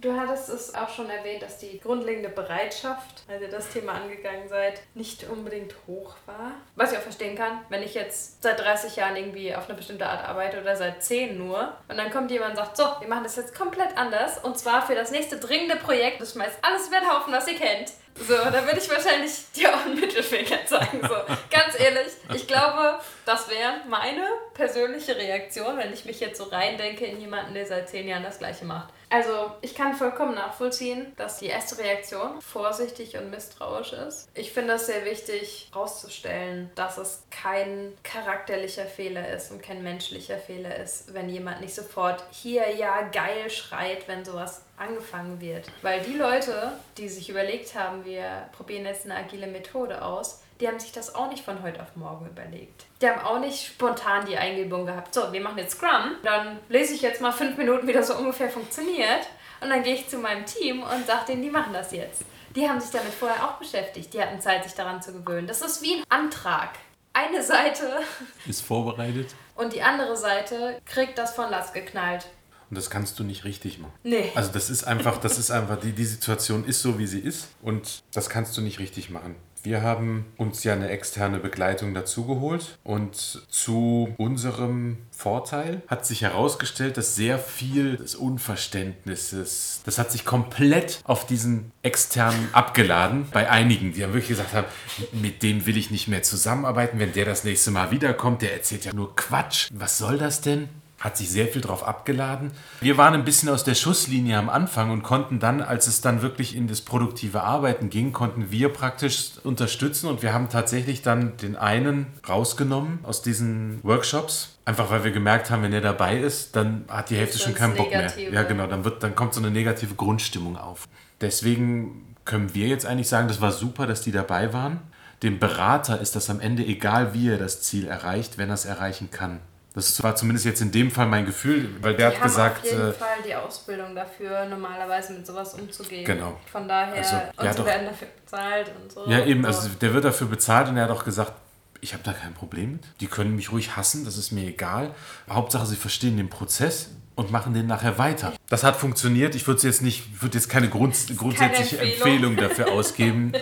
Du 0.00 0.16
hattest 0.16 0.48
es 0.48 0.76
auch 0.76 0.88
schon 0.88 1.10
erwähnt, 1.10 1.42
dass 1.42 1.58
die 1.58 1.80
grundlegende 1.80 2.28
Bereitschaft, 2.28 3.24
als 3.26 3.42
ihr 3.42 3.48
das 3.48 3.68
Thema 3.70 3.94
angegangen 3.94 4.48
seid, 4.48 4.80
nicht 4.94 5.28
unbedingt 5.28 5.74
hoch 5.88 6.14
war. 6.24 6.52
Was 6.76 6.92
ich 6.92 6.98
auch 6.98 7.02
verstehen 7.02 7.36
kann, 7.36 7.64
wenn 7.68 7.82
ich 7.82 7.94
jetzt 7.94 8.40
seit 8.40 8.60
30 8.60 8.94
Jahren 8.94 9.16
irgendwie 9.16 9.52
auf 9.56 9.68
eine 9.68 9.76
bestimmte 9.76 10.06
Art 10.06 10.24
arbeite 10.24 10.60
oder 10.60 10.76
seit 10.76 11.02
10 11.02 11.36
nur 11.36 11.76
und 11.88 11.96
dann 11.96 12.12
kommt 12.12 12.30
jemand 12.30 12.52
und 12.52 12.58
sagt, 12.58 12.76
so, 12.76 12.84
wir 13.00 13.08
machen 13.08 13.24
das 13.24 13.34
jetzt 13.34 13.56
komplett 13.56 13.96
anders 13.96 14.38
und 14.38 14.56
zwar 14.56 14.86
für 14.86 14.94
das 14.94 15.10
nächste 15.10 15.36
dringende 15.36 15.74
Projekt, 15.74 16.20
das 16.20 16.34
schmeißt 16.34 16.58
alles 16.62 16.86
über 16.86 17.00
den 17.00 17.10
Haufen, 17.10 17.32
was 17.32 17.48
ihr 17.48 17.58
kennt. 17.58 17.90
So, 18.14 18.36
da 18.36 18.64
würde 18.64 18.78
ich 18.78 18.88
wahrscheinlich 18.88 19.32
dir 19.50 19.74
auch 19.74 19.84
einen 19.84 19.98
Mittelfinger 19.98 20.64
zeigen. 20.64 21.00
So, 21.02 21.14
ganz 21.50 21.78
ehrlich, 21.78 22.12
ich 22.34 22.46
glaube, 22.46 23.00
das 23.26 23.50
wäre 23.50 23.80
meine 23.88 24.28
persönliche 24.54 25.16
Reaktion, 25.16 25.76
wenn 25.76 25.92
ich 25.92 26.04
mich 26.04 26.20
jetzt 26.20 26.38
so 26.38 26.44
reindenke 26.44 27.04
in 27.04 27.20
jemanden, 27.20 27.54
der 27.54 27.66
seit 27.66 27.88
10 27.88 28.06
Jahren 28.06 28.22
das 28.22 28.38
Gleiche 28.38 28.64
macht. 28.64 28.92
Also, 29.10 29.52
ich 29.62 29.74
kann 29.74 29.94
vollkommen 29.94 30.34
nachvollziehen, 30.34 31.12
dass 31.16 31.38
die 31.38 31.46
erste 31.46 31.78
Reaktion 31.78 32.40
vorsichtig 32.42 33.16
und 33.16 33.30
misstrauisch 33.30 33.92
ist. 33.92 34.28
Ich 34.34 34.52
finde 34.52 34.74
es 34.74 34.86
sehr 34.86 35.04
wichtig, 35.04 35.70
herauszustellen, 35.72 36.70
dass 36.74 36.98
es 36.98 37.22
kein 37.30 37.94
charakterlicher 38.02 38.84
Fehler 38.84 39.28
ist 39.34 39.50
und 39.50 39.62
kein 39.62 39.82
menschlicher 39.82 40.38
Fehler 40.38 40.76
ist, 40.76 41.14
wenn 41.14 41.28
jemand 41.28 41.60
nicht 41.60 41.74
sofort 41.74 42.22
hier 42.30 42.70
ja 42.74 43.02
geil 43.10 43.48
schreit, 43.48 44.06
wenn 44.08 44.24
sowas 44.24 44.62
angefangen 44.76 45.40
wird. 45.40 45.66
Weil 45.82 46.02
die 46.02 46.14
Leute, 46.14 46.72
die 46.98 47.08
sich 47.08 47.30
überlegt 47.30 47.74
haben, 47.74 48.04
wir 48.04 48.48
probieren 48.52 48.84
jetzt 48.84 49.06
eine 49.06 49.16
agile 49.16 49.46
Methode 49.46 50.02
aus, 50.02 50.42
die 50.60 50.68
haben 50.68 50.80
sich 50.80 50.92
das 50.92 51.14
auch 51.14 51.30
nicht 51.30 51.44
von 51.44 51.62
heute 51.62 51.80
auf 51.82 51.94
morgen 51.94 52.26
überlegt. 52.26 52.84
Die 53.00 53.08
haben 53.08 53.20
auch 53.20 53.38
nicht 53.38 53.66
spontan 53.66 54.26
die 54.26 54.36
Eingebung 54.36 54.86
gehabt, 54.86 55.14
so, 55.14 55.32
wir 55.32 55.40
machen 55.40 55.58
jetzt 55.58 55.76
Scrum, 55.76 56.16
dann 56.22 56.58
lese 56.68 56.94
ich 56.94 57.02
jetzt 57.02 57.20
mal 57.20 57.32
fünf 57.32 57.56
Minuten, 57.56 57.86
wie 57.86 57.92
das 57.92 58.08
so 58.08 58.16
ungefähr 58.16 58.50
funktioniert 58.50 59.28
und 59.60 59.70
dann 59.70 59.82
gehe 59.82 59.94
ich 59.94 60.08
zu 60.08 60.18
meinem 60.18 60.44
Team 60.46 60.82
und 60.82 61.06
sage 61.06 61.26
denen, 61.28 61.42
die 61.42 61.50
machen 61.50 61.72
das 61.72 61.92
jetzt. 61.92 62.22
Die 62.56 62.68
haben 62.68 62.80
sich 62.80 62.90
damit 62.90 63.12
vorher 63.12 63.44
auch 63.44 63.54
beschäftigt, 63.54 64.12
die 64.14 64.20
hatten 64.20 64.40
Zeit, 64.40 64.64
sich 64.64 64.74
daran 64.74 65.02
zu 65.02 65.12
gewöhnen. 65.12 65.46
Das 65.46 65.62
ist 65.62 65.82
wie 65.82 65.96
ein 65.96 66.04
Antrag. 66.08 66.70
Eine 67.12 67.42
Seite 67.42 68.00
ist 68.46 68.62
vorbereitet 68.62 69.34
und 69.54 69.72
die 69.72 69.82
andere 69.82 70.16
Seite 70.16 70.80
kriegt 70.86 71.18
das 71.18 71.34
von 71.34 71.50
Last 71.50 71.74
geknallt. 71.74 72.26
Und 72.70 72.76
das 72.76 72.90
kannst 72.90 73.18
du 73.18 73.24
nicht 73.24 73.44
richtig 73.44 73.78
machen. 73.78 73.94
Nee. 74.02 74.30
Also 74.34 74.52
das 74.52 74.68
ist 74.68 74.84
einfach, 74.84 75.18
das 75.18 75.38
ist 75.38 75.50
einfach, 75.50 75.80
die, 75.80 75.92
die 75.92 76.04
Situation 76.04 76.66
ist 76.66 76.82
so, 76.82 76.98
wie 76.98 77.06
sie 77.06 77.20
ist. 77.20 77.48
Und 77.62 78.02
das 78.12 78.28
kannst 78.28 78.56
du 78.58 78.60
nicht 78.60 78.78
richtig 78.78 79.08
machen. 79.08 79.36
Wir 79.62 79.82
haben 79.82 80.26
uns 80.36 80.64
ja 80.64 80.72
eine 80.72 80.88
externe 80.88 81.38
Begleitung 81.38 81.94
dazugeholt 81.94 82.78
und 82.84 83.16
zu 83.48 84.14
unserem 84.16 84.98
Vorteil 85.10 85.82
hat 85.88 86.06
sich 86.06 86.22
herausgestellt, 86.22 86.96
dass 86.96 87.16
sehr 87.16 87.38
viel 87.38 87.96
des 87.96 88.14
Unverständnisses, 88.14 89.82
das 89.84 89.98
hat 89.98 90.12
sich 90.12 90.24
komplett 90.24 91.00
auf 91.04 91.26
diesen 91.26 91.72
externen 91.82 92.48
abgeladen 92.52 93.26
bei 93.32 93.50
einigen, 93.50 93.92
die 93.92 94.04
haben 94.04 94.12
wirklich 94.12 94.28
gesagt 94.28 94.54
haben, 94.54 94.66
mit 95.12 95.42
dem 95.42 95.66
will 95.66 95.76
ich 95.76 95.90
nicht 95.90 96.08
mehr 96.08 96.22
zusammenarbeiten, 96.22 96.98
wenn 96.98 97.12
der 97.12 97.24
das 97.24 97.44
nächste 97.44 97.70
Mal 97.70 97.90
wiederkommt, 97.90 98.42
der 98.42 98.52
erzählt 98.52 98.84
ja 98.84 98.92
nur 98.92 99.16
Quatsch. 99.16 99.68
Was 99.72 99.98
soll 99.98 100.18
das 100.18 100.40
denn? 100.40 100.68
Hat 100.98 101.16
sich 101.16 101.30
sehr 101.30 101.46
viel 101.46 101.60
drauf 101.60 101.86
abgeladen. 101.86 102.50
Wir 102.80 102.98
waren 102.98 103.14
ein 103.14 103.24
bisschen 103.24 103.48
aus 103.48 103.62
der 103.62 103.74
Schusslinie 103.74 104.36
am 104.36 104.48
Anfang 104.48 104.90
und 104.90 105.02
konnten 105.02 105.38
dann, 105.38 105.62
als 105.62 105.86
es 105.86 106.00
dann 106.00 106.22
wirklich 106.22 106.56
in 106.56 106.66
das 106.66 106.80
produktive 106.80 107.42
Arbeiten 107.42 107.88
ging, 107.88 108.12
konnten 108.12 108.50
wir 108.50 108.68
praktisch 108.70 109.32
unterstützen 109.44 110.08
und 110.08 110.22
wir 110.22 110.32
haben 110.32 110.48
tatsächlich 110.48 111.02
dann 111.02 111.36
den 111.36 111.54
einen 111.56 112.06
rausgenommen 112.28 112.98
aus 113.04 113.22
diesen 113.22 113.78
Workshops. 113.84 114.58
Einfach 114.64 114.90
weil 114.90 115.04
wir 115.04 115.12
gemerkt 115.12 115.50
haben, 115.50 115.62
wenn 115.62 115.72
er 115.72 115.80
dabei 115.80 116.18
ist, 116.18 116.56
dann 116.56 116.84
hat 116.88 117.10
die 117.10 117.16
Hälfte 117.16 117.38
schon 117.38 117.54
keinen 117.54 117.76
Bock 117.76 117.90
mehr. 117.90 118.12
Ja, 118.18 118.42
genau, 118.42 118.66
dann, 118.66 118.84
wird, 118.84 119.02
dann 119.02 119.14
kommt 119.14 119.34
so 119.34 119.40
eine 119.40 119.50
negative 119.50 119.94
Grundstimmung 119.94 120.56
auf. 120.56 120.88
Deswegen 121.20 122.14
können 122.24 122.54
wir 122.54 122.66
jetzt 122.66 122.84
eigentlich 122.84 123.08
sagen, 123.08 123.28
das 123.28 123.40
war 123.40 123.52
super, 123.52 123.86
dass 123.86 124.02
die 124.02 124.12
dabei 124.12 124.52
waren. 124.52 124.80
Dem 125.22 125.38
Berater 125.38 126.00
ist 126.00 126.16
das 126.16 126.28
am 126.28 126.40
Ende 126.40 126.64
egal, 126.64 127.14
wie 127.14 127.28
er 127.28 127.38
das 127.38 127.62
Ziel 127.62 127.86
erreicht, 127.86 128.36
wenn 128.36 128.50
er 128.50 128.54
es 128.54 128.64
erreichen 128.66 129.10
kann. 129.10 129.40
Das 129.74 130.02
war 130.02 130.16
zumindest 130.16 130.46
jetzt 130.46 130.60
in 130.60 130.72
dem 130.72 130.90
Fall 130.90 131.06
mein 131.06 131.26
Gefühl, 131.26 131.70
weil 131.82 131.94
der 131.94 132.10
die 132.10 132.16
hat 132.16 132.22
gesagt. 132.22 132.58
Auf 132.58 132.64
jeden 132.64 132.88
äh, 132.88 132.92
Fall 132.92 133.16
die 133.26 133.34
Ausbildung 133.34 133.94
dafür, 133.94 134.46
normalerweise 134.46 135.12
mit 135.12 135.26
sowas 135.26 135.54
umzugehen. 135.54 136.04
Genau. 136.04 136.38
Von 136.50 136.66
daher, 136.66 136.94
also, 136.94 137.16
und 137.36 137.54
sie 137.54 137.64
werden 137.66 137.86
dafür 137.86 138.08
bezahlt 138.08 138.72
und 138.80 138.92
so. 138.92 139.08
Ja, 139.08 139.24
eben, 139.24 139.44
also 139.44 139.68
der 139.68 139.94
wird 139.94 140.04
dafür 140.04 140.26
bezahlt 140.26 140.68
und 140.68 140.76
er 140.76 140.84
hat 140.84 140.90
auch 140.90 141.04
gesagt, 141.04 141.32
ich 141.80 141.92
habe 141.92 142.02
da 142.02 142.12
kein 142.12 142.34
Problem 142.34 142.72
mit. 142.72 142.84
Die 143.00 143.06
können 143.06 143.36
mich 143.36 143.52
ruhig 143.52 143.76
hassen, 143.76 144.04
das 144.04 144.16
ist 144.16 144.32
mir 144.32 144.46
egal. 144.48 144.94
Hauptsache, 145.30 145.66
sie 145.66 145.76
verstehen 145.76 146.16
den 146.16 146.28
Prozess 146.28 146.90
und 147.18 147.32
machen 147.32 147.52
den 147.52 147.66
nachher 147.66 147.98
weiter. 147.98 148.32
Das 148.48 148.62
hat 148.62 148.76
funktioniert. 148.76 149.34
Ich 149.34 149.44
würde 149.48 149.60
jetzt 149.62 149.82
nicht, 149.82 150.22
würde 150.22 150.38
jetzt 150.38 150.48
keine 150.48 150.68
Grund, 150.68 150.94
grundsätzliche 151.16 151.76
keine 151.76 151.90
Empfehlung. 151.90 152.30
Empfehlung. 152.32 152.36
dafür 152.36 152.72
ausgeben. 152.72 153.32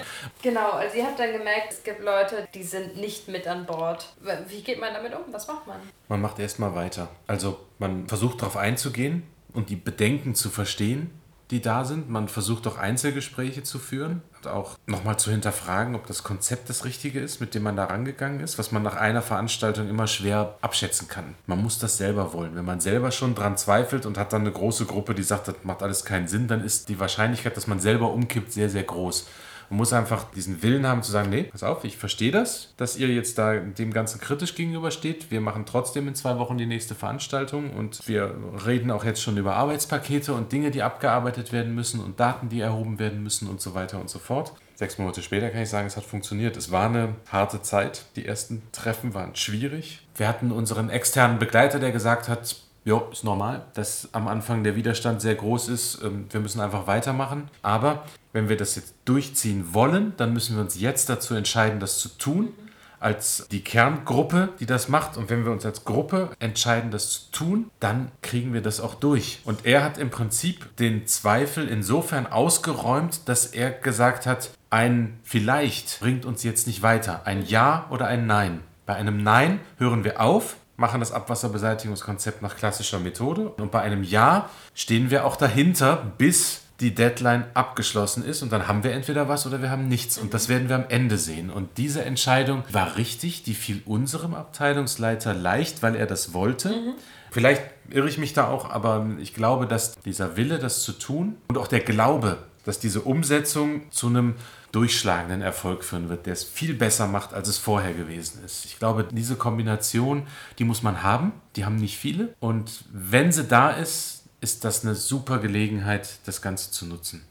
Genau, 0.42 0.70
also 0.70 0.96
ihr 0.96 1.04
habt 1.04 1.18
dann 1.18 1.32
gemerkt, 1.32 1.74
es 1.74 1.84
gibt 1.84 2.02
Leute, 2.02 2.48
die 2.54 2.62
sind 2.62 2.96
nicht 2.96 3.28
mit 3.28 3.46
an 3.46 3.66
Bord. 3.66 4.14
Wie 4.48 4.62
geht 4.62 4.80
man 4.80 4.94
damit 4.94 5.14
um? 5.14 5.30
Was 5.30 5.46
macht 5.46 5.66
man? 5.66 5.76
Man 6.08 6.22
macht 6.22 6.38
erstmal 6.38 6.74
weiter. 6.74 7.08
Also 7.26 7.58
man 7.78 8.08
versucht 8.08 8.40
darauf 8.40 8.56
einzugehen 8.56 9.24
und 9.52 9.68
die 9.68 9.76
Bedenken 9.76 10.34
zu 10.34 10.48
verstehen 10.48 11.10
die 11.50 11.60
da 11.60 11.84
sind. 11.84 12.10
Man 12.10 12.28
versucht 12.28 12.66
auch 12.66 12.76
Einzelgespräche 12.76 13.62
zu 13.62 13.78
führen 13.78 14.22
auch 14.46 14.76
nochmal 14.86 15.18
zu 15.18 15.30
hinterfragen, 15.30 15.94
ob 15.94 16.06
das 16.06 16.22
Konzept 16.22 16.68
das 16.68 16.84
richtige 16.84 17.20
ist, 17.20 17.40
mit 17.40 17.54
dem 17.54 17.62
man 17.62 17.76
da 17.76 17.84
rangegangen 17.84 18.40
ist, 18.40 18.58
was 18.58 18.72
man 18.72 18.82
nach 18.82 18.96
einer 18.96 19.22
Veranstaltung 19.22 19.88
immer 19.88 20.06
schwer 20.06 20.56
abschätzen 20.60 21.08
kann. 21.08 21.34
Man 21.46 21.62
muss 21.62 21.78
das 21.78 21.98
selber 21.98 22.32
wollen. 22.32 22.56
Wenn 22.56 22.64
man 22.64 22.80
selber 22.80 23.10
schon 23.10 23.34
dran 23.34 23.56
zweifelt 23.56 24.06
und 24.06 24.18
hat 24.18 24.32
dann 24.32 24.42
eine 24.42 24.52
große 24.52 24.86
Gruppe, 24.86 25.14
die 25.14 25.22
sagt, 25.22 25.48
das 25.48 25.56
macht 25.62 25.82
alles 25.82 26.04
keinen 26.04 26.28
Sinn, 26.28 26.48
dann 26.48 26.64
ist 26.64 26.88
die 26.88 26.98
Wahrscheinlichkeit, 26.98 27.56
dass 27.56 27.66
man 27.66 27.80
selber 27.80 28.12
umkippt, 28.12 28.52
sehr, 28.52 28.70
sehr 28.70 28.84
groß. 28.84 29.26
Man 29.70 29.78
muss 29.78 29.92
einfach 29.92 30.24
diesen 30.32 30.62
Willen 30.62 30.86
haben 30.86 31.02
zu 31.02 31.12
sagen, 31.12 31.30
nee, 31.30 31.44
pass 31.44 31.62
auf, 31.62 31.84
ich 31.84 31.96
verstehe 31.96 32.30
das, 32.30 32.74
dass 32.76 32.96
ihr 32.96 33.08
jetzt 33.08 33.38
da 33.38 33.54
dem 33.56 33.92
Ganzen 33.92 34.20
kritisch 34.20 34.54
gegenübersteht. 34.54 35.30
Wir 35.30 35.40
machen 35.40 35.64
trotzdem 35.66 36.08
in 36.08 36.14
zwei 36.14 36.38
Wochen 36.38 36.58
die 36.58 36.66
nächste 36.66 36.94
Veranstaltung 36.94 37.70
und 37.70 38.06
wir 38.06 38.34
reden 38.66 38.90
auch 38.90 39.04
jetzt 39.04 39.22
schon 39.22 39.36
über 39.36 39.56
Arbeitspakete 39.56 40.32
und 40.34 40.52
Dinge, 40.52 40.70
die 40.70 40.82
abgearbeitet 40.82 41.52
werden 41.52 41.74
müssen 41.74 42.00
und 42.00 42.20
Daten, 42.20 42.48
die 42.48 42.60
erhoben 42.60 42.98
werden 42.98 43.22
müssen 43.22 43.48
und 43.48 43.60
so 43.60 43.74
weiter 43.74 44.00
und 44.00 44.10
so 44.10 44.18
fort. 44.18 44.52
Sechs 44.76 44.98
Monate 44.98 45.22
später 45.22 45.48
kann 45.48 45.62
ich 45.62 45.70
sagen, 45.70 45.86
es 45.86 45.96
hat 45.96 46.04
funktioniert. 46.04 46.54
Es 46.58 46.70
war 46.70 46.86
eine 46.86 47.14
harte 47.32 47.62
Zeit. 47.62 48.04
Die 48.14 48.26
ersten 48.26 48.62
Treffen 48.72 49.14
waren 49.14 49.34
schwierig. 49.34 50.02
Wir 50.14 50.28
hatten 50.28 50.52
unseren 50.52 50.90
externen 50.90 51.38
Begleiter, 51.38 51.78
der 51.78 51.92
gesagt 51.92 52.28
hat, 52.28 52.56
ja, 52.86 53.02
ist 53.10 53.24
normal, 53.24 53.64
dass 53.74 54.08
am 54.12 54.28
Anfang 54.28 54.62
der 54.62 54.76
Widerstand 54.76 55.20
sehr 55.20 55.34
groß 55.34 55.68
ist. 55.68 56.02
Ähm, 56.04 56.26
wir 56.30 56.38
müssen 56.38 56.60
einfach 56.60 56.86
weitermachen. 56.86 57.50
Aber 57.60 58.04
wenn 58.32 58.48
wir 58.48 58.56
das 58.56 58.76
jetzt 58.76 58.94
durchziehen 59.04 59.74
wollen, 59.74 60.12
dann 60.16 60.32
müssen 60.32 60.54
wir 60.54 60.62
uns 60.62 60.80
jetzt 60.80 61.08
dazu 61.08 61.34
entscheiden, 61.34 61.80
das 61.80 61.98
zu 61.98 62.08
tun. 62.10 62.52
Als 63.00 63.46
die 63.50 63.62
Kerngruppe, 63.62 64.50
die 64.60 64.66
das 64.66 64.88
macht. 64.88 65.16
Und 65.16 65.28
wenn 65.30 65.44
wir 65.44 65.50
uns 65.50 65.66
als 65.66 65.84
Gruppe 65.84 66.30
entscheiden, 66.38 66.92
das 66.92 67.10
zu 67.10 67.32
tun, 67.32 67.70
dann 67.80 68.12
kriegen 68.22 68.54
wir 68.54 68.62
das 68.62 68.80
auch 68.80 68.94
durch. 68.94 69.40
Und 69.44 69.66
er 69.66 69.82
hat 69.82 69.98
im 69.98 70.10
Prinzip 70.10 70.74
den 70.76 71.08
Zweifel 71.08 71.68
insofern 71.68 72.26
ausgeräumt, 72.28 73.28
dass 73.28 73.46
er 73.46 73.70
gesagt 73.70 74.26
hat, 74.26 74.50
ein 74.70 75.18
vielleicht 75.24 75.98
bringt 76.00 76.24
uns 76.24 76.44
jetzt 76.44 76.68
nicht 76.68 76.82
weiter. 76.82 77.26
Ein 77.26 77.44
Ja 77.44 77.86
oder 77.90 78.06
ein 78.06 78.26
Nein. 78.26 78.60
Bei 78.86 78.94
einem 78.94 79.22
Nein 79.22 79.58
hören 79.78 80.04
wir 80.04 80.20
auf, 80.20 80.56
machen 80.76 81.00
das 81.00 81.12
Abwasserbeseitigungskonzept 81.12 82.42
nach 82.42 82.56
klassischer 82.56 82.98
Methode. 82.98 83.48
Und 83.48 83.70
bei 83.70 83.80
einem 83.80 84.02
Ja 84.02 84.50
stehen 84.74 85.10
wir 85.10 85.24
auch 85.24 85.36
dahinter, 85.36 86.12
bis 86.18 86.62
die 86.80 86.94
Deadline 86.94 87.44
abgeschlossen 87.54 88.22
ist 88.24 88.42
und 88.42 88.52
dann 88.52 88.68
haben 88.68 88.84
wir 88.84 88.92
entweder 88.92 89.28
was 89.28 89.46
oder 89.46 89.62
wir 89.62 89.70
haben 89.70 89.88
nichts 89.88 90.18
und 90.18 90.34
das 90.34 90.48
werden 90.48 90.68
wir 90.68 90.76
am 90.76 90.84
Ende 90.88 91.16
sehen. 91.16 91.48
Und 91.48 91.78
diese 91.78 92.04
Entscheidung 92.04 92.64
war 92.70 92.96
richtig, 92.96 93.42
die 93.42 93.54
fiel 93.54 93.82
unserem 93.86 94.34
Abteilungsleiter 94.34 95.32
leicht, 95.32 95.82
weil 95.82 95.96
er 95.96 96.06
das 96.06 96.34
wollte. 96.34 96.68
Mhm. 96.68 96.94
Vielleicht 97.30 97.62
irre 97.88 98.08
ich 98.08 98.18
mich 98.18 98.34
da 98.34 98.48
auch, 98.48 98.70
aber 98.70 99.06
ich 99.18 99.34
glaube, 99.34 99.66
dass 99.66 99.94
dieser 100.00 100.36
Wille, 100.36 100.58
das 100.58 100.82
zu 100.82 100.92
tun 100.92 101.36
und 101.48 101.56
auch 101.56 101.66
der 101.66 101.80
Glaube, 101.80 102.38
dass 102.64 102.78
diese 102.78 103.00
Umsetzung 103.00 103.90
zu 103.90 104.08
einem 104.08 104.34
durchschlagenden 104.76 105.40
Erfolg 105.40 105.82
führen 105.84 106.10
wird, 106.10 106.26
der 106.26 106.34
es 106.34 106.44
viel 106.44 106.74
besser 106.74 107.06
macht, 107.06 107.32
als 107.32 107.48
es 107.48 107.56
vorher 107.56 107.94
gewesen 107.94 108.44
ist. 108.44 108.66
Ich 108.66 108.78
glaube, 108.78 109.08
diese 109.10 109.36
Kombination, 109.36 110.26
die 110.58 110.64
muss 110.64 110.82
man 110.82 111.02
haben. 111.02 111.32
Die 111.56 111.64
haben 111.64 111.76
nicht 111.76 111.96
viele. 111.96 112.34
Und 112.40 112.84
wenn 112.92 113.32
sie 113.32 113.44
da 113.44 113.70
ist, 113.70 114.24
ist 114.42 114.64
das 114.64 114.84
eine 114.84 114.94
super 114.94 115.38
Gelegenheit, 115.38 116.18
das 116.26 116.42
Ganze 116.42 116.70
zu 116.72 116.84
nutzen. 116.84 117.24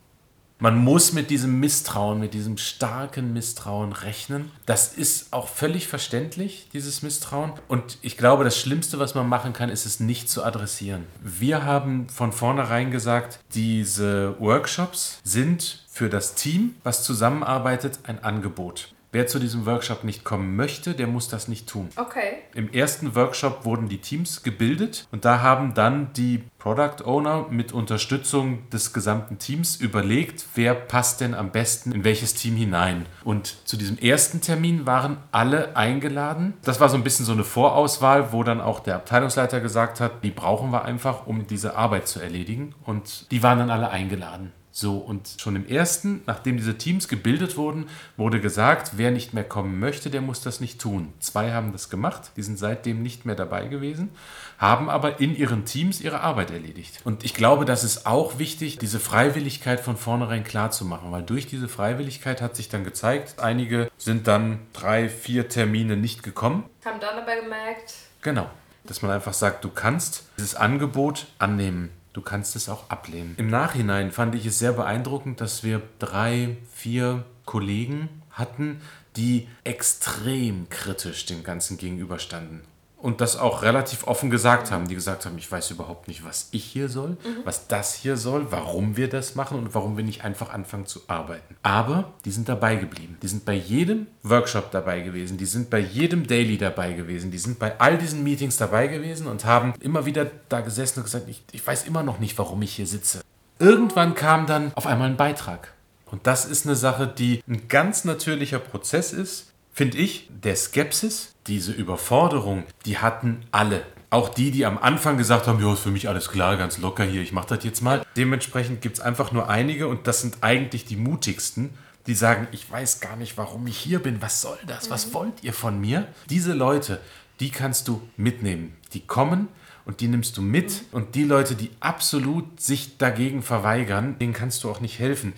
Man 0.57 0.77
muss 0.77 1.13
mit 1.13 1.29
diesem 1.29 1.59
Misstrauen, 1.59 2.19
mit 2.19 2.33
diesem 2.33 2.57
starken 2.57 3.33
Misstrauen 3.33 3.91
rechnen. 3.91 4.51
Das 4.65 4.93
ist 4.93 5.31
auch 5.31 5.49
völlig 5.49 5.87
verständlich, 5.87 6.69
dieses 6.73 7.03
Misstrauen. 7.03 7.51
Und 7.67 7.99
ich 8.01 8.17
glaube, 8.17 8.43
das 8.43 8.57
Schlimmste, 8.57 8.97
was 8.97 9.13
man 9.13 9.29
machen 9.29 9.53
kann, 9.53 9.69
ist 9.69 9.85
es 9.85 9.99
nicht 9.99 10.29
zu 10.29 10.43
adressieren. 10.43 11.05
Wir 11.21 11.63
haben 11.63 12.09
von 12.09 12.31
vornherein 12.31 12.89
gesagt, 12.89 13.39
diese 13.53 14.39
Workshops 14.39 15.19
sind 15.23 15.84
für 15.95 16.09
das 16.09 16.35
Team, 16.35 16.75
was 16.83 17.03
zusammenarbeitet, 17.03 17.99
ein 18.03 18.21
Angebot. 18.21 18.93
Wer 19.13 19.27
zu 19.27 19.39
diesem 19.39 19.65
Workshop 19.65 20.03
nicht 20.03 20.25
kommen 20.25 20.57
möchte, 20.57 20.93
der 20.93 21.07
muss 21.07 21.29
das 21.29 21.47
nicht 21.47 21.69
tun. 21.69 21.87
Okay. 21.95 22.39
Im 22.53 22.69
ersten 22.69 23.15
Workshop 23.15 23.63
wurden 23.63 23.87
die 23.87 23.99
Teams 23.99 24.43
gebildet 24.43 25.07
und 25.13 25.23
da 25.23 25.41
haben 25.41 25.73
dann 25.73 26.11
die 26.11 26.43
Product 26.59 27.05
Owner 27.05 27.45
mit 27.49 27.71
Unterstützung 27.71 28.69
des 28.71 28.91
gesamten 28.91 29.39
Teams 29.39 29.77
überlegt, 29.77 30.45
wer 30.55 30.75
passt 30.75 31.21
denn 31.21 31.33
am 31.33 31.51
besten 31.51 31.93
in 31.93 32.03
welches 32.03 32.33
Team 32.33 32.57
hinein. 32.57 33.05
Und 33.23 33.55
zu 33.65 33.77
diesem 33.77 33.97
ersten 33.97 34.41
Termin 34.41 34.85
waren 34.85 35.15
alle 35.31 35.77
eingeladen. 35.77 36.55
Das 36.63 36.81
war 36.81 36.89
so 36.89 36.97
ein 36.97 37.05
bisschen 37.05 37.25
so 37.25 37.31
eine 37.31 37.45
Vorauswahl, 37.45 38.33
wo 38.33 38.43
dann 38.43 38.59
auch 38.59 38.81
der 38.81 38.95
Abteilungsleiter 38.95 39.61
gesagt 39.61 40.01
hat, 40.01 40.25
die 40.25 40.31
brauchen 40.31 40.71
wir 40.71 40.83
einfach, 40.83 41.25
um 41.25 41.47
diese 41.47 41.77
Arbeit 41.77 42.09
zu 42.09 42.19
erledigen. 42.19 42.75
Und 42.83 43.31
die 43.31 43.41
waren 43.43 43.59
dann 43.59 43.69
alle 43.69 43.91
eingeladen. 43.91 44.51
So, 44.78 44.97
und 44.97 45.36
schon 45.38 45.55
im 45.55 45.65
ersten, 45.65 46.21
nachdem 46.26 46.57
diese 46.57 46.78
Teams 46.78 47.07
gebildet 47.07 47.55
wurden, 47.55 47.88
wurde 48.17 48.41
gesagt, 48.41 48.97
wer 48.97 49.09
nicht 49.09 49.34
mehr 49.34 49.45
kommen 49.45 49.80
möchte, 49.80 50.09
der 50.09 50.19
muss 50.19 50.41
das 50.41 50.59
nicht 50.59 50.82
tun. 50.82 51.13
Zwei 51.21 51.53
haben 51.53 51.71
das 51.71 51.89
gemacht, 51.89 52.32
die 52.36 52.43
sind 52.43 52.59
seitdem 52.59 53.01
nicht 53.01 53.26
mehr 53.26 53.36
dabei 53.36 53.67
gewesen, 53.67 54.09
haben 54.57 54.89
aber 54.89 55.21
in 55.21 55.34
ihren 55.34 55.63
Teams 55.63 56.01
ihre 56.01 56.19
Arbeit 56.19 56.51
erledigt. 56.51 56.99
Und 57.05 57.23
ich 57.23 57.34
glaube, 57.34 57.63
das 57.63 57.86
ist 57.86 58.05
auch 58.05 58.38
wichtig, 58.38 58.78
diese 58.78 58.99
Freiwilligkeit 58.99 59.80
von 59.80 59.95
vornherein 59.95 60.43
klar 60.43 60.71
zu 60.71 60.84
machen, 60.84 61.09
weil 61.09 61.23
durch 61.23 61.47
diese 61.47 61.69
Freiwilligkeit 61.69 62.41
hat 62.41 62.57
sich 62.57 62.67
dann 62.67 62.84
gezeigt, 62.84 63.39
einige 63.39 63.89
sind 63.97 64.28
dann 64.28 64.59
drei, 64.73 65.07
vier 65.07 65.47
Termine 65.47 65.95
nicht 65.95 66.21
gekommen. 66.21 66.65
Haben 66.84 66.99
dann 66.99 67.17
aber 67.17 67.38
gemerkt. 67.38 67.93
Genau, 68.21 68.49
dass 68.84 69.01
man 69.01 69.11
einfach 69.11 69.34
sagt, 69.34 69.63
du 69.63 69.69
kannst 69.69 70.26
dieses 70.38 70.53
Angebot 70.53 71.28
annehmen. 71.39 71.91
Du 72.16 72.22
kannst 72.22 72.55
es 72.55 72.70
auch 72.70 72.89
ablehnen. 72.89 73.36
Im 73.36 73.49
Nachhinein 73.49 74.09
fand 74.09 74.36
ich 74.36 74.45
es 74.45 74.57
sehr 74.57 74.72
beeindruckend, 74.72 75.41
dass 75.41 75.63
wir 75.63 75.82
drei, 75.99 76.55
vier 76.72 77.26
Kollegen 77.43 78.07
hatten, 78.32 78.80
die 79.18 79.49
extrem 79.66 80.70
kritisch 80.70 81.26
dem 81.26 81.43
Ganzen 81.43 81.78
gegenüberstanden 81.78 82.61
und 82.97 83.21
das 83.21 83.37
auch 83.37 83.61
relativ 83.61 84.07
offen 84.07 84.29
gesagt 84.29 84.71
haben, 84.71 84.87
die 84.87 84.95
gesagt 84.95 85.25
haben, 85.25 85.37
ich 85.37 85.51
weiß 85.51 85.71
überhaupt 85.71 86.07
nicht, 86.07 86.25
was 86.25 86.47
ich 86.51 86.63
hier 86.63 86.89
soll, 86.89 87.11
mhm. 87.11 87.43
was 87.43 87.67
das 87.67 87.93
hier 87.93 88.17
soll, 88.17 88.51
warum 88.51 88.97
wir 88.97 89.09
das 89.09 89.35
machen 89.35 89.57
und 89.57 89.75
warum 89.75 89.97
wir 89.97 90.03
nicht 90.03 90.23
einfach 90.23 90.51
anfangen 90.51 90.85
zu 90.85 91.01
arbeiten. 91.07 91.55
Aber 91.61 92.13
die 92.25 92.31
sind 92.31 92.49
dabei 92.49 92.75
geblieben. 92.75 93.17
Die 93.21 93.27
sind 93.27 93.45
bei 93.45 93.53
jedem 93.53 94.07
Workshop 94.23 94.71
dabei 94.71 95.01
gewesen, 95.01 95.37
die 95.37 95.45
sind 95.45 95.69
bei 95.69 95.79
jedem 95.79 96.25
Daily 96.27 96.57
dabei 96.57 96.93
gewesen, 96.93 97.31
die 97.31 97.37
sind 97.37 97.59
bei 97.59 97.79
all 97.79 97.97
diesen 97.97 98.23
Meetings 98.23 98.57
dabei 98.57 98.87
gewesen 98.87 99.27
und 99.27 99.45
haben 99.45 99.73
immer 99.79 100.05
wieder 100.05 100.29
da 100.49 100.61
gesessen 100.61 100.99
und 100.99 101.05
gesagt, 101.05 101.27
ich, 101.27 101.43
ich 101.51 101.65
weiß 101.65 101.85
immer 101.85 102.03
noch 102.03 102.19
nicht, 102.19 102.37
warum 102.37 102.61
ich 102.61 102.75
hier 102.75 102.87
sitze. 102.87 103.21
Irgendwann 103.59 104.15
kam 104.15 104.47
dann 104.47 104.73
auf 104.75 104.85
einmal 104.87 105.09
ein 105.09 105.17
Beitrag. 105.17 105.73
Und 106.11 106.27
das 106.27 106.45
ist 106.45 106.65
eine 106.65 106.75
Sache, 106.75 107.07
die 107.07 107.43
ein 107.47 107.67
ganz 107.67 108.05
natürlicher 108.05 108.59
Prozess 108.59 109.11
ist, 109.11 109.51
finde 109.76 109.97
ich, 109.97 110.30
der 110.30 110.55
Skepsis, 110.55 111.36
diese 111.47 111.73
Überforderung, 111.73 112.63
die 112.86 112.97
hatten 112.97 113.43
alle. 113.51 113.84
Auch 114.09 114.30
die, 114.30 114.49
die 114.49 114.65
am 114.65 114.78
Anfang 114.78 115.17
gesagt 115.17 115.47
haben, 115.47 115.61
ja, 115.61 115.73
ist 115.73 115.82
für 115.82 115.91
mich 115.91 116.07
alles 116.07 116.30
klar, 116.30 116.55
ganz 116.55 116.78
locker 116.78 117.03
hier, 117.03 117.21
ich 117.21 117.34
mache 117.34 117.49
das 117.49 117.63
jetzt 117.65 117.82
mal. 117.82 118.03
Dementsprechend 118.15 118.82
gibt 118.82 118.97
es 118.97 119.03
einfach 119.03 119.34
nur 119.34 119.49
einige 119.49 119.89
und 119.89 120.07
das 120.07 120.21
sind 120.21 120.38
eigentlich 120.41 120.86
die 120.86 120.95
mutigsten, 120.95 121.71
die 122.07 122.13
sagen, 122.13 122.47
ich 122.51 122.71
weiß 122.71 123.01
gar 123.01 123.17
nicht, 123.17 123.38
warum 123.38 123.67
ich 123.67 123.78
hier 123.78 123.99
bin, 123.99 124.21
was 124.21 124.41
soll 124.41 124.57
das, 124.65 124.89
was 124.89 125.07
mhm. 125.07 125.13
wollt 125.13 125.43
ihr 125.43 125.53
von 125.53 125.82
mir? 125.82 126.07
Diese 126.30 126.53
Leute, 126.53 127.01
die 127.41 127.49
kannst 127.49 127.89
du 127.89 128.01
mitnehmen. 128.15 128.78
Die 128.93 129.01
kommen 129.01 129.49
und 129.84 129.99
die 129.99 130.07
nimmst 130.07 130.38
du 130.38 130.41
mit 130.41 130.71
mhm. 130.71 130.88
und 130.93 131.15
die 131.15 131.26
Leute, 131.26 131.55
die 131.55 131.71
absolut 131.82 132.61
sich 132.61 132.97
dagegen 132.97 133.41
verweigern, 133.41 134.17
denen 134.19 134.34
kannst 134.34 134.63
du 134.63 134.69
auch 134.69 134.80
nicht 134.80 134.99
helfen. 134.99 135.34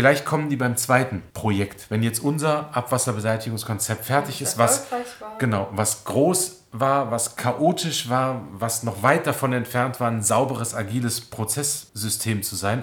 Vielleicht 0.00 0.24
kommen 0.24 0.48
die 0.48 0.56
beim 0.56 0.78
zweiten 0.78 1.22
Projekt, 1.34 1.90
wenn 1.90 2.02
jetzt 2.02 2.20
unser 2.20 2.74
Abwasserbeseitigungskonzept 2.74 4.06
fertig 4.06 4.40
ist, 4.40 4.56
was 4.56 4.86
genau, 5.38 5.68
was 5.72 6.04
groß 6.04 6.64
war, 6.72 7.10
was 7.10 7.36
chaotisch 7.36 8.08
war, 8.08 8.40
was 8.50 8.82
noch 8.82 9.02
weit 9.02 9.26
davon 9.26 9.52
entfernt 9.52 10.00
war, 10.00 10.10
ein 10.10 10.22
sauberes, 10.22 10.74
agiles 10.74 11.20
Prozesssystem 11.20 12.42
zu 12.42 12.56
sein. 12.56 12.82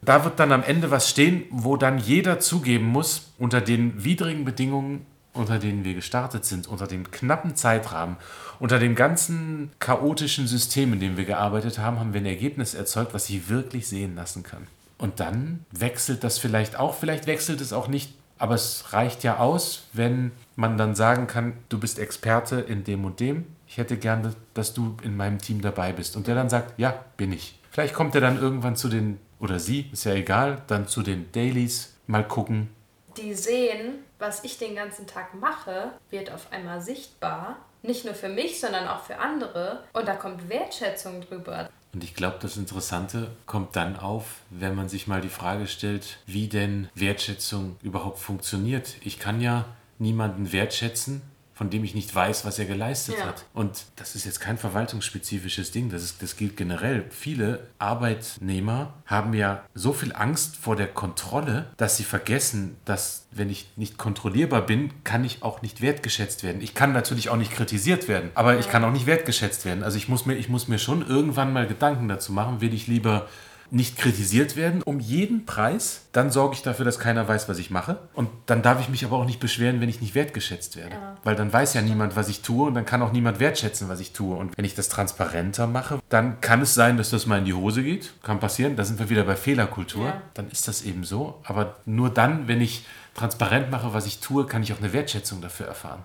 Da 0.00 0.24
wird 0.24 0.40
dann 0.40 0.52
am 0.52 0.62
Ende 0.62 0.90
was 0.90 1.10
stehen, 1.10 1.44
wo 1.50 1.76
dann 1.76 1.98
jeder 1.98 2.40
zugeben 2.40 2.86
muss, 2.86 3.34
unter 3.38 3.60
den 3.60 4.02
widrigen 4.02 4.46
Bedingungen, 4.46 5.04
unter 5.34 5.58
denen 5.58 5.84
wir 5.84 5.92
gestartet 5.92 6.46
sind, 6.46 6.66
unter 6.66 6.86
dem 6.86 7.10
knappen 7.10 7.56
Zeitrahmen, 7.56 8.16
unter 8.58 8.78
dem 8.78 8.94
ganzen 8.94 9.70
chaotischen 9.80 10.46
System, 10.46 10.94
in 10.94 11.00
dem 11.00 11.18
wir 11.18 11.26
gearbeitet 11.26 11.78
haben, 11.78 12.00
haben 12.00 12.14
wir 12.14 12.22
ein 12.22 12.26
Ergebnis 12.26 12.72
erzeugt, 12.72 13.12
was 13.12 13.26
sich 13.26 13.50
wirklich 13.50 13.86
sehen 13.86 14.16
lassen 14.16 14.42
kann. 14.42 14.66
Und 14.98 15.20
dann 15.20 15.64
wechselt 15.70 16.24
das 16.24 16.38
vielleicht 16.38 16.76
auch, 16.76 16.94
vielleicht 16.94 17.26
wechselt 17.26 17.60
es 17.60 17.72
auch 17.72 17.88
nicht, 17.88 18.14
aber 18.38 18.54
es 18.54 18.92
reicht 18.92 19.24
ja 19.24 19.38
aus, 19.38 19.84
wenn 19.92 20.32
man 20.56 20.76
dann 20.76 20.94
sagen 20.94 21.26
kann, 21.26 21.54
du 21.68 21.78
bist 21.78 21.98
Experte 21.98 22.60
in 22.60 22.84
dem 22.84 23.04
und 23.04 23.20
dem. 23.20 23.46
Ich 23.66 23.78
hätte 23.78 23.96
gerne, 23.96 24.34
dass 24.54 24.74
du 24.74 24.96
in 25.02 25.16
meinem 25.16 25.38
Team 25.38 25.60
dabei 25.60 25.92
bist. 25.92 26.16
Und 26.16 26.26
der 26.26 26.34
dann 26.34 26.48
sagt, 26.48 26.78
ja, 26.78 27.04
bin 27.16 27.32
ich. 27.32 27.58
Vielleicht 27.70 27.94
kommt 27.94 28.14
er 28.14 28.20
dann 28.20 28.40
irgendwann 28.40 28.76
zu 28.76 28.88
den, 28.88 29.18
oder 29.40 29.58
sie, 29.58 29.88
ist 29.92 30.04
ja 30.04 30.12
egal, 30.12 30.62
dann 30.66 30.86
zu 30.86 31.02
den 31.02 31.30
Dailies, 31.32 31.96
mal 32.06 32.26
gucken. 32.26 32.70
Die 33.16 33.34
sehen, 33.34 34.00
was 34.18 34.44
ich 34.44 34.58
den 34.58 34.74
ganzen 34.74 35.06
Tag 35.06 35.34
mache, 35.34 35.92
wird 36.10 36.32
auf 36.32 36.52
einmal 36.52 36.80
sichtbar. 36.80 37.56
Nicht 37.82 38.04
nur 38.04 38.14
für 38.14 38.28
mich, 38.28 38.60
sondern 38.60 38.88
auch 38.88 39.04
für 39.04 39.18
andere. 39.18 39.84
Und 39.92 40.08
da 40.08 40.14
kommt 40.14 40.48
Wertschätzung 40.48 41.20
drüber. 41.20 41.68
Und 41.94 42.02
ich 42.02 42.14
glaube, 42.14 42.38
das 42.40 42.56
Interessante 42.56 43.28
kommt 43.46 43.76
dann 43.76 43.96
auf, 43.96 44.40
wenn 44.50 44.74
man 44.74 44.88
sich 44.88 45.06
mal 45.06 45.20
die 45.20 45.28
Frage 45.28 45.68
stellt, 45.68 46.18
wie 46.26 46.48
denn 46.48 46.88
Wertschätzung 46.94 47.76
überhaupt 47.82 48.18
funktioniert. 48.18 48.96
Ich 49.02 49.20
kann 49.20 49.40
ja 49.40 49.64
niemanden 50.00 50.52
wertschätzen, 50.52 51.22
von 51.54 51.70
dem 51.70 51.84
ich 51.84 51.94
nicht 51.94 52.12
weiß, 52.12 52.44
was 52.44 52.58
er 52.58 52.64
geleistet 52.64 53.16
ja. 53.18 53.26
hat. 53.26 53.44
Und 53.54 53.84
das 53.96 54.16
ist 54.16 54.24
jetzt 54.24 54.40
kein 54.40 54.58
verwaltungsspezifisches 54.58 55.70
Ding, 55.70 55.88
das, 55.88 56.02
ist, 56.02 56.22
das 56.22 56.36
gilt 56.36 56.56
generell. 56.56 57.04
Viele 57.10 57.68
Arbeitnehmer 57.78 58.94
haben 59.06 59.34
ja 59.34 59.64
so 59.72 59.92
viel 59.92 60.12
Angst 60.12 60.56
vor 60.56 60.74
der 60.74 60.88
Kontrolle, 60.88 61.66
dass 61.76 61.96
sie 61.96 62.04
vergessen, 62.04 62.76
dass 62.84 63.26
wenn 63.30 63.50
ich 63.50 63.68
nicht 63.76 63.98
kontrollierbar 63.98 64.62
bin, 64.62 64.90
kann 65.04 65.24
ich 65.24 65.42
auch 65.42 65.62
nicht 65.62 65.80
wertgeschätzt 65.80 66.42
werden. 66.42 66.60
Ich 66.60 66.74
kann 66.74 66.92
natürlich 66.92 67.28
auch 67.28 67.36
nicht 67.36 67.52
kritisiert 67.52 68.08
werden, 68.08 68.30
aber 68.34 68.58
ich 68.58 68.68
kann 68.68 68.84
auch 68.84 68.92
nicht 68.92 69.06
wertgeschätzt 69.06 69.64
werden. 69.64 69.84
Also 69.84 69.96
ich 69.96 70.08
muss 70.08 70.26
mir, 70.26 70.34
ich 70.34 70.48
muss 70.48 70.66
mir 70.66 70.78
schon 70.78 71.06
irgendwann 71.06 71.52
mal 71.52 71.66
Gedanken 71.68 72.08
dazu 72.08 72.32
machen, 72.32 72.60
will 72.60 72.74
ich 72.74 72.88
lieber 72.88 73.28
nicht 73.74 73.98
kritisiert 73.98 74.56
werden 74.56 74.82
um 74.82 75.00
jeden 75.00 75.46
Preis, 75.46 76.02
dann 76.12 76.30
sorge 76.30 76.54
ich 76.54 76.62
dafür, 76.62 76.84
dass 76.84 76.98
keiner 76.98 77.26
weiß, 77.26 77.48
was 77.48 77.58
ich 77.58 77.70
mache. 77.70 77.98
Und 78.14 78.30
dann 78.46 78.62
darf 78.62 78.80
ich 78.80 78.88
mich 78.88 79.04
aber 79.04 79.16
auch 79.16 79.24
nicht 79.24 79.40
beschweren, 79.40 79.80
wenn 79.80 79.88
ich 79.88 80.00
nicht 80.00 80.14
wertgeschätzt 80.14 80.76
werde. 80.76 80.94
Ja. 80.94 81.16
Weil 81.24 81.34
dann 81.34 81.52
weiß 81.52 81.74
ja 81.74 81.82
niemand, 81.82 82.14
was 82.14 82.28
ich 82.28 82.42
tue 82.42 82.68
und 82.68 82.74
dann 82.74 82.86
kann 82.86 83.02
auch 83.02 83.12
niemand 83.12 83.40
wertschätzen, 83.40 83.88
was 83.88 83.98
ich 84.00 84.12
tue. 84.12 84.36
Und 84.36 84.56
wenn 84.56 84.64
ich 84.64 84.74
das 84.74 84.88
transparenter 84.88 85.66
mache, 85.66 86.00
dann 86.08 86.40
kann 86.40 86.62
es 86.62 86.74
sein, 86.74 86.96
dass 86.96 87.10
das 87.10 87.26
mal 87.26 87.38
in 87.38 87.44
die 87.44 87.54
Hose 87.54 87.82
geht. 87.82 88.12
Kann 88.22 88.38
passieren. 88.38 88.76
Da 88.76 88.84
sind 88.84 89.00
wir 89.00 89.10
wieder 89.10 89.24
bei 89.24 89.36
Fehlerkultur. 89.36 90.06
Ja. 90.06 90.22
Dann 90.34 90.50
ist 90.50 90.68
das 90.68 90.82
eben 90.82 91.04
so. 91.04 91.40
Aber 91.44 91.76
nur 91.84 92.10
dann, 92.10 92.46
wenn 92.46 92.60
ich 92.60 92.86
transparent 93.14 93.70
mache, 93.70 93.92
was 93.92 94.06
ich 94.06 94.20
tue, 94.20 94.46
kann 94.46 94.62
ich 94.62 94.72
auch 94.72 94.78
eine 94.78 94.92
Wertschätzung 94.92 95.40
dafür 95.40 95.66
erfahren. 95.66 96.02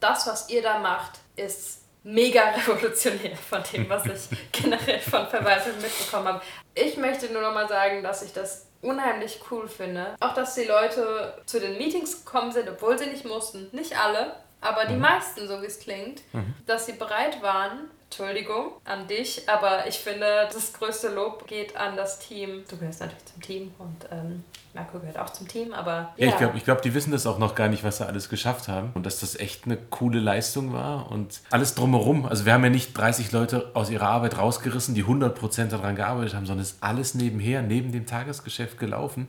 Das, 0.00 0.26
was 0.26 0.50
ihr 0.50 0.62
da 0.62 0.80
macht, 0.80 1.20
ist 1.36 1.83
mega 2.04 2.50
revolutionär 2.50 3.36
von 3.36 3.62
dem, 3.72 3.88
was 3.88 4.06
ich 4.06 4.52
generell 4.52 5.00
von 5.00 5.26
Verwaltung 5.26 5.72
mitbekommen 5.80 6.28
habe. 6.28 6.42
Ich 6.74 6.96
möchte 6.96 7.32
nur 7.32 7.42
noch 7.42 7.54
mal 7.54 7.68
sagen, 7.68 8.02
dass 8.02 8.22
ich 8.22 8.32
das 8.32 8.68
unheimlich 8.82 9.40
cool 9.50 9.66
finde. 9.66 10.14
Auch, 10.20 10.34
dass 10.34 10.54
die 10.54 10.64
Leute 10.64 11.42
zu 11.46 11.58
den 11.58 11.78
Meetings 11.78 12.24
gekommen 12.24 12.52
sind, 12.52 12.68
obwohl 12.68 12.98
sie 12.98 13.06
nicht 13.06 13.24
mussten. 13.24 13.68
Nicht 13.72 13.98
alle, 13.98 14.36
aber 14.60 14.84
die 14.84 14.94
mhm. 14.94 15.00
meisten, 15.00 15.48
so 15.48 15.60
wie 15.62 15.66
es 15.66 15.80
klingt. 15.80 16.22
Mhm. 16.32 16.54
Dass 16.66 16.86
sie 16.86 16.92
bereit 16.92 17.42
waren, 17.42 17.90
Entschuldigung 18.16 18.70
an 18.84 19.08
dich, 19.08 19.48
aber 19.48 19.88
ich 19.88 19.98
finde, 19.98 20.48
das 20.52 20.72
größte 20.72 21.08
Lob 21.08 21.48
geht 21.48 21.76
an 21.76 21.96
das 21.96 22.20
Team. 22.20 22.62
Du 22.70 22.76
gehörst 22.76 23.00
natürlich 23.00 23.24
zum 23.24 23.42
Team 23.42 23.74
und 23.78 24.06
ähm, 24.12 24.44
Marco 24.72 25.00
gehört 25.00 25.18
auch 25.18 25.30
zum 25.30 25.48
Team, 25.48 25.72
aber. 25.72 26.14
Ja, 26.16 26.26
ja 26.26 26.28
ich 26.28 26.36
glaube, 26.36 26.56
ich 26.56 26.64
glaub, 26.64 26.80
die 26.82 26.94
wissen 26.94 27.10
das 27.10 27.26
auch 27.26 27.38
noch 27.38 27.56
gar 27.56 27.66
nicht, 27.66 27.82
was 27.82 27.96
sie 27.96 28.06
alles 28.06 28.28
geschafft 28.28 28.68
haben 28.68 28.92
und 28.94 29.04
dass 29.04 29.18
das 29.18 29.34
echt 29.34 29.64
eine 29.64 29.76
coole 29.76 30.20
Leistung 30.20 30.72
war 30.72 31.10
und 31.10 31.40
alles 31.50 31.74
drumherum. 31.74 32.24
Also, 32.24 32.44
wir 32.44 32.52
haben 32.52 32.62
ja 32.62 32.70
nicht 32.70 32.96
30 32.96 33.32
Leute 33.32 33.72
aus 33.74 33.90
ihrer 33.90 34.08
Arbeit 34.08 34.38
rausgerissen, 34.38 34.94
die 34.94 35.04
100% 35.04 35.66
daran 35.66 35.96
gearbeitet 35.96 36.34
haben, 36.34 36.46
sondern 36.46 36.62
es 36.62 36.72
ist 36.72 36.82
alles 36.84 37.14
nebenher, 37.14 37.62
neben 37.62 37.90
dem 37.90 38.06
Tagesgeschäft 38.06 38.78
gelaufen. 38.78 39.26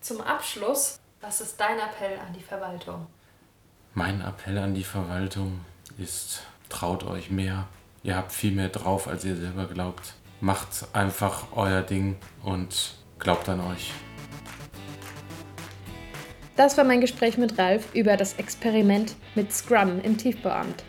Zum 0.00 0.22
Abschluss, 0.22 0.98
was 1.20 1.42
ist 1.42 1.60
dein 1.60 1.78
Appell 1.78 2.18
an 2.26 2.32
die 2.32 2.42
Verwaltung? 2.42 3.06
Mein 3.92 4.22
Appell 4.22 4.56
an 4.56 4.74
die 4.74 4.84
Verwaltung 4.84 5.60
ist, 5.98 6.42
traut 6.68 7.04
euch 7.04 7.30
mehr. 7.30 7.66
Ihr 8.02 8.16
habt 8.16 8.32
viel 8.32 8.52
mehr 8.52 8.68
drauf, 8.68 9.08
als 9.08 9.24
ihr 9.24 9.36
selber 9.36 9.66
glaubt. 9.66 10.14
Macht 10.40 10.68
einfach 10.92 11.46
euer 11.54 11.82
Ding 11.82 12.16
und 12.42 12.94
glaubt 13.18 13.48
an 13.48 13.60
euch. 13.60 13.92
Das 16.56 16.78
war 16.78 16.84
mein 16.84 17.00
Gespräch 17.00 17.36
mit 17.36 17.58
Ralf 17.58 17.94
über 17.94 18.16
das 18.16 18.34
Experiment 18.34 19.14
mit 19.34 19.52
Scrum 19.52 20.00
im 20.02 20.16
Tiefbauamt. 20.16 20.84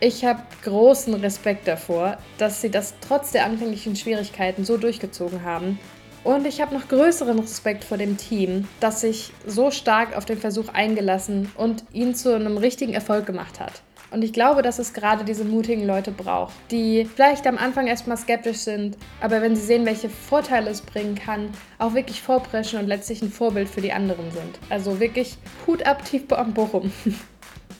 Ich 0.00 0.24
habe 0.24 0.42
großen 0.62 1.14
Respekt 1.14 1.68
davor, 1.68 2.18
dass 2.38 2.60
sie 2.60 2.70
das 2.70 2.94
trotz 3.00 3.32
der 3.32 3.44
anfänglichen 3.44 3.96
Schwierigkeiten 3.96 4.64
so 4.64 4.76
durchgezogen 4.76 5.44
haben. 5.44 5.78
Und 6.24 6.46
ich 6.46 6.60
habe 6.60 6.74
noch 6.74 6.88
größeren 6.88 7.38
Respekt 7.38 7.84
vor 7.84 7.98
dem 7.98 8.16
Team, 8.16 8.66
das 8.80 9.02
sich 9.02 9.30
so 9.46 9.70
stark 9.70 10.16
auf 10.16 10.24
den 10.24 10.38
Versuch 10.38 10.68
eingelassen 10.68 11.52
und 11.56 11.84
ihn 11.92 12.14
zu 12.14 12.34
einem 12.34 12.56
richtigen 12.56 12.94
Erfolg 12.94 13.26
gemacht 13.26 13.60
hat. 13.60 13.82
Und 14.14 14.22
ich 14.22 14.32
glaube, 14.32 14.62
dass 14.62 14.78
es 14.78 14.92
gerade 14.92 15.24
diese 15.24 15.44
mutigen 15.44 15.84
Leute 15.84 16.12
braucht, 16.12 16.54
die 16.70 17.04
vielleicht 17.04 17.48
am 17.48 17.58
Anfang 17.58 17.88
erstmal 17.88 18.16
skeptisch 18.16 18.58
sind, 18.58 18.96
aber 19.20 19.42
wenn 19.42 19.56
sie 19.56 19.62
sehen, 19.62 19.84
welche 19.86 20.08
Vorteile 20.08 20.70
es 20.70 20.82
bringen 20.82 21.16
kann, 21.16 21.50
auch 21.78 21.94
wirklich 21.94 22.22
vorpreschen 22.22 22.78
und 22.78 22.86
letztlich 22.86 23.22
ein 23.22 23.32
Vorbild 23.32 23.68
für 23.68 23.80
die 23.80 23.92
anderen 23.92 24.30
sind. 24.30 24.60
Also 24.70 25.00
wirklich 25.00 25.36
Hut 25.66 25.84
ab, 25.84 26.04
Tiefbau 26.04 26.36
am 26.36 26.54
Bochum. 26.54 26.92